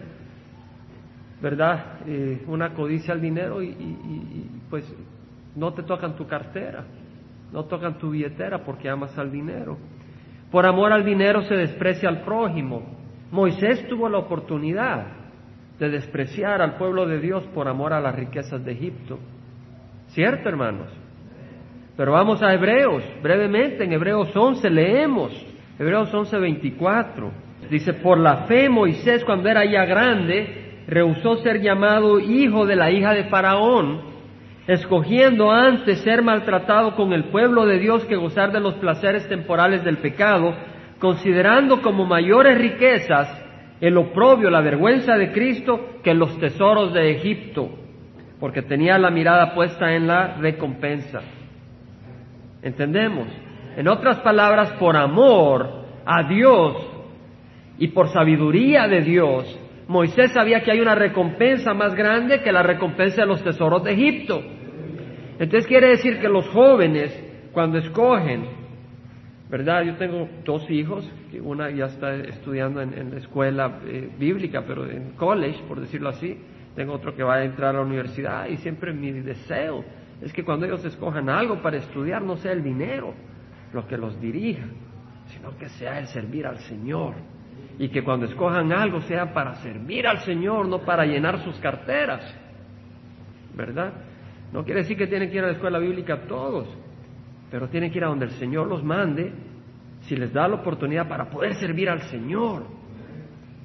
¿verdad? 1.43 1.99
Eh, 2.07 2.43
una 2.47 2.73
codicia 2.73 3.13
al 3.13 3.21
dinero 3.21 3.63
y, 3.63 3.69
y 3.69 4.63
pues 4.71 4.93
no 5.57 5.73
te 5.73 5.83
tocan 5.83 6.17
tu 6.17 6.27
cartera, 6.27 6.85
no 7.53 7.65
tocan 7.65 7.99
tu 7.99 8.11
billetera 8.11 8.65
porque 8.65 8.89
amas 8.89 9.17
al 9.19 9.31
dinero. 9.31 9.77
Por 10.51 10.67
amor 10.67 10.93
al 10.93 11.05
dinero 11.05 11.43
se 11.43 11.55
desprecia 11.55 12.09
al 12.09 12.23
prójimo. 12.23 12.83
Moisés 13.31 13.87
tuvo 13.89 14.09
la 14.09 14.19
oportunidad 14.19 15.07
de 15.79 15.89
despreciar 15.89 16.61
al 16.61 16.77
pueblo 16.77 17.07
de 17.07 17.21
Dios 17.21 17.45
por 17.55 17.69
amor 17.69 17.93
a 17.93 18.01
las 18.01 18.15
riquezas 18.15 18.65
de 18.65 18.73
Egipto. 18.73 19.19
¿Cierto, 20.09 20.49
hermanos? 20.49 20.89
Pero 21.97 22.13
vamos 22.13 22.43
a 22.43 22.53
Hebreos, 22.53 23.05
brevemente, 23.23 23.85
en 23.85 23.93
Hebreos 23.93 24.35
11 24.35 24.69
leemos, 24.71 25.33
Hebreos 25.79 26.13
11, 26.13 26.39
24. 26.39 27.31
Dice, 27.71 27.95
por 27.95 28.19
la 28.19 28.47
fe 28.47 28.69
Moisés 28.69 29.25
cuando 29.25 29.49
era 29.49 29.65
ya 29.65 29.85
grande, 29.85 30.83
rehusó 30.87 31.37
ser 31.37 31.61
llamado 31.61 32.19
hijo 32.19 32.67
de 32.67 32.75
la 32.75 32.91
hija 32.91 33.13
de 33.13 33.25
Faraón, 33.25 34.10
escogiendo 34.71 35.51
antes 35.51 35.99
ser 36.03 36.23
maltratado 36.23 36.95
con 36.95 37.13
el 37.13 37.25
pueblo 37.25 37.67
de 37.67 37.81
Dios 37.81 38.05
que 38.05 38.15
gozar 38.15 38.53
de 38.53 38.61
los 38.61 38.75
placeres 38.75 39.29
temporales 39.29 39.83
del 39.83 39.99
pecado, 39.99 40.55
considerando 41.01 41.83
como 41.83 42.07
mayores 42.07 42.57
riquezas 42.57 43.29
el 43.81 43.97
oprobio, 43.97 44.49
la 44.49 44.61
vergüenza 44.61 45.17
de 45.17 45.33
Cristo 45.33 45.97
que 46.05 46.15
los 46.15 46.39
tesoros 46.39 46.93
de 46.93 47.11
Egipto, 47.11 47.69
porque 48.39 48.63
tenía 48.63 48.97
la 48.97 49.11
mirada 49.11 49.55
puesta 49.55 49.93
en 49.93 50.07
la 50.07 50.37
recompensa. 50.37 51.21
¿Entendemos? 52.63 53.27
En 53.77 53.89
otras 53.89 54.19
palabras, 54.21 54.71
por 54.75 54.97
amor 54.97 55.85
a 56.07 56.23
Dios 56.29 56.77
y 57.77 57.89
por 57.89 58.09
sabiduría 58.13 58.87
de 58.87 59.01
Dios, 59.01 59.59
Moisés 59.89 60.31
sabía 60.31 60.63
que 60.63 60.71
hay 60.71 60.81
una 60.81 60.95
recompensa 60.95 61.75
más 61.75 61.97
grande 61.97 62.43
que 62.43 62.53
la 62.53 62.63
recompensa 62.63 63.23
de 63.23 63.27
los 63.27 63.43
tesoros 63.43 63.83
de 63.83 63.95
Egipto. 63.95 64.41
Entonces 65.41 65.67
quiere 65.67 65.89
decir 65.89 66.21
que 66.21 66.29
los 66.29 66.47
jóvenes, 66.51 67.19
cuando 67.53 67.79
escogen, 67.79 68.45
¿verdad? 69.49 69.85
Yo 69.85 69.97
tengo 69.97 70.29
dos 70.45 70.71
hijos, 70.71 71.11
una 71.43 71.71
ya 71.71 71.87
está 71.87 72.15
estudiando 72.15 72.83
en, 72.83 73.11
la 73.11 73.17
escuela 73.17 73.81
eh, 73.87 74.11
bíblica, 74.19 74.63
pero 74.67 74.87
en 74.87 75.13
college, 75.13 75.63
por 75.67 75.81
decirlo 75.81 76.11
así. 76.11 76.39
Tengo 76.77 76.93
otro 76.93 77.17
que 77.17 77.23
va 77.23 77.37
a 77.37 77.45
entrar 77.45 77.71
a 77.71 77.79
la 77.79 77.81
universidad 77.81 78.49
y 78.49 78.59
siempre 78.59 78.93
mi 78.93 79.13
deseo 79.13 79.83
es 80.21 80.31
que 80.31 80.45
cuando 80.45 80.67
ellos 80.67 80.85
escojan 80.85 81.31
algo 81.31 81.63
para 81.63 81.79
estudiar 81.79 82.21
no 82.21 82.37
sea 82.37 82.53
el 82.53 82.63
dinero 82.63 83.15
lo 83.73 83.87
que 83.89 83.97
los 83.97 84.21
dirija, 84.21 84.67
sino 85.29 85.57
que 85.57 85.71
sea 85.71 86.01
el 86.01 86.07
servir 86.09 86.47
al 86.47 86.59
Señor. 86.59 87.15
Y 87.79 87.89
que 87.89 88.05
cuando 88.05 88.27
escojan 88.27 88.73
algo 88.73 89.01
sea 89.01 89.33
para 89.33 89.55
servir 89.55 90.07
al 90.07 90.19
Señor, 90.19 90.69
no 90.69 90.81
para 90.81 91.07
llenar 91.07 91.43
sus 91.43 91.59
carteras. 91.61 92.23
¿Verdad? 93.57 94.10
No 94.53 94.65
quiere 94.65 94.81
decir 94.81 94.97
que 94.97 95.07
tienen 95.07 95.31
que 95.31 95.37
ir 95.37 95.45
a 95.45 95.49
la 95.49 95.53
escuela 95.53 95.79
bíblica 95.79 96.23
todos, 96.27 96.67
pero 97.51 97.69
tienen 97.69 97.91
que 97.91 97.99
ir 97.99 98.05
a 98.05 98.09
donde 98.09 98.27
el 98.27 98.33
Señor 98.33 98.67
los 98.67 98.83
mande, 98.83 99.33
si 100.03 100.17
les 100.17 100.33
da 100.33 100.49
la 100.49 100.57
oportunidad 100.57 101.09
para 101.09 101.31
poder 101.31 101.55
servir 101.55 101.89
al 101.89 102.03
Señor. 102.03 102.65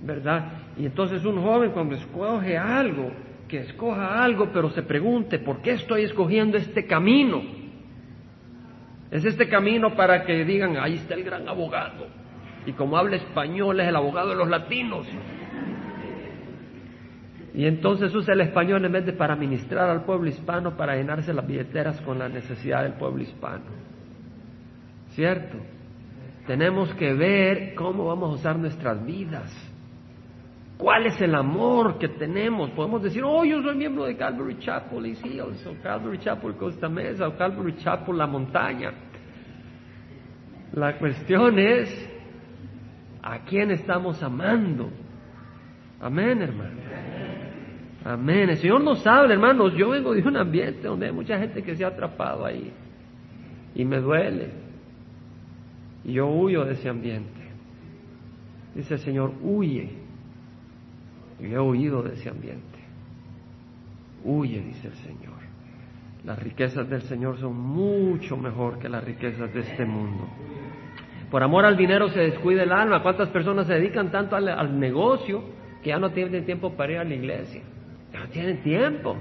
¿Verdad? 0.03 0.51
Y 0.77 0.85
entonces 0.85 1.25
un 1.25 1.41
joven 1.41 1.71
cuando 1.71 1.95
escoge 1.95 2.57
algo, 2.57 3.11
que 3.47 3.59
escoja 3.59 4.23
algo, 4.23 4.49
pero 4.53 4.69
se 4.71 4.83
pregunte, 4.83 5.39
¿por 5.39 5.61
qué 5.61 5.71
estoy 5.71 6.03
escogiendo 6.03 6.57
este 6.57 6.85
camino? 6.85 7.41
Es 9.09 9.23
este 9.23 9.47
camino 9.47 9.95
para 9.95 10.23
que 10.23 10.43
digan, 10.43 10.77
ahí 10.77 10.95
está 10.95 11.13
el 11.13 11.23
gran 11.23 11.47
abogado. 11.47 12.07
Y 12.65 12.73
como 12.73 12.97
habla 12.97 13.15
español, 13.15 13.79
es 13.79 13.87
el 13.87 13.95
abogado 13.95 14.29
de 14.29 14.35
los 14.35 14.49
latinos. 14.49 15.07
Y 17.55 17.65
entonces 17.65 18.13
usa 18.13 18.33
el 18.33 18.41
español 18.41 18.83
en 18.83 18.91
vez 18.91 19.05
de 19.05 19.13
para 19.13 19.35
ministrar 19.37 19.89
al 19.89 20.03
pueblo 20.03 20.27
hispano, 20.27 20.75
para 20.75 20.97
llenarse 20.97 21.33
las 21.33 21.47
billeteras 21.47 22.01
con 22.01 22.19
la 22.19 22.27
necesidad 22.27 22.83
del 22.83 22.93
pueblo 22.93 23.23
hispano. 23.23 23.63
¿Cierto? 25.11 25.57
Tenemos 26.45 26.93
que 26.95 27.13
ver 27.13 27.73
cómo 27.73 28.05
vamos 28.05 28.31
a 28.31 28.35
usar 28.35 28.59
nuestras 28.59 29.03
vidas. 29.05 29.53
¿Cuál 30.77 31.05
es 31.05 31.21
el 31.21 31.33
amor 31.33 31.97
que 31.97 32.09
tenemos? 32.09 32.71
Podemos 32.71 33.01
decir, 33.01 33.23
oh, 33.23 33.45
yo 33.45 33.61
soy 33.63 33.75
miembro 33.77 34.03
de 34.03 34.17
Calvary 34.17 34.57
Chapel 34.59 35.05
East 35.05 35.25
Hills, 35.25 35.65
o 35.65 35.81
Calvary 35.81 36.17
Chapel 36.19 36.55
Costa 36.55 36.89
Mesa, 36.89 37.29
o 37.29 37.37
Calvary 37.37 37.77
Chapel 37.77 38.17
La 38.17 38.27
Montaña. 38.27 38.91
La 40.73 40.97
cuestión 40.97 41.57
es, 41.57 42.11
¿a 43.23 43.39
quién 43.45 43.71
estamos 43.71 44.21
amando? 44.21 44.89
Amén, 46.01 46.41
hermano. 46.41 46.84
Amén. 48.05 48.49
El 48.49 48.57
Señor 48.57 48.81
nos 48.81 49.05
habla, 49.05 49.33
hermanos. 49.33 49.73
Yo 49.75 49.89
vengo 49.89 50.13
de 50.13 50.21
un 50.21 50.37
ambiente 50.37 50.87
donde 50.87 51.07
hay 51.07 51.11
mucha 51.11 51.37
gente 51.37 51.61
que 51.61 51.75
se 51.75 51.83
ha 51.83 51.89
atrapado 51.89 52.45
ahí. 52.45 52.71
Y 53.73 53.83
me 53.83 53.99
duele. 53.99 54.51
Y 56.05 56.13
yo 56.13 56.27
huyo 56.27 56.63
de 56.63 56.73
ese 56.73 56.87
ambiente. 56.87 57.41
Dice 58.73 58.93
el 58.93 58.99
Señor, 59.01 59.33
huye 59.41 60.05
yo 61.39 61.47
he 61.47 61.59
huido 61.59 62.01
de 62.01 62.13
ese 62.13 62.29
ambiente. 62.29 62.79
Huye, 64.23 64.61
dice 64.61 64.87
el 64.87 64.93
Señor. 64.95 65.35
Las 66.23 66.41
riquezas 66.41 66.89
del 66.89 67.01
Señor 67.03 67.37
son 67.37 67.55
mucho 67.55 68.35
mejor 68.37 68.79
que 68.79 68.89
las 68.89 69.03
riquezas 69.03 69.53
de 69.53 69.59
este 69.59 69.85
mundo. 69.85 70.27
Por 71.29 71.43
amor 71.43 71.65
al 71.65 71.77
dinero 71.77 72.09
se 72.09 72.21
descuida 72.21 72.63
el 72.63 72.71
alma. 72.71 73.03
¿Cuántas 73.03 73.29
personas 73.29 73.67
se 73.67 73.73
dedican 73.73 74.11
tanto 74.11 74.35
al, 74.35 74.79
negocio 74.79 75.43
que 75.83 75.89
ya 75.89 75.99
no 75.99 76.11
tienen 76.11 76.45
tiempo 76.45 76.75
para 76.75 76.93
ir 76.93 76.97
a 76.99 77.03
la 77.03 77.13
iglesia? 77.13 77.61
Tienen 78.35 78.61
tiempo. 78.63 79.15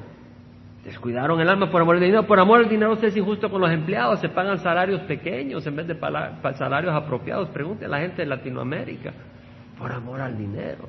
Descuidaron 0.83 1.41
el 1.41 1.49
alma 1.49 1.71
por 1.71 1.81
amor 1.81 1.95
al 1.95 2.03
dinero. 2.03 2.27
Por 2.27 2.41
amor 2.41 2.59
al 2.59 2.69
dinero 2.69 2.97
se 2.97 3.07
es 3.07 3.17
injusto 3.17 3.49
con 3.49 3.61
los 3.61 3.71
empleados. 3.71 4.19
Se 4.19 4.29
pagan 4.29 4.59
salarios 4.59 5.03
pequeños 5.03 5.65
en 5.69 5.77
vez 5.77 5.87
de 5.87 5.97
salarios 6.59 6.93
apropiados. 6.93 7.49
Pregunte 7.51 7.85
a 7.85 7.89
la 7.89 8.01
gente 8.01 8.23
de 8.23 8.27
Latinoamérica. 8.27 9.13
Por 9.79 9.93
amor 9.93 10.21
al 10.21 10.37
dinero. 10.37 10.89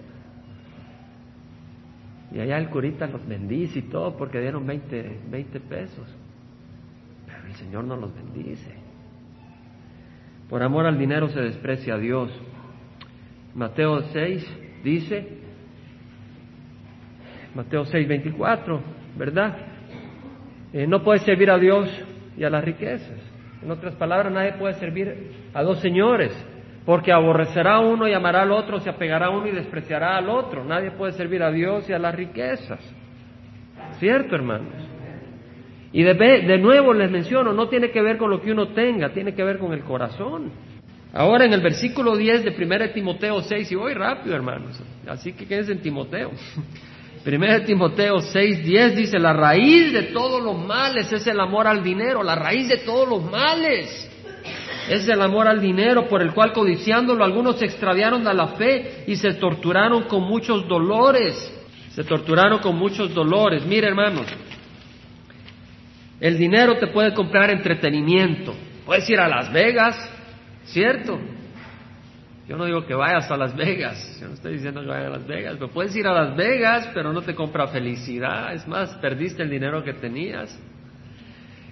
Y 2.32 2.40
allá 2.40 2.58
el 2.58 2.68
curita 2.70 3.06
los 3.06 3.24
bendice 3.28 3.78
y 3.78 3.82
todo 3.84 4.18
porque 4.18 4.42
dieron 4.42 4.66
20, 4.66 5.20
20 5.30 5.60
pesos. 5.60 6.08
Pero 7.28 7.46
el 7.46 7.54
Señor 7.54 7.84
no 7.84 7.96
los 7.96 8.12
bendice. 8.16 8.74
Por 10.50 10.64
amor 10.64 10.88
al 10.88 10.98
dinero 10.98 11.30
se 11.30 11.42
desprecia 11.42 11.94
a 11.94 12.00
Dios. 12.00 12.32
Mateo 13.54 14.02
6 14.02 14.58
dice, 14.84 15.45
Mateo 17.56 17.86
6, 17.86 18.08
24, 18.08 18.82
¿verdad? 19.18 19.58
Eh, 20.74 20.86
no 20.86 21.02
puede 21.04 21.20
servir 21.20 21.50
a 21.50 21.58
Dios 21.58 21.90
y 22.38 22.44
a 22.44 22.50
las 22.50 22.64
riquezas. 22.64 23.18
En 23.64 23.72
otras 23.72 23.96
palabras, 23.96 24.32
nadie 24.32 24.54
puede 24.54 24.74
servir 24.76 25.32
a 25.54 25.64
dos 25.64 25.80
señores. 25.80 26.32
Porque 26.86 27.12
aborrecerá 27.12 27.76
a 27.76 27.80
uno 27.80 28.08
y 28.08 28.14
amará 28.14 28.44
al 28.44 28.52
otro, 28.52 28.80
se 28.80 28.90
apegará 28.90 29.28
a 29.28 29.30
uno 29.32 29.48
y 29.48 29.52
despreciará 29.52 30.18
al 30.18 30.30
otro. 30.30 30.64
Nadie 30.64 30.92
puede 30.92 31.14
servir 31.14 31.42
a 31.42 31.50
Dios 31.50 31.90
y 31.90 31.94
a 31.94 31.98
las 31.98 32.14
riquezas. 32.14 32.80
¿Cierto, 33.98 34.36
hermanos? 34.36 34.74
Y 35.92 36.04
de, 36.04 36.14
de, 36.14 36.58
nuevo 36.60 36.94
les 36.94 37.10
menciono, 37.10 37.54
no 37.54 37.70
tiene 37.70 37.90
que 37.90 38.02
ver 38.02 38.18
con 38.18 38.30
lo 38.30 38.42
que 38.42 38.52
uno 38.52 38.68
tenga, 38.74 39.14
tiene 39.14 39.34
que 39.34 39.44
ver 39.44 39.58
con 39.58 39.74
el 39.74 39.82
corazón. 39.82 40.52
Ahora 41.14 41.46
en 41.46 41.54
el 41.54 41.62
versículo 41.62 42.18
10 42.18 42.44
de 42.44 42.66
1 42.66 42.90
Timoteo 42.94 43.42
6, 43.42 43.72
y 43.72 43.76
voy 43.76 43.94
rápido, 43.94 44.36
hermanos, 44.36 44.84
así 45.08 45.32
que 45.32 45.48
quédense 45.48 45.72
en 45.72 45.82
Timoteo. 45.82 46.32
1 47.26 47.66
Timoteo 47.66 48.20
6, 48.20 48.64
10 48.64 48.96
dice, 48.96 49.18
la 49.18 49.34
raíz 49.34 49.92
de 49.92 50.04
todos 50.04 50.44
los 50.44 50.64
males 50.64 51.12
es 51.12 51.26
el 51.26 51.40
amor 51.40 51.68
al 51.68 51.84
dinero, 51.84 52.22
la 52.22 52.36
raíz 52.36 52.68
de 52.70 52.78
todos 52.78 53.10
los 53.10 53.32
males 53.32 54.12
es 54.90 55.08
el 55.08 55.22
amor 55.22 55.48
al 55.48 55.60
dinero 55.60 56.08
por 56.08 56.22
el 56.22 56.34
cual 56.34 56.54
codiciándolo 56.54 57.24
algunos 57.24 57.58
se 57.58 57.66
extraviaron 57.66 58.24
de 58.24 58.34
la 58.34 58.50
fe 58.50 59.04
y 59.08 59.16
se 59.16 59.34
torturaron 59.34 60.04
con 60.04 60.24
muchos 60.24 60.68
dolores. 60.68 61.52
Se 61.94 62.04
torturaron 62.04 62.60
con 62.60 62.76
muchos 62.76 63.14
dolores. 63.14 63.66
Mire 63.66 63.88
hermanos, 63.88 64.28
el 66.20 66.38
dinero 66.38 66.78
te 66.78 66.88
puede 66.88 67.14
comprar 67.14 67.50
entretenimiento. 67.50 68.54
Puedes 68.86 69.10
ir 69.10 69.20
a 69.20 69.28
Las 69.28 69.52
Vegas, 69.52 69.98
¿cierto? 70.66 71.20
Yo 72.48 72.58
no 72.58 72.66
digo 72.66 72.86
que 72.86 72.94
vayas 72.94 73.30
a 73.32 73.38
Las 73.38 73.56
Vegas, 73.56 74.20
yo 74.22 74.28
no 74.28 74.36
estoy 74.36 74.54
diciendo 74.54 74.82
que 74.82 74.88
vayas 74.88 75.08
a 75.08 75.18
Las 75.18 75.26
Vegas, 75.26 75.54
pero 75.56 75.70
puedes 75.70 75.96
ir 75.96 76.06
a 76.06 76.14
Las 76.14 76.36
Vegas, 76.36 76.90
pero 76.94 77.12
no 77.12 77.24
te 77.24 77.34
compra 77.34 77.68
felicidad. 77.68 78.54
Es 78.54 78.68
más, 78.68 78.94
perdiste 78.96 79.42
el 79.42 79.50
dinero 79.50 79.84
que 79.84 79.94
tenías. 79.94 80.56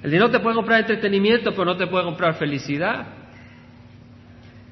El 0.01 0.09
dinero 0.09 0.31
te 0.31 0.39
puede 0.39 0.55
comprar 0.55 0.79
entretenimiento, 0.79 1.51
pero 1.51 1.65
no 1.65 1.77
te 1.77 1.85
puede 1.85 2.03
comprar 2.03 2.35
felicidad. 2.35 3.05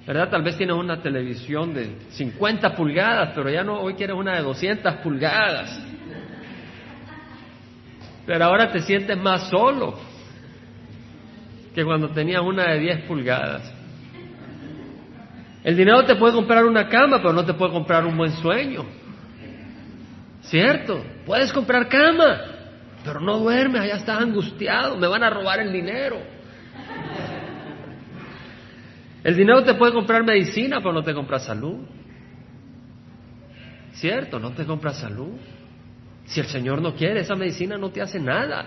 ¿Verdad? 0.08 0.30
Tal 0.32 0.42
vez 0.42 0.58
tienes 0.58 0.76
una 0.76 1.00
televisión 1.04 1.74
de 1.76 1.96
50 2.10 2.76
pulgadas, 2.76 3.34
pero 3.36 3.52
ya 3.52 3.64
no, 3.64 3.80
hoy 3.80 3.94
quieres 3.94 4.16
una 4.16 4.36
de 4.36 4.42
200 4.42 4.96
pulgadas. 4.96 5.80
Pero 8.26 8.44
ahora 8.44 8.72
te 8.72 8.82
sientes 8.82 9.16
más 9.18 9.50
solo 9.50 10.00
que 11.76 11.86
cuando 11.86 12.10
tenías 12.10 12.42
una 12.42 12.72
de 12.72 12.80
10 12.80 13.04
pulgadas. 13.04 13.81
El 15.64 15.78
dinero 15.78 16.04
te 16.06 16.16
puede 16.16 16.34
comprar 16.34 16.66
una 16.66 16.88
cama, 16.88 17.18
pero 17.18 17.34
no 17.34 17.46
te 17.46 17.54
puede 17.54 17.72
comprar 17.72 18.06
un 18.06 18.18
buen 18.18 18.32
sueño. 18.32 18.86
¿Cierto? 20.42 21.04
Puedes 21.26 21.54
comprar 21.54 21.88
cama, 21.88 22.42
pero 23.04 23.20
no 23.20 23.38
duerme, 23.38 23.80
allá 23.80 23.96
está 23.96 24.18
angustiado, 24.18 24.98
me 24.98 25.08
van 25.08 25.24
a 25.24 25.30
robar 25.30 25.60
el 25.60 25.72
dinero. 25.72 26.18
El 29.24 29.36
dinero 29.36 29.64
te 29.64 29.76
puede 29.76 29.94
comprar 29.94 30.24
medicina, 30.24 30.80
pero 30.80 30.94
no 30.94 31.04
te 31.04 31.14
compra 31.14 31.38
salud. 31.38 31.86
¿Cierto? 33.94 34.40
No 34.40 34.52
te 34.52 34.66
compra 34.66 34.94
salud. 34.94 35.34
Si 36.26 36.40
el 36.40 36.48
Señor 36.48 36.82
no 36.82 36.96
quiere, 36.96 37.20
esa 37.20 37.36
medicina 37.36 37.78
no 37.78 37.92
te 37.92 38.02
hace 38.02 38.20
nada. 38.20 38.66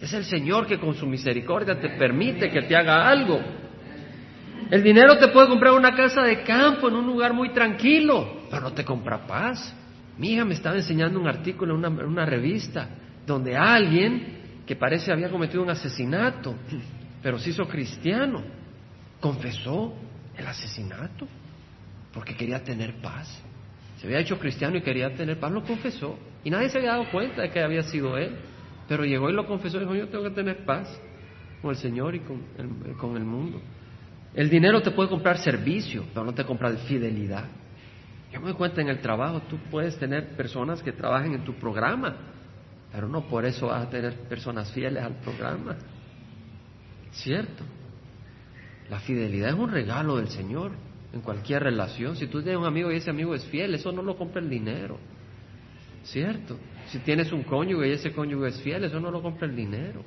Es 0.00 0.12
el 0.14 0.24
Señor 0.24 0.66
que 0.66 0.78
con 0.78 0.94
su 0.94 1.06
misericordia 1.06 1.78
te 1.78 1.90
permite 1.90 2.50
que 2.50 2.62
te 2.62 2.74
haga 2.74 3.08
algo. 3.08 3.40
El 4.72 4.82
dinero 4.82 5.18
te 5.18 5.28
puede 5.28 5.48
comprar 5.48 5.74
una 5.74 5.94
casa 5.94 6.22
de 6.22 6.44
campo 6.44 6.88
en 6.88 6.94
un 6.94 7.04
lugar 7.04 7.34
muy 7.34 7.50
tranquilo, 7.50 8.44
pero 8.48 8.62
no 8.62 8.72
te 8.72 8.86
compra 8.86 9.26
paz. 9.26 9.70
Mi 10.16 10.32
hija 10.32 10.46
me 10.46 10.54
estaba 10.54 10.76
enseñando 10.76 11.20
un 11.20 11.28
artículo 11.28 11.76
en 11.76 11.84
una, 11.84 12.24
revista 12.24 12.88
donde 13.26 13.54
alguien 13.54 14.62
que 14.66 14.74
parece 14.74 15.12
había 15.12 15.28
cometido 15.28 15.62
un 15.62 15.68
asesinato, 15.68 16.54
pero 17.22 17.38
se 17.38 17.50
hizo 17.50 17.68
cristiano, 17.68 18.42
confesó 19.20 19.92
el 20.38 20.46
asesinato 20.46 21.28
porque 22.14 22.34
quería 22.34 22.64
tener 22.64 22.94
paz. 23.02 23.28
Se 24.00 24.06
había 24.06 24.20
hecho 24.20 24.38
cristiano 24.38 24.78
y 24.78 24.80
quería 24.80 25.14
tener 25.14 25.38
paz, 25.38 25.52
lo 25.52 25.64
confesó. 25.64 26.18
Y 26.44 26.50
nadie 26.50 26.70
se 26.70 26.78
había 26.78 26.92
dado 26.92 27.10
cuenta 27.10 27.42
de 27.42 27.50
que 27.50 27.60
había 27.60 27.82
sido 27.82 28.16
él. 28.16 28.38
Pero 28.88 29.04
llegó 29.04 29.28
y 29.28 29.34
lo 29.34 29.46
confesó 29.46 29.76
y 29.76 29.80
dijo, 29.80 29.94
yo 29.94 30.08
tengo 30.08 30.24
que 30.24 30.30
tener 30.30 30.64
paz 30.64 30.88
con 31.60 31.72
el 31.72 31.76
Señor 31.76 32.14
y 32.14 32.20
con 32.20 32.42
el, 32.56 32.96
con 32.96 33.18
el 33.18 33.24
mundo. 33.24 33.60
El 34.34 34.48
dinero 34.48 34.80
te 34.80 34.90
puede 34.90 35.08
comprar 35.08 35.38
servicio, 35.38 36.04
pero 36.12 36.24
no 36.24 36.34
te 36.34 36.44
compra 36.44 36.70
fidelidad. 36.70 37.44
Yo 38.32 38.40
me 38.40 38.46
doy 38.46 38.54
cuenta 38.54 38.80
en 38.80 38.88
el 38.88 39.00
trabajo, 39.00 39.42
tú 39.42 39.58
puedes 39.70 39.98
tener 39.98 40.36
personas 40.36 40.82
que 40.82 40.92
trabajen 40.92 41.34
en 41.34 41.44
tu 41.44 41.54
programa, 41.54 42.16
pero 42.90 43.08
no 43.08 43.28
por 43.28 43.44
eso 43.44 43.66
vas 43.66 43.86
a 43.86 43.90
tener 43.90 44.14
personas 44.28 44.72
fieles 44.72 45.02
al 45.02 45.16
programa. 45.16 45.76
¿Cierto? 47.10 47.62
La 48.88 49.00
fidelidad 49.00 49.50
es 49.50 49.54
un 49.54 49.70
regalo 49.70 50.16
del 50.16 50.28
Señor 50.28 50.72
en 51.12 51.20
cualquier 51.20 51.62
relación. 51.62 52.16
Si 52.16 52.26
tú 52.26 52.42
tienes 52.42 52.58
un 52.58 52.66
amigo 52.66 52.90
y 52.90 52.96
ese 52.96 53.10
amigo 53.10 53.34
es 53.34 53.44
fiel, 53.46 53.74
eso 53.74 53.92
no 53.92 54.02
lo 54.02 54.16
compra 54.16 54.40
el 54.40 54.48
dinero. 54.48 54.98
¿Cierto? 56.04 56.58
Si 56.86 56.98
tienes 57.00 57.32
un 57.32 57.42
cónyuge 57.42 57.88
y 57.88 57.92
ese 57.92 58.12
cónyuge 58.12 58.48
es 58.48 58.62
fiel, 58.62 58.84
eso 58.84 58.98
no 58.98 59.10
lo 59.10 59.20
compra 59.20 59.46
el 59.46 59.54
dinero. 59.54 60.02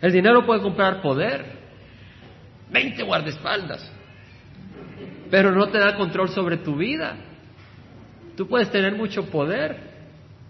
El 0.00 0.12
dinero 0.12 0.46
puede 0.46 0.62
comprar 0.62 1.02
poder, 1.02 1.67
20 2.70 3.02
guardaespaldas, 3.02 3.92
pero 5.30 5.52
no 5.52 5.68
te 5.68 5.78
da 5.78 5.96
control 5.96 6.28
sobre 6.30 6.58
tu 6.58 6.76
vida. 6.76 7.16
Tú 8.36 8.46
puedes 8.46 8.70
tener 8.70 8.94
mucho 8.94 9.26
poder 9.30 9.76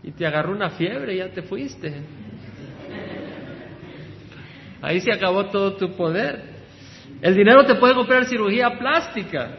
y 0.03 0.11
te 0.11 0.27
agarró 0.27 0.53
una 0.53 0.71
fiebre 0.71 1.15
y 1.15 1.19
ya 1.19 1.31
te 1.31 1.43
fuiste. 1.43 1.95
Ahí 4.81 5.01
se 5.01 5.13
acabó 5.13 5.47
todo 5.47 5.75
tu 5.75 5.97
poder. 5.97 6.57
El 7.21 7.35
dinero 7.35 7.65
te 7.65 7.75
puede 7.75 7.95
comprar 7.95 8.27
cirugía 8.27 8.79
plástica, 8.79 9.51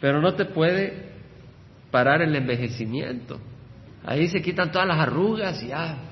pero 0.00 0.20
no 0.20 0.34
te 0.34 0.44
puede 0.44 1.10
parar 1.90 2.22
el 2.22 2.34
envejecimiento. 2.36 3.40
Ahí 4.04 4.28
se 4.28 4.40
quitan 4.40 4.70
todas 4.70 4.86
las 4.86 4.98
arrugas, 4.98 5.60
ya 5.66 6.09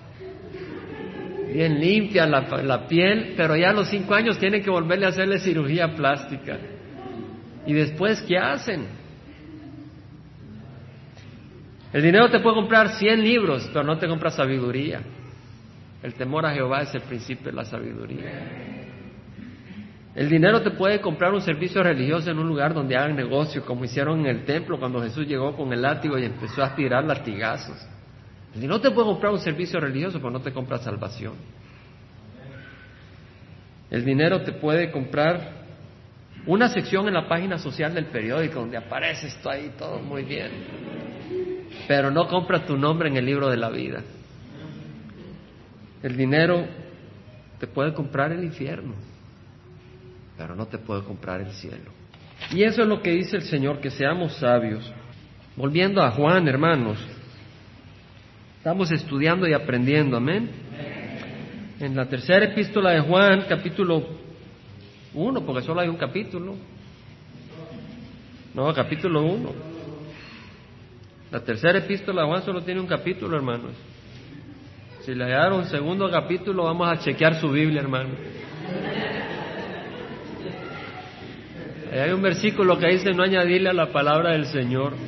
bien 1.53 1.81
limpia 1.81 2.27
la, 2.27 2.41
la, 2.63 2.87
piel, 2.87 3.35
pero 3.37 3.57
ya 3.57 3.71
a 3.71 3.73
los 3.73 3.89
cinco 3.89 4.15
años 4.15 4.39
tienen 4.39 4.63
que 4.63 4.71
volverle 4.71 5.07
a 5.07 5.11
hacerle 5.11 5.39
cirugía 5.39 5.95
plástica. 5.95 6.59
¿Y 7.67 7.73
después 7.73 8.23
qué 8.23 8.39
hacen? 8.39 8.87
El 11.93 12.03
dinero 12.03 12.31
te 12.31 12.41
puede 12.41 12.57
comprar 12.57 12.91
100 12.91 13.23
libros, 13.23 13.69
pero 13.73 13.85
no 13.85 13.99
te 13.99 14.07
compra 14.07 14.31
sabiduría. 14.31 15.01
El 16.03 16.15
temor 16.15 16.47
a 16.47 16.53
Jehová 16.53 16.83
es 16.83 16.95
el 16.95 17.03
principio 17.03 17.51
de 17.51 17.57
la 17.57 17.65
sabiduría. 17.65 18.79
El 20.15 20.29
dinero 20.29 20.63
te 20.63 20.71
puede 20.71 21.01
comprar 21.01 21.33
un 21.33 21.41
servicio 21.41 21.83
religioso 21.83 22.31
en 22.31 22.39
un 22.39 22.49
lugar 22.49 22.75
donde 22.75 22.97
hagan 22.97 23.17
negocio, 23.17 23.65
como 23.65 23.85
hicieron 23.85 24.21
en 24.21 24.27
el 24.27 24.45
templo 24.45 24.79
cuando 24.79 25.01
Jesús 25.03 25.27
llegó 25.27 25.57
con 25.57 25.73
el 25.73 25.83
látigo 25.83 26.19
y 26.19 26.25
empezó 26.25 26.63
a 26.63 26.75
tirar 26.75 27.05
latigazos. 27.05 27.77
El 28.59 28.63
dinero 28.63 28.81
te 28.81 28.91
puede 28.91 29.07
comprar 29.07 29.33
un 29.33 29.39
servicio 29.39 29.79
religioso, 29.79 30.19
pero 30.19 30.33
no 30.33 30.41
te 30.41 30.53
compra 30.53 30.79
salvación. 30.79 31.35
El 33.89 34.05
dinero 34.05 34.43
te 34.43 34.51
puede 34.51 34.91
comprar 34.91 35.59
una 36.45 36.69
sección 36.69 37.07
en 37.07 37.15
la 37.15 37.29
página 37.29 37.59
social 37.59 37.95
del 37.95 38.07
periódico 38.07 38.59
donde 38.59 38.77
aparece 38.77 39.29
esto 39.29 39.49
ahí 39.49 39.73
todo 39.79 40.01
muy 40.01 40.25
bien, 40.25 40.51
pero 41.87 42.11
no 42.11 42.27
compra 42.27 42.67
tu 42.67 42.77
nombre 42.77 43.09
en 43.09 43.17
el 43.17 43.25
libro 43.25 43.49
de 43.49 43.57
la 43.57 43.71
vida. 43.71 44.03
El 46.03 46.17
dinero 46.17 46.67
te 47.61 47.69
puede 47.69 47.95
comprar 47.95 48.33
el 48.33 48.43
infierno 48.43 48.95
pero 50.37 50.55
no 50.55 50.67
te 50.67 50.79
puedo 50.79 51.05
comprar 51.05 51.41
el 51.41 51.53
cielo. 51.53 51.91
Y 52.53 52.63
eso 52.63 52.83
es 52.83 52.89
lo 52.89 53.03
que 53.03 53.11
dice 53.11 53.37
el 53.37 53.43
Señor, 53.43 53.81
que 53.81 53.91
seamos 53.91 54.35
sabios. 54.37 54.91
Volviendo 55.57 56.01
a 56.01 56.13
Juan, 56.13 56.47
hermanos, 56.47 57.05
estamos 58.59 58.91
estudiando 58.91 59.47
y 59.47 59.53
aprendiendo, 59.53 60.17
amén. 60.17 60.51
En 61.81 61.95
la 61.95 62.07
tercera 62.07 62.45
epístola 62.45 62.91
de 62.91 63.01
Juan, 63.01 63.45
capítulo 63.49 64.05
1, 65.15 65.47
porque 65.47 65.63
solo 65.63 65.81
hay 65.81 65.89
un 65.89 65.97
capítulo. 65.97 66.57
No, 68.55 68.75
capítulo 68.75 69.23
1. 69.23 69.53
La 71.31 71.41
tercera 71.41 71.79
epístola 71.79 72.23
de 72.23 72.29
Juan 72.29 72.43
solo 72.43 72.63
tiene 72.63 72.81
un 72.81 72.89
capítulo, 72.89 73.37
hermanos. 73.37 73.73
Si 75.03 75.15
le 75.15 75.49
un 75.51 75.65
segundo 75.67 76.11
capítulo, 76.11 76.65
vamos 76.65 76.89
a 76.89 76.99
chequear 76.99 77.41
su 77.41 77.51
Biblia, 77.51 77.81
hermano. 77.81 78.11
hay 81.93 82.11
un 82.11 82.21
versículo 82.21 82.79
que 82.79 82.89
dice 82.89 83.13
no 83.13 83.23
añadirle 83.23 83.71
a 83.71 83.73
la 83.73 83.93
palabra 83.93 84.33
del 84.33 84.47
Señor. 84.47 85.08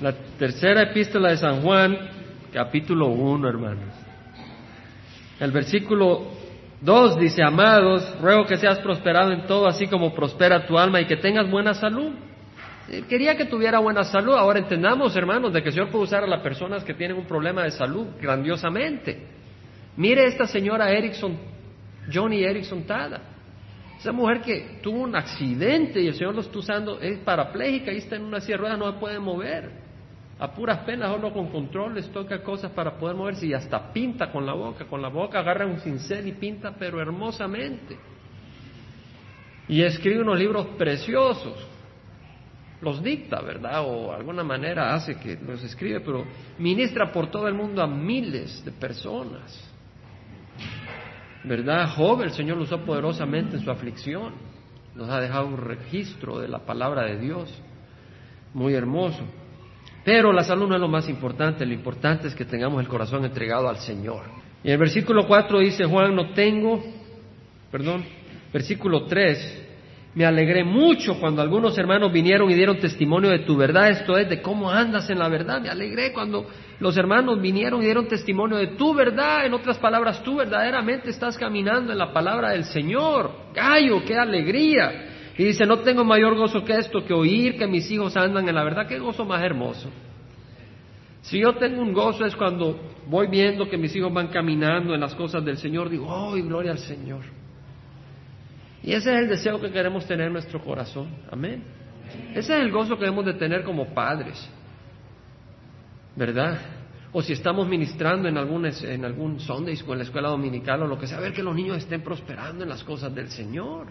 La 0.00 0.14
tercera 0.38 0.82
epístola 0.82 1.28
de 1.28 1.36
San 1.36 1.60
Juan, 1.60 1.98
capítulo 2.54 3.08
1, 3.08 3.46
hermanos. 3.46 3.94
El 5.38 5.52
versículo 5.52 6.22
2 6.80 7.18
dice, 7.18 7.42
amados, 7.42 8.18
ruego 8.18 8.46
que 8.46 8.56
seas 8.56 8.78
prosperado 8.78 9.30
en 9.30 9.46
todo, 9.46 9.66
así 9.66 9.86
como 9.88 10.14
prospera 10.14 10.66
tu 10.66 10.78
alma 10.78 11.02
y 11.02 11.04
que 11.04 11.16
tengas 11.16 11.50
buena 11.50 11.74
salud. 11.74 12.12
Quería 13.10 13.36
que 13.36 13.44
tuviera 13.44 13.78
buena 13.78 14.02
salud. 14.04 14.32
Ahora 14.32 14.60
entendamos, 14.60 15.14
hermanos, 15.16 15.52
de 15.52 15.62
que 15.62 15.68
el 15.68 15.74
Señor 15.74 15.90
puede 15.90 16.04
usar 16.04 16.24
a 16.24 16.26
las 16.26 16.40
personas 16.40 16.82
que 16.82 16.94
tienen 16.94 17.18
un 17.18 17.26
problema 17.26 17.64
de 17.64 17.70
salud 17.70 18.06
grandiosamente. 18.18 19.26
Mire 19.98 20.24
esta 20.24 20.46
señora 20.46 20.90
Erickson, 20.90 21.36
Johnny 22.10 22.42
Erickson 22.42 22.84
Tada. 22.84 23.20
Esa 23.98 24.12
mujer 24.12 24.40
que 24.40 24.78
tuvo 24.82 25.02
un 25.02 25.14
accidente 25.14 26.00
y 26.00 26.06
el 26.06 26.14
Señor 26.14 26.34
lo 26.34 26.40
está 26.40 26.58
usando, 26.58 26.98
es 27.00 27.18
parapléjica 27.18 27.92
y 27.92 27.98
está 27.98 28.16
en 28.16 28.22
una 28.22 28.40
silla 28.40 28.54
de 28.54 28.60
ruedas, 28.62 28.78
no 28.78 28.92
se 28.92 28.98
puede 28.98 29.18
mover. 29.18 29.89
A 30.40 30.50
puras 30.52 30.78
penas, 30.84 31.12
solo 31.12 31.32
con 31.32 31.48
control 31.48 31.94
les 31.94 32.10
toca 32.10 32.42
cosas 32.42 32.72
para 32.72 32.98
poder 32.98 33.14
moverse 33.14 33.46
y 33.46 33.52
hasta 33.52 33.92
pinta 33.92 34.32
con 34.32 34.46
la 34.46 34.54
boca. 34.54 34.86
Con 34.86 35.02
la 35.02 35.08
boca 35.08 35.40
agarra 35.40 35.66
un 35.66 35.78
cincel 35.80 36.26
y 36.28 36.32
pinta, 36.32 36.74
pero 36.78 37.00
hermosamente. 37.00 37.98
Y 39.68 39.82
escribe 39.82 40.22
unos 40.22 40.38
libros 40.38 40.66
preciosos. 40.78 41.66
Los 42.80 43.02
dicta, 43.02 43.42
¿verdad? 43.42 43.84
O 43.86 44.08
de 44.08 44.16
alguna 44.16 44.42
manera 44.42 44.94
hace 44.94 45.16
que 45.18 45.36
los 45.36 45.62
escribe, 45.62 46.00
pero 46.00 46.24
ministra 46.58 47.12
por 47.12 47.30
todo 47.30 47.46
el 47.46 47.52
mundo 47.52 47.82
a 47.82 47.86
miles 47.86 48.64
de 48.64 48.72
personas. 48.72 49.70
¿verdad? 51.44 51.88
Job, 51.96 52.22
el 52.22 52.32
Señor 52.32 52.56
lo 52.56 52.64
usó 52.64 52.80
poderosamente 52.80 53.56
en 53.56 53.62
su 53.62 53.70
aflicción. 53.70 54.34
Nos 54.94 55.08
ha 55.08 55.20
dejado 55.20 55.46
un 55.46 55.56
registro 55.56 56.38
de 56.38 56.48
la 56.48 56.60
palabra 56.60 57.04
de 57.04 57.18
Dios. 57.18 57.52
Muy 58.52 58.74
hermoso. 58.74 59.22
Pero 60.04 60.32
la 60.32 60.44
salud 60.44 60.68
no 60.68 60.74
es 60.74 60.80
lo 60.80 60.88
más 60.88 61.08
importante, 61.08 61.66
lo 61.66 61.74
importante 61.74 62.28
es 62.28 62.34
que 62.34 62.44
tengamos 62.44 62.80
el 62.80 62.88
corazón 62.88 63.24
entregado 63.24 63.68
al 63.68 63.78
Señor. 63.78 64.22
Y 64.62 64.68
en 64.68 64.72
el 64.74 64.78
versículo 64.78 65.26
4 65.26 65.58
dice 65.60 65.84
Juan, 65.84 66.14
no 66.14 66.30
tengo, 66.32 66.82
perdón, 67.70 68.04
versículo 68.52 69.04
3, 69.04 69.68
me 70.12 70.24
alegré 70.24 70.64
mucho 70.64 71.20
cuando 71.20 71.40
algunos 71.40 71.78
hermanos 71.78 72.12
vinieron 72.12 72.50
y 72.50 72.54
dieron 72.54 72.78
testimonio 72.78 73.30
de 73.30 73.40
tu 73.40 73.56
verdad, 73.56 73.90
esto 73.90 74.18
es, 74.18 74.28
de 74.28 74.42
cómo 74.42 74.68
andas 74.68 75.08
en 75.08 75.20
la 75.20 75.28
verdad. 75.28 75.60
Me 75.60 75.68
alegré 75.68 76.12
cuando 76.12 76.48
los 76.80 76.96
hermanos 76.96 77.40
vinieron 77.40 77.80
y 77.80 77.84
dieron 77.84 78.08
testimonio 78.08 78.56
de 78.56 78.68
tu 78.68 78.92
verdad. 78.92 79.46
En 79.46 79.54
otras 79.54 79.78
palabras, 79.78 80.22
tú 80.24 80.36
verdaderamente 80.36 81.10
estás 81.10 81.38
caminando 81.38 81.92
en 81.92 81.98
la 81.98 82.12
palabra 82.12 82.50
del 82.50 82.64
Señor. 82.64 83.30
Gallo, 83.54 84.02
qué 84.04 84.16
alegría. 84.16 85.09
Y 85.38 85.44
dice, 85.44 85.64
no 85.66 85.78
tengo 85.78 86.04
mayor 86.04 86.36
gozo 86.36 86.64
que 86.64 86.76
esto, 86.76 87.04
que 87.04 87.14
oír 87.14 87.56
que 87.56 87.66
mis 87.66 87.90
hijos 87.90 88.16
andan 88.16 88.48
en 88.48 88.54
la 88.54 88.64
verdad. 88.64 88.86
Qué 88.86 88.98
gozo 88.98 89.24
más 89.24 89.42
hermoso. 89.42 89.90
Si 91.22 91.38
yo 91.38 91.54
tengo 91.54 91.82
un 91.82 91.92
gozo 91.92 92.24
es 92.24 92.34
cuando 92.34 92.78
voy 93.06 93.28
viendo 93.28 93.68
que 93.68 93.76
mis 93.76 93.94
hijos 93.94 94.12
van 94.12 94.28
caminando 94.28 94.94
en 94.94 95.00
las 95.00 95.14
cosas 95.14 95.44
del 95.44 95.58
Señor, 95.58 95.88
digo, 95.88 96.06
¡oh, 96.08 96.32
gloria 96.32 96.72
al 96.72 96.78
Señor! 96.78 97.22
Y 98.82 98.92
ese 98.92 99.12
es 99.12 99.20
el 99.20 99.28
deseo 99.28 99.60
que 99.60 99.70
queremos 99.70 100.06
tener 100.06 100.28
en 100.28 100.32
nuestro 100.32 100.60
corazón. 100.60 101.08
Amén. 101.30 101.62
Ese 102.30 102.56
es 102.56 102.62
el 102.62 102.70
gozo 102.70 102.96
que 102.96 103.04
debemos 103.04 103.26
de 103.26 103.34
tener 103.34 103.62
como 103.62 103.92
padres. 103.94 104.48
¿Verdad? 106.16 106.58
O 107.12 107.22
si 107.22 107.32
estamos 107.32 107.68
ministrando 107.68 108.28
en 108.28 108.38
algún, 108.38 108.66
en 108.66 109.04
algún 109.04 109.40
Sunday 109.40 109.78
o 109.86 109.92
en 109.92 109.98
la 109.98 110.04
escuela 110.04 110.28
dominical 110.28 110.82
o 110.82 110.86
lo 110.86 110.98
que 110.98 111.06
sea, 111.06 111.20
ver 111.20 111.32
que 111.32 111.42
los 111.42 111.54
niños 111.54 111.76
estén 111.76 112.02
prosperando 112.02 112.62
en 112.62 112.70
las 112.70 112.82
cosas 112.84 113.14
del 113.14 113.28
Señor. 113.28 113.88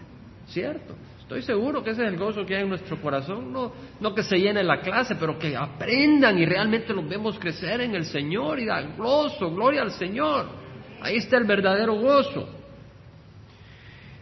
¿Cierto? 0.48 0.96
Estoy 1.30 1.42
seguro 1.42 1.84
que 1.84 1.90
ese 1.90 2.02
es 2.02 2.08
el 2.08 2.18
gozo 2.18 2.44
que 2.44 2.56
hay 2.56 2.62
en 2.62 2.70
nuestro 2.70 3.00
corazón. 3.00 3.52
No, 3.52 4.14
que 4.16 4.24
se 4.24 4.36
llene 4.36 4.64
la 4.64 4.80
clase, 4.80 5.14
pero 5.14 5.38
que 5.38 5.56
aprendan 5.56 6.36
y 6.36 6.44
realmente 6.44 6.92
los 6.92 7.08
vemos 7.08 7.38
crecer 7.38 7.82
en 7.82 7.94
el 7.94 8.04
Señor 8.04 8.58
y 8.58 8.66
dar 8.66 8.96
gozo, 8.96 9.48
gloria 9.54 9.82
al 9.82 9.92
Señor. 9.92 10.46
Ahí 11.00 11.18
está 11.18 11.36
el 11.36 11.44
verdadero 11.44 11.94
gozo. 11.94 12.48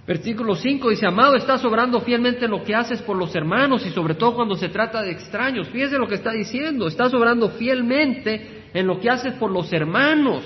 Versículo 0.06 0.54
5 0.54 0.90
dice, 0.90 1.06
amado, 1.06 1.36
estás 1.36 1.64
obrando 1.64 1.98
fielmente 2.02 2.44
en 2.44 2.50
lo 2.50 2.62
que 2.62 2.74
haces 2.74 3.00
por 3.00 3.16
los 3.16 3.34
hermanos 3.34 3.86
y 3.86 3.90
sobre 3.90 4.14
todo 4.14 4.34
cuando 4.34 4.54
se 4.54 4.68
trata 4.68 5.00
de 5.00 5.12
extraños. 5.12 5.66
Fíjese 5.68 5.96
lo 5.96 6.08
que 6.08 6.16
está 6.16 6.32
diciendo, 6.32 6.88
estás 6.88 7.14
obrando 7.14 7.48
fielmente 7.52 8.64
en 8.74 8.86
lo 8.86 9.00
que 9.00 9.08
haces 9.08 9.32
por 9.32 9.50
los 9.50 9.72
hermanos. 9.72 10.44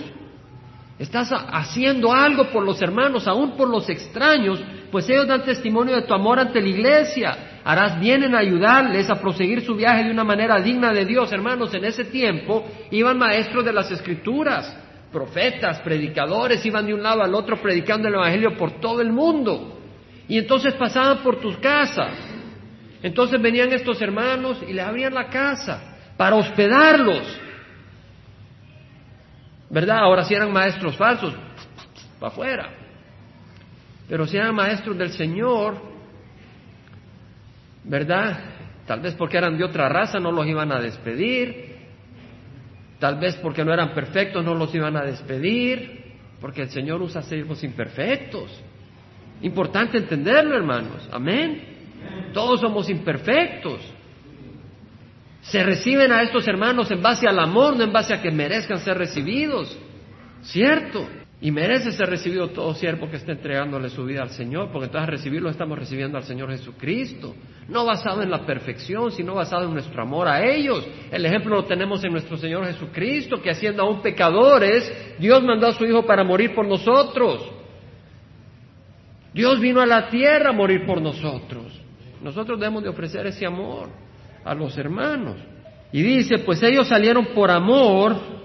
Estás 0.97 1.30
haciendo 1.32 2.12
algo 2.12 2.53
por 2.53 2.62
los 2.62 2.80
hermanos, 2.80 3.26
aún 3.26 3.57
por 3.57 3.68
los 3.68 3.89
extraños, 3.89 4.62
pues 4.93 5.09
ellos 5.09 5.26
dan 5.26 5.43
testimonio 5.43 5.97
de 5.97 6.03
tu 6.03 6.12
amor 6.12 6.38
ante 6.38 6.61
la 6.61 6.68
iglesia. 6.68 7.61
Harás 7.64 7.99
bien 7.99 8.22
en 8.24 8.34
ayudarles 8.34 9.09
a 9.09 9.18
proseguir 9.18 9.62
su 9.62 9.74
viaje 9.74 10.05
de 10.05 10.11
una 10.11 10.22
manera 10.22 10.61
digna 10.61 10.93
de 10.93 11.07
Dios. 11.07 11.32
Hermanos, 11.32 11.72
en 11.72 11.86
ese 11.86 12.05
tiempo 12.05 12.66
iban 12.90 13.16
maestros 13.16 13.64
de 13.64 13.72
las 13.72 13.90
escrituras 13.90 14.76
profetas, 15.11 15.80
predicadores, 15.80 16.64
iban 16.66 16.86
de 16.86 16.93
un 16.93 17.03
lado 17.03 17.22
al 17.22 17.34
otro 17.34 17.57
predicando 17.57 18.07
el 18.09 18.14
Evangelio 18.14 18.55
por 18.59 18.80
todo 18.80 19.01
el 19.01 19.12
mundo. 19.12 19.80
Y 20.28 20.36
entonces 20.36 20.74
pasaban 20.74 21.22
por 21.22 21.40
tus 21.40 21.57
casas. 21.57 22.12
Entonces 23.03 23.40
venían 23.40 23.72
estos 23.72 24.01
hermanos 24.03 24.62
y 24.68 24.74
le 24.74 24.82
abrían 24.82 25.14
la 25.14 25.28
casa 25.28 26.12
para 26.18 26.36
hospedarlos. 26.36 27.40
¿Verdad? 29.70 30.01
Ahora 30.01 30.22
si 30.24 30.34
eran 30.34 30.53
maestros 30.53 30.99
falsos, 30.99 31.34
para 32.20 32.30
afuera. 32.30 32.82
Pero 34.09 34.26
si 34.26 34.36
eran 34.36 34.55
maestros 34.55 34.96
del 34.98 35.11
Señor, 35.12 35.76
¿verdad? 37.84 38.38
Tal 38.86 39.00
vez 39.00 39.14
porque 39.14 39.38
eran 39.38 39.57
de 39.57 39.64
otra 39.64 39.88
raza 39.88 40.18
no 40.18 40.32
los 40.32 40.46
iban 40.46 40.72
a 40.72 40.80
despedir. 40.80 41.72
Tal 42.98 43.18
vez 43.18 43.36
porque 43.36 43.64
no 43.64 43.72
eran 43.72 43.94
perfectos 43.94 44.44
no 44.44 44.55
los 44.55 44.74
iban 44.74 44.96
a 44.96 45.03
despedir. 45.03 46.03
Porque 46.40 46.62
el 46.62 46.70
Señor 46.70 47.00
usa 47.00 47.22
siervos 47.22 47.62
imperfectos. 47.62 48.50
Importante 49.42 49.98
entenderlo, 49.98 50.57
hermanos. 50.57 51.09
Amén. 51.12 51.62
Todos 52.32 52.61
somos 52.61 52.88
imperfectos. 52.90 53.80
Se 55.42 55.62
reciben 55.62 56.12
a 56.12 56.22
estos 56.22 56.46
hermanos 56.46 56.90
en 56.90 57.03
base 57.03 57.26
al 57.26 57.38
amor, 57.38 57.76
no 57.76 57.84
en 57.84 57.92
base 57.92 58.14
a 58.14 58.22
que 58.22 58.30
merezcan 58.30 58.78
ser 58.78 58.96
recibidos. 58.96 59.76
¿Cierto? 60.42 61.09
Y 61.45 61.51
merece 61.51 61.90
ser 61.90 62.09
recibido 62.09 62.51
todo 62.51 62.72
siervo 62.72 63.11
que 63.11 63.16
esté 63.16 63.32
entregándole 63.32 63.90
su 63.90 64.05
vida 64.05 64.22
al 64.22 64.30
Señor, 64.30 64.70
porque 64.70 64.86
entonces 64.86 65.11
recibirlo 65.11 65.51
estamos 65.51 65.76
recibiendo 65.76 66.16
al 66.16 66.22
Señor 66.22 66.49
Jesucristo. 66.53 67.34
No 67.68 67.84
basado 67.84 68.22
en 68.22 68.30
la 68.30 68.47
perfección, 68.47 69.11
sino 69.11 69.34
basado 69.34 69.66
en 69.66 69.72
nuestro 69.72 70.01
amor 70.01 70.28
a 70.28 70.47
ellos. 70.47 70.86
El 71.11 71.26
ejemplo 71.26 71.57
lo 71.57 71.64
tenemos 71.64 72.05
en 72.05 72.12
nuestro 72.12 72.36
Señor 72.36 72.64
Jesucristo, 72.66 73.43
que 73.43 73.51
haciendo 73.51 73.82
aún 73.82 74.01
pecadores, 74.03 75.16
Dios 75.18 75.43
mandó 75.43 75.66
a 75.66 75.72
su 75.72 75.84
Hijo 75.84 76.07
para 76.07 76.22
morir 76.22 76.55
por 76.55 76.64
nosotros. 76.64 77.51
Dios 79.34 79.59
vino 79.59 79.80
a 79.80 79.86
la 79.86 80.11
tierra 80.11 80.51
a 80.51 80.53
morir 80.53 80.86
por 80.86 81.03
nosotros. 81.03 81.76
Nosotros 82.22 82.61
debemos 82.61 82.84
de 82.84 82.90
ofrecer 82.90 83.26
ese 83.26 83.45
amor 83.45 83.88
a 84.45 84.55
los 84.55 84.78
hermanos. 84.78 85.38
Y 85.90 86.03
dice, 86.03 86.38
pues 86.38 86.62
ellos 86.62 86.86
salieron 86.86 87.26
por 87.34 87.51
amor 87.51 88.41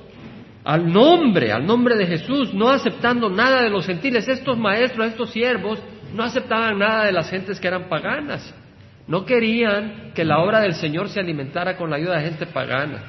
al 0.68 0.92
nombre, 0.92 1.54
al 1.54 1.66
nombre 1.66 1.96
de 1.96 2.06
Jesús, 2.06 2.54
no 2.54 2.68
aceptando 2.68 3.30
nada 3.30 3.62
de 3.62 3.70
los 3.70 3.86
gentiles. 3.86 4.28
Estos 4.28 4.58
maestros, 4.58 5.08
estos 5.08 5.30
siervos, 5.30 5.82
no 6.14 6.24
aceptaban 6.24 6.78
nada 6.78 7.06
de 7.06 7.14
las 7.14 7.30
gentes 7.30 7.58
que 7.58 7.70
eran 7.70 7.88
paganas. 7.88 8.54
No 9.08 9.24
querían 9.24 10.12
que 10.14 10.26
la 10.26 10.40
obra 10.40 10.60
del 10.60 10.74
Señor 10.74 11.08
se 11.08 11.22
alimentara 11.22 11.78
con 11.78 11.90
la 11.90 11.96
ayuda 11.96 12.18
de 12.18 12.26
gente 12.26 12.48
pagana, 12.48 13.02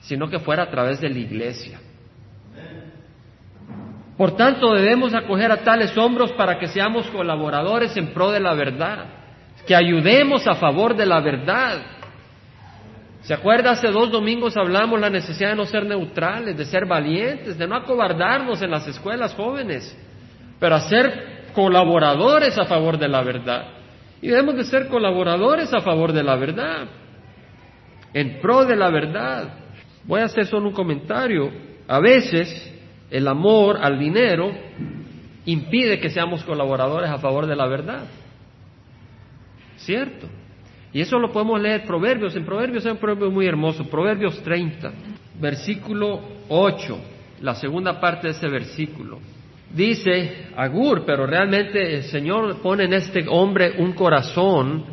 sino 0.00 0.28
que 0.28 0.38
fuera 0.38 0.64
a 0.64 0.70
través 0.70 1.00
de 1.00 1.08
la 1.08 1.18
iglesia. 1.18 1.80
Por 4.18 4.36
tanto, 4.36 4.74
debemos 4.74 5.14
acoger 5.14 5.50
a 5.50 5.64
tales 5.64 5.96
hombros 5.96 6.32
para 6.32 6.58
que 6.58 6.66
seamos 6.66 7.06
colaboradores 7.06 7.96
en 7.96 8.12
pro 8.12 8.30
de 8.32 8.40
la 8.40 8.52
verdad, 8.52 9.06
que 9.66 9.74
ayudemos 9.74 10.46
a 10.46 10.56
favor 10.56 10.94
de 10.94 11.06
la 11.06 11.20
verdad, 11.22 12.01
¿Se 13.22 13.34
acuerda? 13.34 13.70
Hace 13.72 13.88
dos 13.88 14.10
domingos 14.10 14.56
hablamos 14.56 14.98
la 15.00 15.08
necesidad 15.08 15.50
de 15.50 15.56
no 15.56 15.64
ser 15.64 15.86
neutrales, 15.86 16.56
de 16.56 16.64
ser 16.64 16.86
valientes, 16.86 17.56
de 17.56 17.68
no 17.68 17.76
acobardarnos 17.76 18.60
en 18.62 18.70
las 18.70 18.86
escuelas 18.88 19.34
jóvenes, 19.34 19.96
pero 20.58 20.74
a 20.74 20.80
ser 20.80 21.50
colaboradores 21.54 22.58
a 22.58 22.64
favor 22.64 22.98
de 22.98 23.08
la 23.08 23.22
verdad. 23.22 23.66
Y 24.20 24.28
debemos 24.28 24.56
de 24.56 24.64
ser 24.64 24.88
colaboradores 24.88 25.72
a 25.72 25.80
favor 25.80 26.12
de 26.12 26.22
la 26.22 26.34
verdad, 26.34 26.88
en 28.12 28.40
pro 28.40 28.64
de 28.64 28.76
la 28.76 28.90
verdad. 28.90 29.54
Voy 30.04 30.20
a 30.20 30.24
hacer 30.24 30.46
solo 30.46 30.68
un 30.68 30.74
comentario. 30.74 31.50
A 31.86 32.00
veces 32.00 32.72
el 33.08 33.28
amor 33.28 33.78
al 33.80 34.00
dinero 34.00 34.52
impide 35.44 36.00
que 36.00 36.10
seamos 36.10 36.42
colaboradores 36.42 37.10
a 37.10 37.18
favor 37.18 37.46
de 37.46 37.54
la 37.54 37.66
verdad. 37.68 38.04
¿Cierto? 39.76 40.28
Y 40.92 41.00
eso 41.00 41.18
lo 41.18 41.32
podemos 41.32 41.60
leer 41.60 41.84
Proverbios. 41.84 42.36
En 42.36 42.44
Proverbios 42.44 42.84
es 42.84 42.92
un 42.92 42.98
proverbio 42.98 43.30
muy 43.30 43.46
hermoso. 43.46 43.84
Proverbios 43.88 44.42
30, 44.42 44.92
versículo 45.40 46.20
8, 46.48 46.98
la 47.40 47.54
segunda 47.54 47.98
parte 47.98 48.28
de 48.28 48.34
ese 48.34 48.48
versículo. 48.48 49.18
Dice 49.74 50.48
Agur, 50.54 51.04
pero 51.06 51.26
realmente 51.26 51.94
el 51.94 52.02
Señor 52.04 52.60
pone 52.60 52.84
en 52.84 52.92
este 52.92 53.24
hombre 53.26 53.74
un 53.78 53.92
corazón 53.92 54.84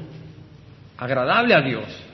agradable 0.97 1.53
a 1.53 1.61
Dios. 1.61 2.05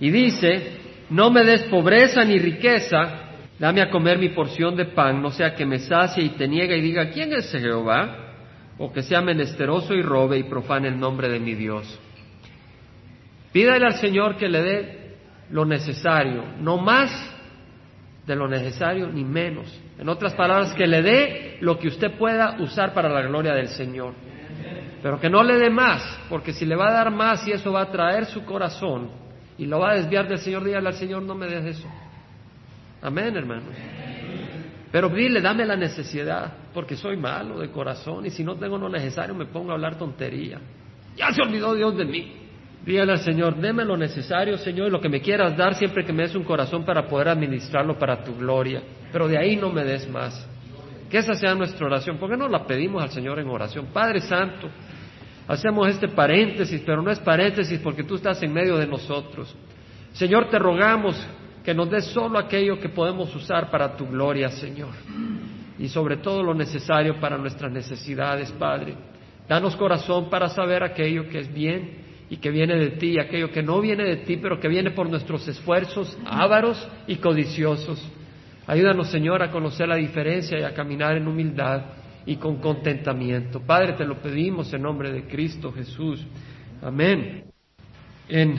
Y 0.00 0.10
dice, 0.10 0.78
no 1.10 1.30
me 1.30 1.44
des 1.44 1.64
pobreza 1.64 2.24
ni 2.24 2.38
riqueza, 2.38 3.30
dame 3.58 3.82
a 3.82 3.90
comer 3.90 4.18
mi 4.18 4.30
porción 4.30 4.74
de 4.74 4.86
pan, 4.86 5.20
no 5.20 5.30
sea 5.30 5.54
que 5.54 5.66
me 5.66 5.78
sacie 5.78 6.24
y 6.24 6.30
te 6.30 6.48
niegue 6.48 6.78
y 6.78 6.80
diga, 6.80 7.10
¿quién 7.10 7.32
es 7.34 7.52
Jehová? 7.52 8.32
O 8.78 8.90
que 8.90 9.02
sea 9.02 9.20
menesteroso 9.20 9.94
y 9.94 10.00
robe 10.00 10.38
y 10.38 10.44
profane 10.44 10.88
el 10.88 10.98
nombre 10.98 11.28
de 11.28 11.38
mi 11.38 11.54
Dios. 11.54 12.00
Pídale 13.52 13.86
al 13.86 13.94
Señor 13.94 14.36
que 14.36 14.48
le 14.48 14.62
dé 14.62 15.16
lo 15.50 15.64
necesario, 15.64 16.44
no 16.58 16.78
más 16.78 17.10
de 18.26 18.36
lo 18.36 18.48
necesario 18.48 19.08
ni 19.08 19.24
menos. 19.24 19.80
En 19.98 20.08
otras 20.08 20.34
palabras, 20.34 20.72
que 20.72 20.86
le 20.86 21.02
dé 21.02 21.58
lo 21.60 21.78
que 21.78 21.88
usted 21.88 22.12
pueda 22.12 22.56
usar 22.60 22.94
para 22.94 23.08
la 23.08 23.22
gloria 23.22 23.52
del 23.52 23.68
Señor. 23.68 24.14
Pero 25.02 25.20
que 25.20 25.28
no 25.28 25.42
le 25.42 25.58
dé 25.58 25.68
más, 25.68 26.20
porque 26.28 26.52
si 26.52 26.64
le 26.64 26.76
va 26.76 26.88
a 26.88 26.92
dar 26.92 27.10
más 27.10 27.46
y 27.46 27.52
eso 27.52 27.72
va 27.72 27.82
a 27.82 27.90
traer 27.90 28.26
su 28.26 28.44
corazón 28.44 29.10
y 29.58 29.66
lo 29.66 29.80
va 29.80 29.90
a 29.90 29.94
desviar 29.96 30.28
del 30.28 30.38
Señor, 30.38 30.64
dígale 30.64 30.88
al 30.88 30.94
Señor, 30.94 31.22
no 31.22 31.34
me 31.34 31.46
des 31.46 31.76
eso. 31.76 31.88
Amén, 33.02 33.36
hermanos. 33.36 33.74
Pero 34.92 35.08
dile, 35.08 35.40
dame 35.40 35.64
la 35.64 35.74
necesidad, 35.74 36.52
porque 36.72 36.96
soy 36.96 37.16
malo 37.16 37.58
de 37.58 37.70
corazón 37.70 38.24
y 38.26 38.30
si 38.30 38.44
no 38.44 38.56
tengo 38.56 38.78
lo 38.78 38.88
necesario 38.88 39.34
me 39.34 39.46
pongo 39.46 39.72
a 39.72 39.74
hablar 39.74 39.98
tontería. 39.98 40.60
Ya 41.16 41.32
se 41.32 41.42
olvidó 41.42 41.74
Dios 41.74 41.96
de 41.96 42.04
mí. 42.04 42.41
Dígale 42.84 43.12
al 43.12 43.20
Señor, 43.20 43.56
deme 43.56 43.84
lo 43.84 43.96
necesario, 43.96 44.58
Señor, 44.58 44.90
lo 44.90 45.00
que 45.00 45.08
me 45.08 45.20
quieras 45.20 45.56
dar 45.56 45.74
siempre 45.74 46.04
que 46.04 46.12
me 46.12 46.24
des 46.24 46.34
un 46.34 46.42
corazón 46.42 46.84
para 46.84 47.06
poder 47.06 47.28
administrarlo 47.28 47.96
para 47.96 48.24
tu 48.24 48.34
gloria. 48.36 48.82
Pero 49.12 49.28
de 49.28 49.38
ahí 49.38 49.56
no 49.56 49.70
me 49.70 49.84
des 49.84 50.08
más. 50.10 50.48
Que 51.08 51.18
esa 51.18 51.34
sea 51.34 51.54
nuestra 51.54 51.86
oración. 51.86 52.18
¿Por 52.18 52.30
qué 52.30 52.36
no 52.36 52.48
la 52.48 52.66
pedimos 52.66 53.00
al 53.02 53.10
Señor 53.10 53.38
en 53.38 53.48
oración? 53.48 53.86
Padre 53.92 54.20
Santo, 54.20 54.68
hacemos 55.46 55.88
este 55.88 56.08
paréntesis, 56.08 56.82
pero 56.84 57.02
no 57.02 57.10
es 57.10 57.20
paréntesis 57.20 57.78
porque 57.78 58.02
tú 58.02 58.16
estás 58.16 58.42
en 58.42 58.52
medio 58.52 58.76
de 58.76 58.86
nosotros. 58.86 59.54
Señor, 60.12 60.50
te 60.50 60.58
rogamos 60.58 61.16
que 61.62 61.74
nos 61.74 61.88
des 61.88 62.06
solo 62.06 62.36
aquello 62.36 62.80
que 62.80 62.88
podemos 62.88 63.32
usar 63.36 63.70
para 63.70 63.96
tu 63.96 64.08
gloria, 64.08 64.48
Señor. 64.48 64.90
Y 65.78 65.88
sobre 65.88 66.16
todo 66.16 66.42
lo 66.42 66.52
necesario 66.52 67.20
para 67.20 67.38
nuestras 67.38 67.70
necesidades, 67.70 68.50
Padre. 68.52 68.96
Danos 69.48 69.76
corazón 69.76 70.28
para 70.28 70.48
saber 70.48 70.82
aquello 70.82 71.28
que 71.28 71.38
es 71.38 71.52
bien 71.52 72.11
y 72.30 72.36
que 72.38 72.50
viene 72.50 72.76
de 72.76 72.90
ti, 72.92 73.18
aquello 73.18 73.50
que 73.50 73.62
no 73.62 73.80
viene 73.80 74.04
de 74.04 74.16
ti, 74.18 74.38
pero 74.38 74.58
que 74.58 74.68
viene 74.68 74.90
por 74.90 75.08
nuestros 75.08 75.46
esfuerzos 75.48 76.18
ávaros 76.24 76.88
y 77.06 77.16
codiciosos. 77.16 78.02
Ayúdanos, 78.66 79.08
Señor, 79.08 79.42
a 79.42 79.50
conocer 79.50 79.88
la 79.88 79.96
diferencia 79.96 80.58
y 80.58 80.62
a 80.62 80.72
caminar 80.72 81.16
en 81.16 81.26
humildad 81.26 81.82
y 82.24 82.36
con 82.36 82.56
contentamiento. 82.56 83.60
Padre, 83.60 83.94
te 83.94 84.04
lo 84.04 84.20
pedimos 84.20 84.72
en 84.72 84.82
nombre 84.82 85.12
de 85.12 85.26
Cristo 85.26 85.72
Jesús. 85.72 86.24
Amén. 86.80 87.44
En, 88.28 88.56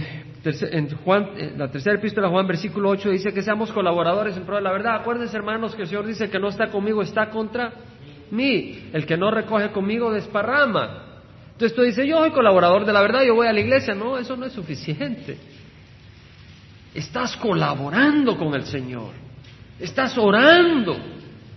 Juan, 1.04 1.30
la 1.58 1.72
tercera 1.72 1.96
epístola 1.96 2.30
Juan, 2.30 2.46
versículo 2.46 2.90
8, 2.90 3.10
dice 3.10 3.34
que 3.34 3.42
seamos 3.42 3.72
colaboradores 3.72 4.36
en 4.36 4.44
pro 4.44 4.58
de 4.58 4.62
la 4.62 4.72
verdad. 4.72 4.96
Acuérdense, 4.96 5.36
hermanos, 5.36 5.74
que 5.74 5.84
el 5.84 5.88
Señor 5.88 6.06
dice 6.06 6.30
que 6.30 6.40
no 6.40 6.50
está 6.50 6.68
conmigo, 6.68 7.02
está 7.02 7.30
contra 7.30 7.74
mí. 8.30 8.90
El 8.92 9.06
que 9.06 9.18
no 9.18 9.32
recoge 9.32 9.72
conmigo 9.72 10.12
desparrama. 10.12 11.13
Entonces 11.64 11.78
tú 11.78 11.84
dices, 11.84 12.06
yo 12.06 12.18
soy 12.18 12.32
colaborador 12.32 12.86
de 12.86 12.92
la 12.92 13.02
verdad, 13.02 13.24
yo 13.24 13.36
voy 13.36 13.48
a 13.48 13.54
la 13.54 13.62
iglesia. 13.62 13.96
No, 13.96 14.18
eso 14.18 14.36
no 14.36 14.46
es 14.46 14.52
suficiente. 14.52 15.38
Estás 16.94 17.38
colaborando 17.38 18.38
con 18.38 18.54
el 18.54 18.66
Señor. 18.66 19.12
Estás 19.80 20.18
orando. 20.18 20.94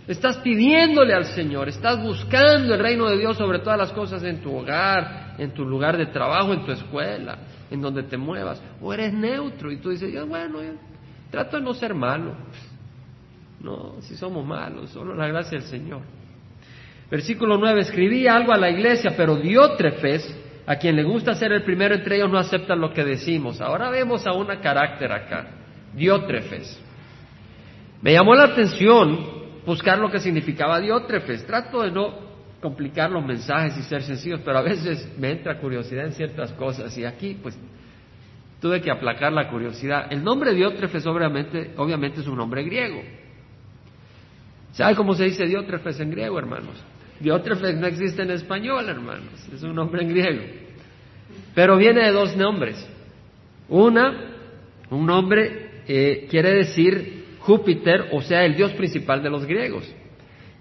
Estás 0.07 0.37
pidiéndole 0.37 1.13
al 1.13 1.25
Señor. 1.25 1.69
Estás 1.69 2.01
buscando 2.01 2.75
el 2.75 2.81
reino 2.81 3.09
de 3.09 3.19
Dios 3.19 3.37
sobre 3.37 3.59
todas 3.59 3.81
las 3.81 3.91
cosas 3.91 4.23
en 4.23 4.41
tu 4.41 4.55
hogar, 4.55 5.35
en 5.39 5.51
tu 5.53 5.65
lugar 5.65 5.97
de 5.97 6.07
trabajo, 6.07 6.53
en 6.53 6.65
tu 6.65 6.71
escuela, 6.71 7.39
en 7.69 7.81
donde 7.81 8.05
te 8.05 8.17
muevas. 8.17 8.63
O 8.81 8.95
eres 8.95 9.13
neutro 9.13 9.73
y 9.73 9.79
tú 9.79 9.91
dices, 9.91 10.13
yo, 10.13 10.25
bueno, 10.25 10.61
trato 11.33 11.57
de 11.57 11.65
no 11.65 11.75
ser 11.75 11.95
malo. 11.95 12.33
No, 13.59 13.97
si 14.03 14.15
somos 14.15 14.47
malos, 14.47 14.89
solo 14.91 15.17
la 15.17 15.27
gracia 15.27 15.59
del 15.59 15.67
Señor. 15.67 16.03
Versículo 17.11 17.57
9, 17.57 17.83
escribí 17.83 18.27
algo 18.27 18.53
a 18.53 18.57
la 18.57 18.71
iglesia, 18.71 19.15
pero 19.17 19.37
Diótrefes, 19.37 20.37
a 20.67 20.77
quien 20.77 20.97
le 20.97 21.05
gusta 21.05 21.35
ser 21.35 21.53
el 21.53 21.63
primero 21.63 21.95
entre 21.95 22.17
ellos, 22.17 22.31
no 22.31 22.39
acepta 22.39 22.75
lo 22.75 22.93
que 22.93 23.05
decimos. 23.05 23.61
Ahora 23.61 23.91
vemos 23.91 24.27
a 24.27 24.33
una 24.33 24.61
carácter 24.61 25.13
acá, 25.13 25.47
Diótrefes. 25.95 26.83
Me 28.03 28.13
llamó 28.13 28.35
la 28.35 28.45
atención 28.45 29.37
buscar 29.65 29.99
lo 29.99 30.11
que 30.11 30.19
significaba 30.19 30.81
Diótrefes. 30.81 31.47
Trato 31.47 31.83
de 31.83 31.93
no 31.93 32.27
complicar 32.61 33.11
los 33.11 33.25
mensajes 33.25 33.77
y 33.79 33.83
ser 33.83 34.03
sencillos, 34.03 34.41
pero 34.45 34.59
a 34.59 34.63
veces 34.63 35.09
me 35.19 35.31
entra 35.31 35.59
curiosidad 35.61 36.07
en 36.07 36.13
ciertas 36.13 36.53
cosas 36.53 36.97
y 36.99 37.05
aquí 37.05 37.39
pues 37.41 37.57
tuve 38.61 38.81
que 38.81 38.91
aplacar 38.91 39.33
la 39.33 39.49
curiosidad. 39.49 40.07
El 40.11 40.25
nombre 40.25 40.55
Diótrefes 40.55 41.07
obviamente, 41.07 41.73
obviamente 41.77 42.21
es 42.21 42.27
un 42.27 42.37
nombre 42.37 42.65
griego. 42.65 43.01
¿Sabe 44.73 44.95
cómo 44.97 45.15
se 45.15 45.25
dice 45.25 45.47
Diótrefes 45.47 46.01
en 46.01 46.11
griego, 46.11 46.39
hermanos? 46.39 46.83
Diótrefes 47.21 47.77
no 47.77 47.87
existe 47.87 48.23
en 48.23 48.31
español, 48.31 48.89
hermanos, 48.89 49.49
es 49.53 49.63
un 49.63 49.75
nombre 49.75 50.03
en 50.03 50.09
griego. 50.09 50.43
Pero 51.55 51.77
viene 51.77 52.05
de 52.05 52.13
dos 52.13 52.37
nombres. 52.37 52.87
Una, 53.69 54.35
un 54.91 55.07
nombre 55.07 55.83
eh, 55.89 56.27
quiere 56.31 56.53
decir 56.53 57.25
Júpiter, 57.41 58.09
o 58.13 58.23
sea, 58.23 58.45
el 58.45 58.57
dios 58.57 58.73
principal 58.73 59.23
de 59.23 59.31
los 59.31 59.47
griegos. 59.47 59.91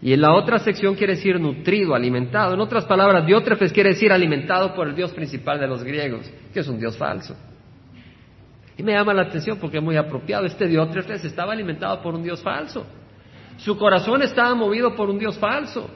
Y 0.02 0.14
en 0.14 0.22
la 0.22 0.34
otra 0.34 0.60
sección 0.60 0.96
quiere 0.96 1.16
decir 1.16 1.40
nutrido, 1.40 1.96
alimentado. 1.96 2.54
En 2.54 2.60
otras 2.60 2.86
palabras, 2.86 3.26
Diótrefes 3.26 3.74
quiere 3.74 3.90
decir 3.90 4.12
alimentado 4.12 4.76
por 4.76 4.88
el 4.88 4.96
dios 4.96 5.12
principal 5.14 5.60
de 5.60 5.68
los 5.68 5.84
griegos, 5.84 6.30
que 6.54 6.60
es 6.60 6.68
un 6.68 6.80
dios 6.80 6.98
falso. 6.98 7.36
Y 8.78 8.84
me 8.84 8.92
llama 8.92 9.14
la 9.14 9.24
atención 9.24 9.58
porque 9.60 9.78
es 9.78 9.84
muy 9.84 9.96
apropiado. 9.96 10.46
Este 10.46 10.68
Diótrefes 10.68 11.24
estaba 11.24 11.54
alimentado 11.54 12.02
por 12.02 12.14
un 12.14 12.24
Dios 12.24 12.42
falso. 12.42 12.86
Su 13.58 13.78
corazón 13.78 14.22
estaba 14.22 14.54
movido 14.54 14.96
por 14.96 15.10
un 15.10 15.18
Dios 15.18 15.38
falso. 15.38 15.90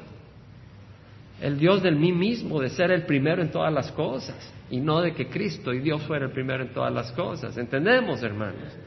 El 1.42 1.58
Dios 1.58 1.82
del 1.82 1.96
mí 1.96 2.12
mismo, 2.12 2.60
de 2.60 2.70
ser 2.70 2.92
el 2.92 3.06
primero 3.06 3.42
en 3.42 3.52
todas 3.52 3.74
las 3.74 3.92
cosas. 3.92 4.54
Y 4.70 4.80
no 4.80 5.02
de 5.02 5.14
que 5.14 5.28
Cristo 5.28 5.74
y 5.74 5.80
Dios 5.80 6.02
fuera 6.04 6.26
el 6.26 6.32
primero 6.32 6.64
en 6.64 6.74
todas 6.74 6.94
las 6.94 7.12
cosas. 7.12 7.58
¿Entendemos, 7.58 8.22
hermanos? 8.22 8.78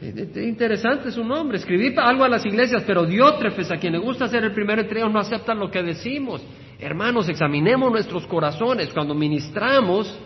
Interesante 0.00 1.10
su 1.10 1.24
nombre. 1.24 1.58
Escribí 1.58 1.94
algo 1.96 2.24
a 2.24 2.28
las 2.28 2.44
iglesias, 2.46 2.84
pero 2.86 3.04
Diótrefes, 3.04 3.70
a 3.70 3.76
quien 3.76 3.92
le 3.92 3.98
gusta 3.98 4.28
ser 4.28 4.44
el 4.44 4.52
primero 4.52 4.80
entre 4.80 5.00
ellos, 5.00 5.12
no 5.12 5.18
aceptan 5.18 5.58
lo 5.58 5.70
que 5.70 5.82
decimos. 5.82 6.42
Hermanos, 6.78 7.28
examinemos 7.28 7.90
nuestros 7.90 8.26
corazones. 8.26 8.90
Cuando 8.94 9.14
ministramos, 9.14 10.18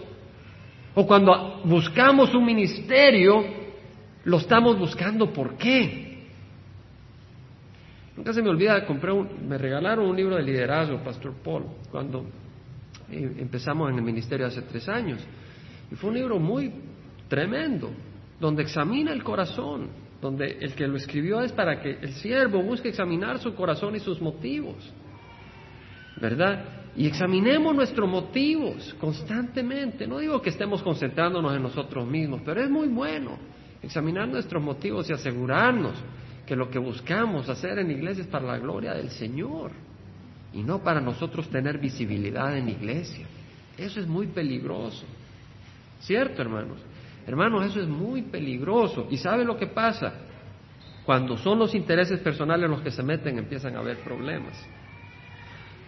o 0.95 1.07
cuando 1.07 1.61
buscamos 1.65 2.33
un 2.35 2.45
ministerio, 2.45 3.45
lo 4.25 4.37
estamos 4.39 4.79
buscando 4.79 5.33
¿por 5.33 5.57
qué? 5.57 6.14
Nunca 8.17 8.33
se 8.33 8.43
me 8.43 8.49
olvida, 8.49 8.87
compré 8.87 9.13
me 9.13 9.59
regalaron 9.59 10.07
un 10.07 10.17
libro 10.17 10.37
de 10.37 10.43
liderazgo, 10.43 11.03
Pastor 11.03 11.35
Paul, 11.43 11.65
cuando 11.91 12.25
eh, 13.11 13.37
empezamos 13.39 13.91
en 13.91 13.97
el 13.97 14.03
ministerio 14.03 14.47
hace 14.47 14.63
tres 14.63 14.89
años. 14.89 15.21
Y 15.91 15.97
fue 15.97 16.11
un 16.11 16.17
libro 16.17 16.39
muy 16.39 16.73
tremendo, 17.29 17.91
donde 18.39 18.63
examina 18.63 19.13
el 19.13 19.25
corazón, 19.25 19.89
donde 20.21 20.59
el 20.61 20.75
que 20.75 20.87
lo 20.87 20.97
escribió 20.97 21.41
es 21.41 21.53
para 21.53 21.81
que 21.81 21.99
el 22.01 22.13
siervo 22.15 22.63
busque 22.63 22.89
examinar 22.89 23.39
su 23.39 23.55
corazón 23.55 23.97
y 23.97 24.01
sus 24.01 24.21
motivos. 24.21 24.93
¿Verdad? 26.21 26.85
y 26.97 27.07
examinemos 27.07 27.75
nuestros 27.75 28.09
motivos 28.09 28.95
constantemente. 29.01 30.07
No 30.07 30.19
digo 30.19 30.41
que 30.41 30.51
estemos 30.51 30.83
concentrándonos 30.83 31.57
en 31.57 31.63
nosotros 31.63 32.07
mismos, 32.07 32.43
pero 32.45 32.63
es 32.63 32.71
muy 32.71 32.89
bueno 32.89 33.37
examinar 33.83 34.29
nuestros 34.29 34.63
motivos 34.63 35.09
y 35.11 35.13
asegurarnos 35.13 35.95
que 36.47 36.57
lo 36.57 36.71
que 36.71 36.79
buscamos 36.79 37.49
hacer 37.49 37.79
en 37.79 37.91
iglesia 37.91 38.23
es 38.23 38.29
para 38.29 38.47
la 38.47 38.59
gloria 38.59 38.95
del 38.95 39.11
Señor 39.11 39.73
y 40.53 40.63
no 40.63 40.83
para 40.83 41.01
nosotros 41.01 41.49
tener 41.49 41.79
visibilidad 41.79 42.57
en 42.57 42.69
iglesia. 42.69 43.27
Eso 43.77 44.01
es 44.01 44.07
muy 44.07 44.29
peligroso. 44.29 45.05
¿Cierto, 46.01 46.43
hermanos? 46.43 46.79
Hermanos, 47.27 47.65
eso 47.65 47.81
es 47.81 47.89
muy 47.89 48.23
peligroso. 48.23 49.09
¿Y 49.11 49.17
sabe 49.17 49.45
lo 49.45 49.57
que 49.57 49.67
pasa? 49.67 50.13
Cuando 51.05 51.37
son 51.37 51.59
los 51.59 51.75
intereses 51.75 52.21
personales 52.21 52.69
los 52.69 52.83
que 52.83 52.91
se 52.91 53.03
meten, 53.03 53.39
empiezan 53.39 53.77
a 53.77 53.81
haber 53.81 53.99
problemas. 53.99 54.55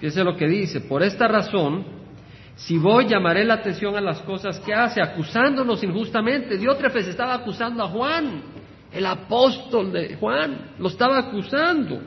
Fíjese 0.01 0.25
lo 0.25 0.37
que 0.37 0.47
dice, 0.47 0.81
por 0.83 1.03
esta 1.03 1.29
razón, 1.29 1.85
si 2.57 2.79
voy 2.79 3.07
llamaré 3.07 3.45
la 3.45 3.55
atención 3.55 3.97
a 3.97 4.01
las 4.01 4.21
cosas 4.23 4.59
que 4.61 4.75
hace, 4.75 5.01
acusándonos 5.01 5.83
injustamente. 5.85 6.59
Diótrefes 6.59 7.07
estaba 7.09 7.35
acusando 7.35 7.83
a 7.83 7.89
Juan, 7.89 8.43
el 8.97 9.05
apóstol 9.05 9.93
de 9.93 10.17
Juan, 10.17 10.73
lo 10.79 10.89
estaba 10.89 11.19
acusando 11.19 12.01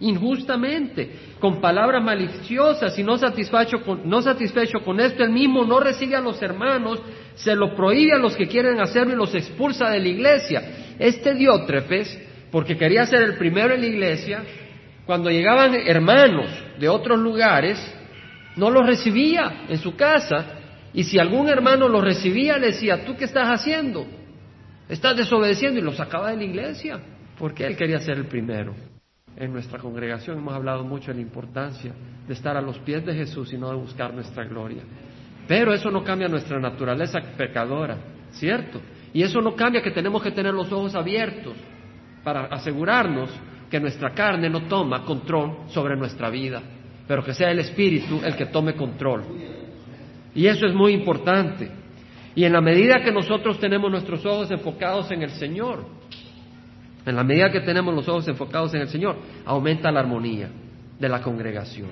injustamente, 0.00 1.10
con 1.38 1.60
palabras 1.60 2.02
maliciosas 2.02 2.98
y 2.98 3.02
no 3.02 3.18
satisfecho 3.18 3.82
con, 3.82 4.08
no 4.08 4.22
satisfecho 4.22 4.80
con 4.80 4.98
esto, 4.98 5.22
él 5.22 5.30
mismo 5.30 5.66
no 5.66 5.78
recibe 5.78 6.16
a 6.16 6.22
los 6.22 6.40
hermanos, 6.40 7.02
se 7.34 7.54
lo 7.54 7.74
prohíbe 7.76 8.14
a 8.14 8.18
los 8.18 8.34
que 8.34 8.48
quieren 8.48 8.80
hacerlo 8.80 9.12
y 9.12 9.16
los 9.16 9.34
expulsa 9.34 9.90
de 9.90 10.00
la 10.00 10.08
iglesia. 10.08 10.62
Este 10.98 11.34
Diótrefes, 11.34 12.18
porque 12.50 12.78
quería 12.78 13.04
ser 13.04 13.20
el 13.22 13.36
primero 13.36 13.74
en 13.74 13.82
la 13.82 13.86
iglesia, 13.86 14.42
cuando 15.04 15.28
llegaban 15.28 15.74
hermanos 15.74 16.50
de 16.78 16.88
otros 16.88 17.18
lugares, 17.18 17.78
no 18.56 18.70
los 18.70 18.86
recibía 18.86 19.66
en 19.68 19.76
su 19.76 19.94
casa. 19.94 20.46
Y 20.94 21.04
si 21.04 21.18
algún 21.18 21.48
hermano 21.50 21.88
los 21.88 22.02
recibía, 22.02 22.56
le 22.56 22.68
decía, 22.68 23.04
¿tú 23.04 23.16
qué 23.16 23.26
estás 23.26 23.48
haciendo? 23.48 24.06
Estás 24.90 25.16
desobedeciendo 25.16 25.78
y 25.78 25.82
los 25.82 25.96
sacaba 25.96 26.30
de 26.30 26.36
la 26.36 26.42
iglesia, 26.42 27.00
porque 27.38 27.64
él 27.64 27.76
quería 27.76 28.00
ser 28.00 28.16
el 28.16 28.26
primero. 28.26 28.74
En 29.36 29.52
nuestra 29.52 29.78
congregación 29.78 30.38
hemos 30.38 30.52
hablado 30.52 30.82
mucho 30.82 31.12
de 31.12 31.14
la 31.14 31.20
importancia 31.20 31.92
de 32.26 32.34
estar 32.34 32.56
a 32.56 32.60
los 32.60 32.76
pies 32.80 33.06
de 33.06 33.14
Jesús 33.14 33.52
y 33.52 33.56
no 33.56 33.70
de 33.70 33.76
buscar 33.76 34.12
nuestra 34.12 34.44
gloria. 34.44 34.82
Pero 35.46 35.72
eso 35.72 35.92
no 35.92 36.02
cambia 36.02 36.26
nuestra 36.26 36.58
naturaleza 36.58 37.20
pecadora, 37.38 37.98
¿cierto? 38.32 38.80
Y 39.12 39.22
eso 39.22 39.40
no 39.40 39.54
cambia 39.54 39.80
que 39.80 39.92
tenemos 39.92 40.24
que 40.24 40.32
tener 40.32 40.52
los 40.52 40.72
ojos 40.72 40.96
abiertos 40.96 41.54
para 42.24 42.46
asegurarnos 42.46 43.30
que 43.70 43.78
nuestra 43.78 44.12
carne 44.12 44.50
no 44.50 44.62
toma 44.62 45.04
control 45.04 45.68
sobre 45.68 45.96
nuestra 45.96 46.30
vida, 46.30 46.60
pero 47.06 47.24
que 47.24 47.32
sea 47.32 47.52
el 47.52 47.60
Espíritu 47.60 48.20
el 48.24 48.34
que 48.34 48.46
tome 48.46 48.74
control. 48.74 49.22
Y 50.34 50.48
eso 50.48 50.66
es 50.66 50.74
muy 50.74 50.94
importante. 50.94 51.79
Y 52.40 52.46
en 52.46 52.54
la 52.54 52.62
medida 52.62 53.02
que 53.02 53.12
nosotros 53.12 53.60
tenemos 53.60 53.90
nuestros 53.90 54.24
ojos 54.24 54.50
enfocados 54.50 55.10
en 55.10 55.20
el 55.20 55.28
Señor, 55.32 55.84
en 57.04 57.14
la 57.14 57.22
medida 57.22 57.52
que 57.52 57.60
tenemos 57.60 57.94
los 57.94 58.08
ojos 58.08 58.26
enfocados 58.28 58.72
en 58.72 58.80
el 58.80 58.88
Señor, 58.88 59.16
aumenta 59.44 59.92
la 59.92 60.00
armonía 60.00 60.48
de 60.98 61.06
la 61.10 61.20
congregación. 61.20 61.90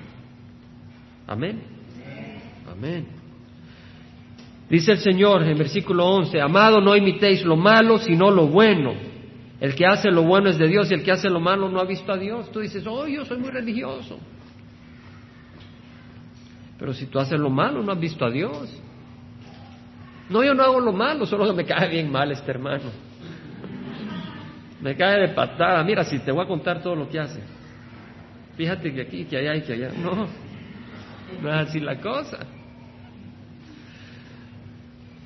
Amén. 1.27 1.61
Amén. 2.67 3.05
Dice 4.71 4.93
el 4.93 4.97
Señor 4.97 5.43
en 5.43 5.55
versículo 5.55 6.07
11, 6.07 6.41
amado, 6.41 6.81
no 6.81 6.95
imitéis 6.95 7.45
lo 7.45 7.55
malo, 7.55 7.99
sino 7.99 8.31
lo 8.31 8.47
bueno 8.47 8.95
el 9.59 9.75
que 9.75 9.85
hace 9.85 10.09
lo 10.09 10.23
bueno 10.23 10.49
es 10.49 10.57
de 10.57 10.67
Dios 10.67 10.89
y 10.89 10.95
el 10.95 11.03
que 11.03 11.11
hace 11.11 11.29
lo 11.29 11.39
malo 11.39 11.69
no 11.69 11.79
ha 11.79 11.85
visto 11.85 12.11
a 12.11 12.17
Dios. 12.17 12.51
Tú 12.51 12.61
dices, 12.61 12.87
oh, 12.87 13.05
yo 13.05 13.23
soy 13.23 13.37
muy 13.37 13.51
religioso. 13.51 14.17
Pero 16.79 16.91
si 16.91 17.05
tú 17.05 17.19
haces 17.19 17.39
lo 17.39 17.51
malo, 17.51 17.83
no 17.83 17.91
has 17.91 17.99
visto 17.99 18.25
a 18.25 18.31
Dios. 18.31 18.81
No, 20.29 20.43
yo 20.43 20.53
no 20.53 20.63
hago 20.63 20.79
lo 20.79 20.93
malo, 20.93 21.25
solo 21.25 21.51
me 21.53 21.65
cae 21.65 21.89
bien 21.89 22.11
mal 22.11 22.31
este 22.31 22.51
hermano. 22.51 22.91
Me 24.81 24.95
cae 24.95 25.21
de 25.21 25.27
patada. 25.29 25.83
Mira, 25.83 26.03
si 26.03 26.19
te 26.19 26.31
voy 26.31 26.43
a 26.43 26.47
contar 26.47 26.81
todo 26.81 26.95
lo 26.95 27.09
que 27.09 27.19
hace. 27.19 27.41
Fíjate 28.55 28.93
que 28.93 29.01
aquí, 29.01 29.25
que 29.25 29.37
allá 29.37 29.55
y 29.55 29.61
que 29.61 29.73
allá. 29.73 29.91
No, 29.97 30.27
no 31.41 31.49
es 31.49 31.67
así 31.67 31.79
la 31.79 31.99
cosa. 31.99 32.39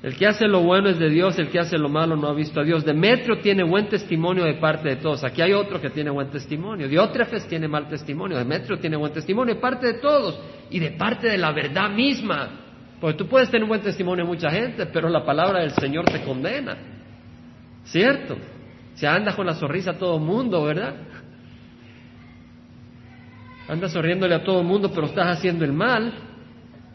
El 0.02 0.16
que 0.16 0.26
hace 0.26 0.46
lo 0.46 0.60
bueno 0.60 0.90
es 0.90 0.98
de 0.98 1.08
Dios, 1.08 1.38
el 1.38 1.48
que 1.48 1.58
hace 1.58 1.78
lo 1.78 1.88
malo 1.88 2.14
no 2.14 2.28
ha 2.28 2.34
visto 2.34 2.60
a 2.60 2.62
Dios. 2.62 2.84
Demetrio 2.84 3.38
tiene 3.38 3.62
buen 3.62 3.88
testimonio 3.88 4.44
de 4.44 4.54
parte 4.54 4.88
de 4.90 4.96
todos. 4.96 5.24
Aquí 5.24 5.40
hay 5.40 5.54
otro 5.54 5.80
que 5.80 5.88
tiene 5.88 6.10
buen 6.10 6.28
testimonio. 6.28 6.88
Diótrefes 6.88 7.46
tiene 7.48 7.68
mal 7.68 7.88
testimonio. 7.88 8.36
Demetrio 8.36 8.78
tiene 8.78 8.96
buen 8.96 9.12
testimonio 9.12 9.54
de 9.54 9.60
parte 9.60 9.86
de 9.86 9.94
todos 9.94 10.38
y 10.68 10.78
de 10.78 10.90
parte 10.90 11.28
de 11.28 11.38
la 11.38 11.52
verdad 11.52 11.88
misma. 11.90 12.63
Porque 13.00 13.18
tú 13.18 13.26
puedes 13.26 13.50
tener 13.50 13.66
buen 13.66 13.80
testimonio 13.80 14.24
de 14.24 14.30
mucha 14.30 14.50
gente, 14.50 14.86
pero 14.86 15.08
la 15.08 15.24
palabra 15.24 15.60
del 15.60 15.72
Señor 15.72 16.04
te 16.06 16.22
condena. 16.22 16.76
¿Cierto? 17.84 18.36
Se 18.94 19.06
anda 19.06 19.34
con 19.34 19.46
la 19.46 19.54
sonrisa 19.54 19.92
a 19.92 19.98
todo 19.98 20.16
el 20.16 20.22
mundo, 20.22 20.64
¿verdad? 20.64 20.94
Andas 23.68 23.92
sonriéndole 23.92 24.34
a 24.34 24.44
todo 24.44 24.60
el 24.60 24.66
mundo, 24.66 24.90
pero 24.94 25.06
estás 25.06 25.38
haciendo 25.38 25.64
el 25.64 25.72
mal. 25.72 26.12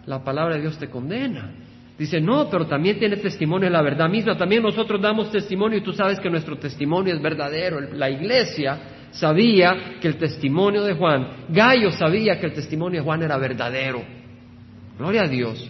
La 0.06 0.24
palabra 0.24 0.56
de 0.56 0.62
Dios 0.62 0.78
te 0.78 0.90
condena. 0.90 1.52
Dice, 1.98 2.22
no, 2.22 2.50
pero 2.50 2.66
también 2.66 2.98
tiene 2.98 3.18
testimonio 3.18 3.68
de 3.68 3.74
la 3.74 3.82
verdad 3.82 4.08
misma. 4.08 4.38
También 4.38 4.64
nosotros 4.64 5.02
damos 5.02 5.32
testimonio 5.32 5.80
y 5.80 5.82
tú 5.82 5.92
sabes 5.92 6.20
que 6.20 6.30
nuestro 6.30 6.58
testimonio 6.58 7.14
es 7.14 7.22
verdadero. 7.22 7.82
La 7.82 8.10
iglesia 8.10 8.80
sabía 9.12 9.98
que 10.00 10.08
el 10.08 10.18
testimonio 10.18 10.84
de 10.84 10.94
Juan, 10.94 11.28
Gallo 11.50 11.92
sabía 11.92 12.40
que 12.40 12.46
el 12.46 12.54
testimonio 12.54 13.02
de 13.02 13.06
Juan 13.06 13.24
era 13.24 13.38
verdadero. 13.38 14.02
Gloria 14.98 15.24
a 15.24 15.28
Dios. 15.28 15.70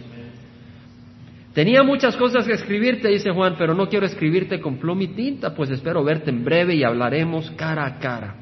Tenía 1.54 1.82
muchas 1.82 2.16
cosas 2.16 2.46
que 2.46 2.52
escribirte, 2.52 3.08
dice 3.08 3.32
Juan, 3.32 3.56
pero 3.58 3.74
no 3.74 3.88
quiero 3.88 4.06
escribirte 4.06 4.60
con 4.60 4.76
pluma 4.78 5.02
y 5.02 5.08
tinta, 5.08 5.54
pues 5.54 5.70
espero 5.70 6.04
verte 6.04 6.30
en 6.30 6.44
breve 6.44 6.76
y 6.76 6.84
hablaremos 6.84 7.50
cara 7.52 7.86
a 7.86 7.98
cara. 7.98 8.36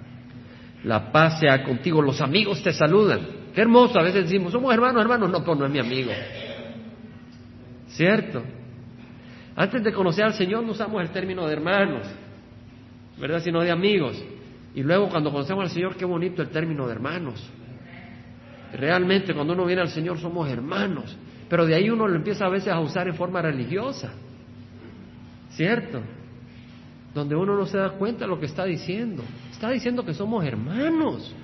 La 0.85 1.11
paz 1.11 1.41
sea 1.41 1.65
contigo, 1.65 2.03
los 2.03 2.21
amigos 2.21 2.63
te 2.63 2.73
saludan. 2.73 3.21
Qué 3.55 3.63
hermoso, 3.63 3.99
a 3.99 4.03
veces 4.03 4.25
decimos, 4.25 4.53
somos 4.53 4.73
hermanos, 4.75 5.01
hermanos, 5.01 5.31
no, 5.31 5.43
pues 5.43 5.59
no 5.59 5.65
es 5.65 5.73
mi 5.73 5.79
amigo. 5.79 6.13
¿Cierto? 7.89 8.43
Antes 9.57 9.83
de 9.83 9.93
conocer 9.93 10.25
al 10.25 10.35
Señor 10.35 10.63
no 10.63 10.73
usamos 10.73 11.01
el 11.03 11.11
término 11.11 11.47
de 11.47 11.53
hermanos, 11.55 12.07
¿verdad? 13.19 13.41
Sino 13.41 13.61
de 13.63 13.71
amigos. 13.71 14.23
Y 14.75 14.83
luego 14.83 15.09
cuando 15.09 15.33
conocemos 15.33 15.65
al 15.65 15.71
Señor, 15.71 15.97
qué 15.97 16.05
bonito 16.05 16.43
el 16.43 16.51
término 16.51 16.87
de 16.87 16.93
hermanos. 16.93 17.45
Realmente 18.75 19.35
cuando 19.35 19.55
uno 19.55 19.65
viene 19.65 19.81
al 19.81 19.89
Señor 19.89 20.21
somos 20.21 20.49
hermanos, 20.49 21.17
pero 21.49 21.67
de 21.67 21.75
ahí 21.75 21.91
uno 21.91 22.07
lo 22.07 22.17
empieza 22.17 22.45
a 22.47 22.49
veces 22.49 22.73
a 22.73 22.81
usar 22.81 23.09
en 23.09 23.15
forma 23.15 23.41
religiosa. 23.41 24.13
¿Cierto? 25.51 26.01
Donde 27.15 27.35
uno 27.35 27.57
no 27.57 27.67
se 27.67 27.79
da 27.79 27.91
cuenta 27.91 28.25
de 28.25 28.29
lo 28.29 28.39
que 28.39 28.47
está 28.47 28.65
diciendo. 28.65 29.23
Está 29.51 29.71
diciendo 29.71 30.05
que 30.05 30.15
somos 30.15 30.45
hermanos. 30.45 31.35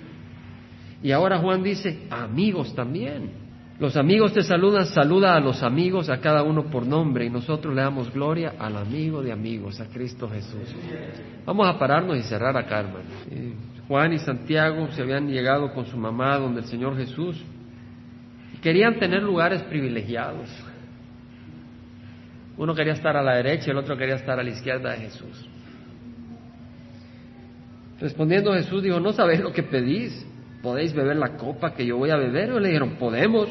Y 1.03 1.11
ahora 1.11 1.39
Juan 1.39 1.63
dice, 1.63 2.07
amigos 2.11 2.75
también. 2.75 3.45
Los 3.79 3.97
amigos 3.97 4.33
te 4.33 4.43
saludan, 4.43 4.87
saluda 4.87 5.35
a 5.35 5.41
los 5.41 5.63
amigos, 5.63 6.09
a 6.09 6.21
cada 6.21 6.45
uno 6.45 6.67
por 6.67 6.87
nombre, 6.87 7.25
y 7.25 7.31
nosotros 7.31 7.75
le 7.75 7.83
damos 7.83 8.13
gloria 8.13 8.55
al 8.57 8.77
amigo 8.77 9.21
de 9.21 9.33
amigos, 9.33 9.81
a 9.81 9.87
Cristo 9.87 10.29
Jesús. 10.29 10.75
Vamos 11.45 11.67
a 11.67 11.77
pararnos 11.77 12.17
y 12.17 12.23
cerrar 12.23 12.57
acá, 12.57 12.81
hermano. 12.81 13.05
Juan 13.89 14.13
y 14.13 14.19
Santiago 14.19 14.89
se 14.93 15.03
habían 15.03 15.29
llegado 15.29 15.73
con 15.75 15.87
su 15.87 15.97
mamá 15.97 16.39
donde 16.39 16.61
el 16.61 16.67
Señor 16.67 16.97
Jesús 16.97 17.45
querían 18.65 18.99
tener 18.99 19.23
lugares 19.23 19.62
privilegiados. 19.65 20.49
Uno 22.57 22.75
quería 22.75 22.95
estar 22.95 23.15
a 23.15 23.23
la 23.23 23.35
derecha 23.35 23.67
y 23.67 23.71
el 23.73 23.77
otro 23.77 23.95
quería 23.95 24.15
estar 24.15 24.41
a 24.41 24.43
la 24.43 24.49
izquierda 24.49 24.93
de 24.93 24.97
Jesús. 24.97 25.47
Respondiendo 28.01 28.55
Jesús 28.55 28.83
dijo, 28.83 28.99
¿no 29.01 29.12
sabéis 29.12 29.41
lo 29.41 29.53
que 29.53 29.65
pedís? 29.65 30.27
¿Podéis 30.62 30.95
beber 30.95 31.17
la 31.17 31.37
copa 31.37 31.75
que 31.75 31.85
yo 31.85 31.99
voy 31.99 32.09
a 32.09 32.17
beber? 32.17 32.55
Y 32.57 32.61
le 32.61 32.69
dijeron, 32.69 32.97
podemos. 32.97 33.51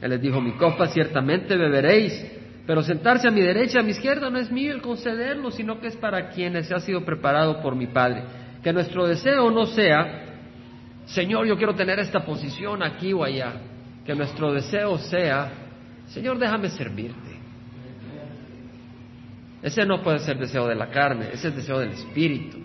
Él 0.00 0.10
les 0.10 0.20
dijo, 0.22 0.40
mi 0.40 0.52
copa 0.52 0.86
ciertamente 0.86 1.54
beberéis, 1.54 2.26
pero 2.66 2.82
sentarse 2.82 3.28
a 3.28 3.30
mi 3.30 3.42
derecha, 3.42 3.80
a 3.80 3.82
mi 3.82 3.90
izquierda, 3.90 4.30
no 4.30 4.38
es 4.38 4.50
mío 4.50 4.72
el 4.72 4.80
concederlo, 4.80 5.50
sino 5.50 5.78
que 5.78 5.88
es 5.88 5.96
para 5.96 6.30
quienes 6.30 6.72
ha 6.72 6.80
sido 6.80 7.04
preparado 7.04 7.60
por 7.60 7.76
mi 7.76 7.86
Padre. 7.86 8.24
Que 8.62 8.72
nuestro 8.72 9.06
deseo 9.06 9.50
no 9.50 9.66
sea, 9.66 10.24
Señor, 11.04 11.46
yo 11.46 11.58
quiero 11.58 11.74
tener 11.74 11.98
esta 11.98 12.24
posición 12.24 12.82
aquí 12.82 13.12
o 13.12 13.22
allá. 13.22 13.75
Que 14.06 14.14
nuestro 14.14 14.52
deseo 14.52 14.98
sea, 14.98 15.52
Señor, 16.06 16.38
déjame 16.38 16.70
servirte. 16.70 17.36
Ese 19.62 19.84
no 19.84 20.00
puede 20.00 20.20
ser 20.20 20.38
deseo 20.38 20.68
de 20.68 20.76
la 20.76 20.88
carne, 20.90 21.30
ese 21.32 21.48
es 21.48 21.56
deseo 21.56 21.80
del 21.80 21.90
Espíritu. 21.90 22.58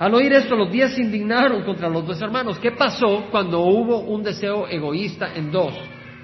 Al 0.00 0.14
oír 0.14 0.32
esto, 0.32 0.56
los 0.56 0.72
diez 0.72 0.94
se 0.94 1.02
indignaron 1.02 1.62
contra 1.62 1.88
los 1.88 2.06
dos 2.06 2.20
hermanos. 2.20 2.58
¿Qué 2.58 2.72
pasó 2.72 3.26
cuando 3.30 3.60
hubo 3.60 4.00
un 4.00 4.22
deseo 4.22 4.66
egoísta 4.66 5.34
en 5.34 5.52
dos? 5.52 5.74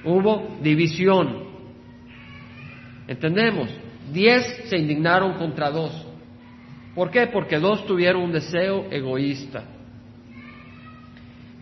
Hubo 0.03 0.57
división. 0.63 1.45
¿Entendemos? 3.07 3.69
Diez 4.13 4.65
se 4.69 4.79
indignaron 4.79 5.35
contra 5.35 5.71
dos. 5.71 5.93
¿Por 6.95 7.11
qué? 7.11 7.27
Porque 7.27 7.59
dos 7.59 7.87
tuvieron 7.87 8.23
un 8.23 8.33
deseo 8.33 8.87
egoísta. 8.91 9.63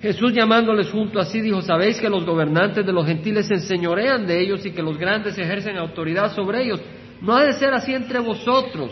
Jesús 0.05 0.33
llamándoles 0.33 0.91
junto 0.91 1.19
así 1.19 1.41
dijo, 1.41 1.63
sabéis 1.63 2.01
que 2.01 2.11
los 2.11 2.25
gobernantes 2.25 2.85
de 2.85 2.93
los 2.93 3.07
gentiles 3.07 3.47
se 3.47 3.55
enseñorean 3.55 4.27
de 4.27 4.41
ellos 4.41 4.65
y 4.67 4.71
que 4.71 4.83
los 4.83 4.99
grandes 4.99 5.37
ejercen 5.39 5.79
autoridad 5.79 6.35
sobre 6.35 6.63
ellos. 6.63 6.81
No 7.21 7.35
ha 7.35 7.45
de 7.45 7.55
ser 7.55 7.73
así 7.73 7.95
entre 7.95 8.21
vosotros 8.21 8.91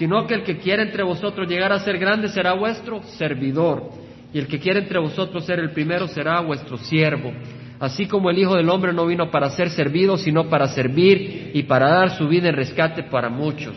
sino 0.00 0.26
que 0.26 0.32
el 0.32 0.44
que 0.44 0.56
quiera 0.56 0.82
entre 0.82 1.02
vosotros 1.02 1.46
llegar 1.46 1.74
a 1.74 1.80
ser 1.80 1.98
grande 1.98 2.28
será 2.30 2.54
vuestro 2.54 3.02
servidor, 3.02 3.90
y 4.32 4.38
el 4.38 4.46
que 4.46 4.58
quiera 4.58 4.78
entre 4.78 4.98
vosotros 4.98 5.44
ser 5.44 5.58
el 5.58 5.72
primero 5.72 6.08
será 6.08 6.40
vuestro 6.40 6.78
siervo. 6.78 7.30
Así 7.78 8.06
como 8.06 8.30
el 8.30 8.38
Hijo 8.38 8.56
del 8.56 8.70
Hombre 8.70 8.94
no 8.94 9.04
vino 9.04 9.30
para 9.30 9.50
ser 9.50 9.68
servido, 9.68 10.16
sino 10.16 10.48
para 10.48 10.68
servir 10.68 11.50
y 11.52 11.64
para 11.64 11.90
dar 11.90 12.16
su 12.16 12.28
vida 12.28 12.48
en 12.48 12.56
rescate 12.56 13.02
para 13.02 13.28
muchos. 13.28 13.74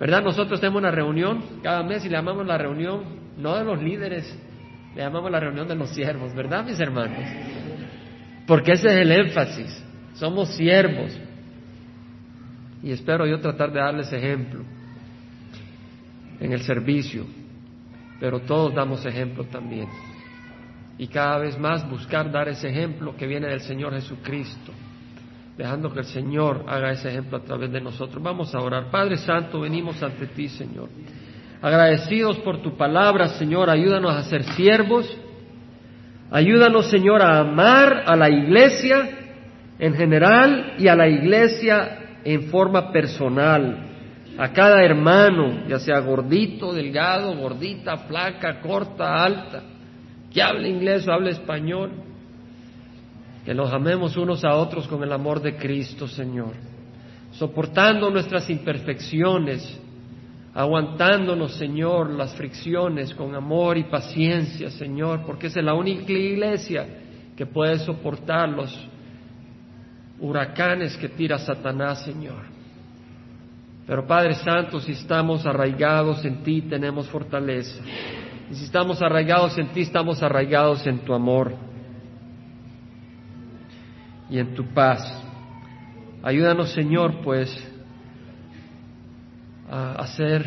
¿Verdad? 0.00 0.22
Nosotros 0.22 0.60
tenemos 0.60 0.80
una 0.80 0.90
reunión 0.90 1.42
cada 1.62 1.82
mes 1.82 2.06
y 2.06 2.08
le 2.08 2.16
llamamos 2.16 2.46
la 2.46 2.56
reunión 2.56 3.02
no 3.36 3.54
de 3.54 3.64
los 3.64 3.82
líderes, 3.82 4.34
le 4.94 5.02
llamamos 5.02 5.30
la 5.30 5.40
reunión 5.40 5.68
de 5.68 5.74
los 5.74 5.90
siervos, 5.90 6.34
¿verdad, 6.34 6.64
mis 6.64 6.80
hermanos? 6.80 7.18
Porque 8.46 8.72
ese 8.72 8.88
es 8.88 8.94
el 8.94 9.12
énfasis. 9.12 9.84
Somos 10.14 10.48
siervos. 10.54 11.16
Y 12.82 12.90
espero 12.92 13.26
yo 13.26 13.40
tratar 13.40 13.72
de 13.72 13.80
darles 13.80 14.12
ejemplo 14.12 14.64
en 16.40 16.52
el 16.52 16.62
servicio, 16.62 17.26
pero 18.20 18.40
todos 18.40 18.74
damos 18.74 19.04
ejemplo 19.04 19.44
también. 19.44 19.88
Y 20.96 21.08
cada 21.08 21.38
vez 21.38 21.58
más 21.58 21.88
buscar 21.88 22.30
dar 22.30 22.48
ese 22.48 22.68
ejemplo 22.68 23.16
que 23.16 23.26
viene 23.26 23.48
del 23.48 23.60
Señor 23.60 23.92
Jesucristo, 23.94 24.72
dejando 25.56 25.92
que 25.92 26.00
el 26.00 26.06
Señor 26.06 26.64
haga 26.68 26.92
ese 26.92 27.10
ejemplo 27.10 27.38
a 27.38 27.42
través 27.42 27.70
de 27.70 27.80
nosotros. 27.80 28.22
Vamos 28.22 28.54
a 28.54 28.60
orar. 28.60 28.90
Padre 28.90 29.16
Santo, 29.18 29.60
venimos 29.60 30.02
ante 30.02 30.26
ti, 30.28 30.48
Señor. 30.48 30.88
Agradecidos 31.60 32.38
por 32.38 32.62
tu 32.62 32.76
palabra, 32.76 33.28
Señor, 33.30 33.68
ayúdanos 33.68 34.14
a 34.14 34.22
ser 34.24 34.44
siervos. 34.54 35.06
Ayúdanos, 36.30 36.88
Señor, 36.90 37.20
a 37.22 37.40
amar 37.40 38.04
a 38.06 38.14
la 38.14 38.28
iglesia 38.30 39.08
en 39.78 39.94
general 39.94 40.74
y 40.78 40.86
a 40.88 40.94
la 40.94 41.08
iglesia 41.08 42.18
en 42.24 42.44
forma 42.44 42.92
personal. 42.92 43.86
A 44.38 44.52
cada 44.52 44.84
hermano, 44.84 45.66
ya 45.66 45.80
sea 45.80 45.98
gordito, 45.98 46.72
delgado, 46.72 47.34
gordita, 47.36 47.96
flaca, 47.96 48.60
corta, 48.60 49.24
alta, 49.24 49.62
que 50.32 50.40
hable 50.40 50.68
inglés 50.68 51.08
o 51.08 51.12
hable 51.12 51.30
español, 51.30 51.90
que 53.44 53.52
nos 53.52 53.72
amemos 53.72 54.16
unos 54.16 54.44
a 54.44 54.54
otros 54.54 54.86
con 54.86 55.02
el 55.02 55.12
amor 55.12 55.40
de 55.40 55.56
Cristo, 55.56 56.06
Señor, 56.06 56.52
soportando 57.32 58.10
nuestras 58.10 58.48
imperfecciones, 58.48 59.80
aguantándonos, 60.58 61.54
Señor, 61.54 62.10
las 62.10 62.34
fricciones 62.34 63.14
con 63.14 63.32
amor 63.32 63.78
y 63.78 63.84
paciencia, 63.84 64.72
Señor, 64.72 65.24
porque 65.24 65.46
es 65.46 65.54
la 65.54 65.72
única 65.72 66.12
iglesia 66.12 66.84
que 67.36 67.46
puede 67.46 67.78
soportar 67.78 68.48
los 68.48 68.76
huracanes 70.18 70.96
que 70.96 71.10
tira 71.10 71.38
Satanás, 71.38 72.02
Señor. 72.02 72.46
Pero 73.86 74.04
Padre 74.04 74.34
Santo, 74.34 74.80
si 74.80 74.90
estamos 74.90 75.46
arraigados 75.46 76.24
en 76.24 76.42
ti, 76.42 76.62
tenemos 76.62 77.08
fortaleza. 77.08 77.80
Y 78.50 78.56
si 78.56 78.64
estamos 78.64 79.00
arraigados 79.00 79.56
en 79.58 79.68
ti, 79.68 79.82
estamos 79.82 80.24
arraigados 80.24 80.84
en 80.88 80.98
tu 80.98 81.14
amor 81.14 81.54
y 84.28 84.40
en 84.40 84.56
tu 84.56 84.64
paz. 84.74 85.22
Ayúdanos, 86.20 86.72
Señor, 86.72 87.22
pues, 87.22 87.48
a 89.70 89.92
hacer 89.92 90.44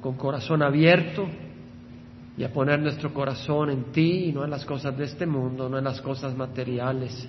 con 0.00 0.16
corazón 0.16 0.62
abierto 0.62 1.28
y 2.36 2.44
a 2.44 2.52
poner 2.52 2.80
nuestro 2.80 3.12
corazón 3.12 3.70
en 3.70 3.84
ti 3.92 4.26
y 4.26 4.32
no 4.32 4.44
en 4.44 4.50
las 4.50 4.64
cosas 4.64 4.96
de 4.96 5.04
este 5.04 5.26
mundo, 5.26 5.68
no 5.68 5.78
en 5.78 5.84
las 5.84 6.00
cosas 6.00 6.36
materiales. 6.36 7.28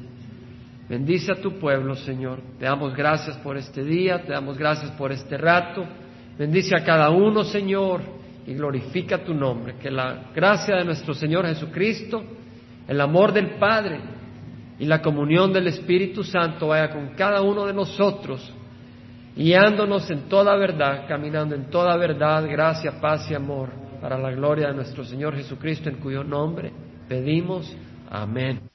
Bendice 0.87 1.31
a 1.31 1.41
tu 1.41 1.59
pueblo, 1.59 1.95
Señor. 1.95 2.39
Te 2.57 2.65
damos 2.65 2.95
gracias 2.95 3.37
por 3.37 3.57
este 3.57 3.83
día, 3.83 4.23
te 4.23 4.33
damos 4.33 4.57
gracias 4.57 4.91
por 4.91 5.11
este 5.11 5.37
rato. 5.37 5.83
Bendice 6.37 6.75
a 6.75 6.83
cada 6.83 7.09
uno, 7.09 7.43
Señor, 7.43 8.01
y 8.45 8.53
glorifica 8.53 9.23
tu 9.23 9.33
nombre. 9.33 9.75
Que 9.75 9.91
la 9.91 10.31
gracia 10.33 10.77
de 10.77 10.85
nuestro 10.85 11.13
Señor 11.13 11.45
Jesucristo, 11.45 12.23
el 12.87 13.01
amor 13.01 13.33
del 13.33 13.51
Padre 13.59 13.99
y 14.79 14.85
la 14.85 15.01
comunión 15.01 15.51
del 15.51 15.67
Espíritu 15.67 16.23
Santo 16.23 16.67
vaya 16.67 16.89
con 16.91 17.09
cada 17.09 17.41
uno 17.41 17.65
de 17.65 17.73
nosotros, 17.73 18.51
guiándonos 19.35 20.09
en 20.11 20.29
toda 20.29 20.55
verdad, 20.55 21.07
caminando 21.07 21.55
en 21.55 21.69
toda 21.69 21.95
verdad, 21.97 22.47
gracia, 22.49 22.99
paz 22.99 23.29
y 23.31 23.35
amor, 23.35 23.69
para 24.01 24.17
la 24.17 24.31
gloria 24.31 24.67
de 24.67 24.75
nuestro 24.75 25.03
Señor 25.03 25.35
Jesucristo, 25.35 25.89
en 25.89 25.97
cuyo 25.97 26.23
nombre 26.23 26.71
pedimos. 27.07 27.75
Amén. 28.09 28.68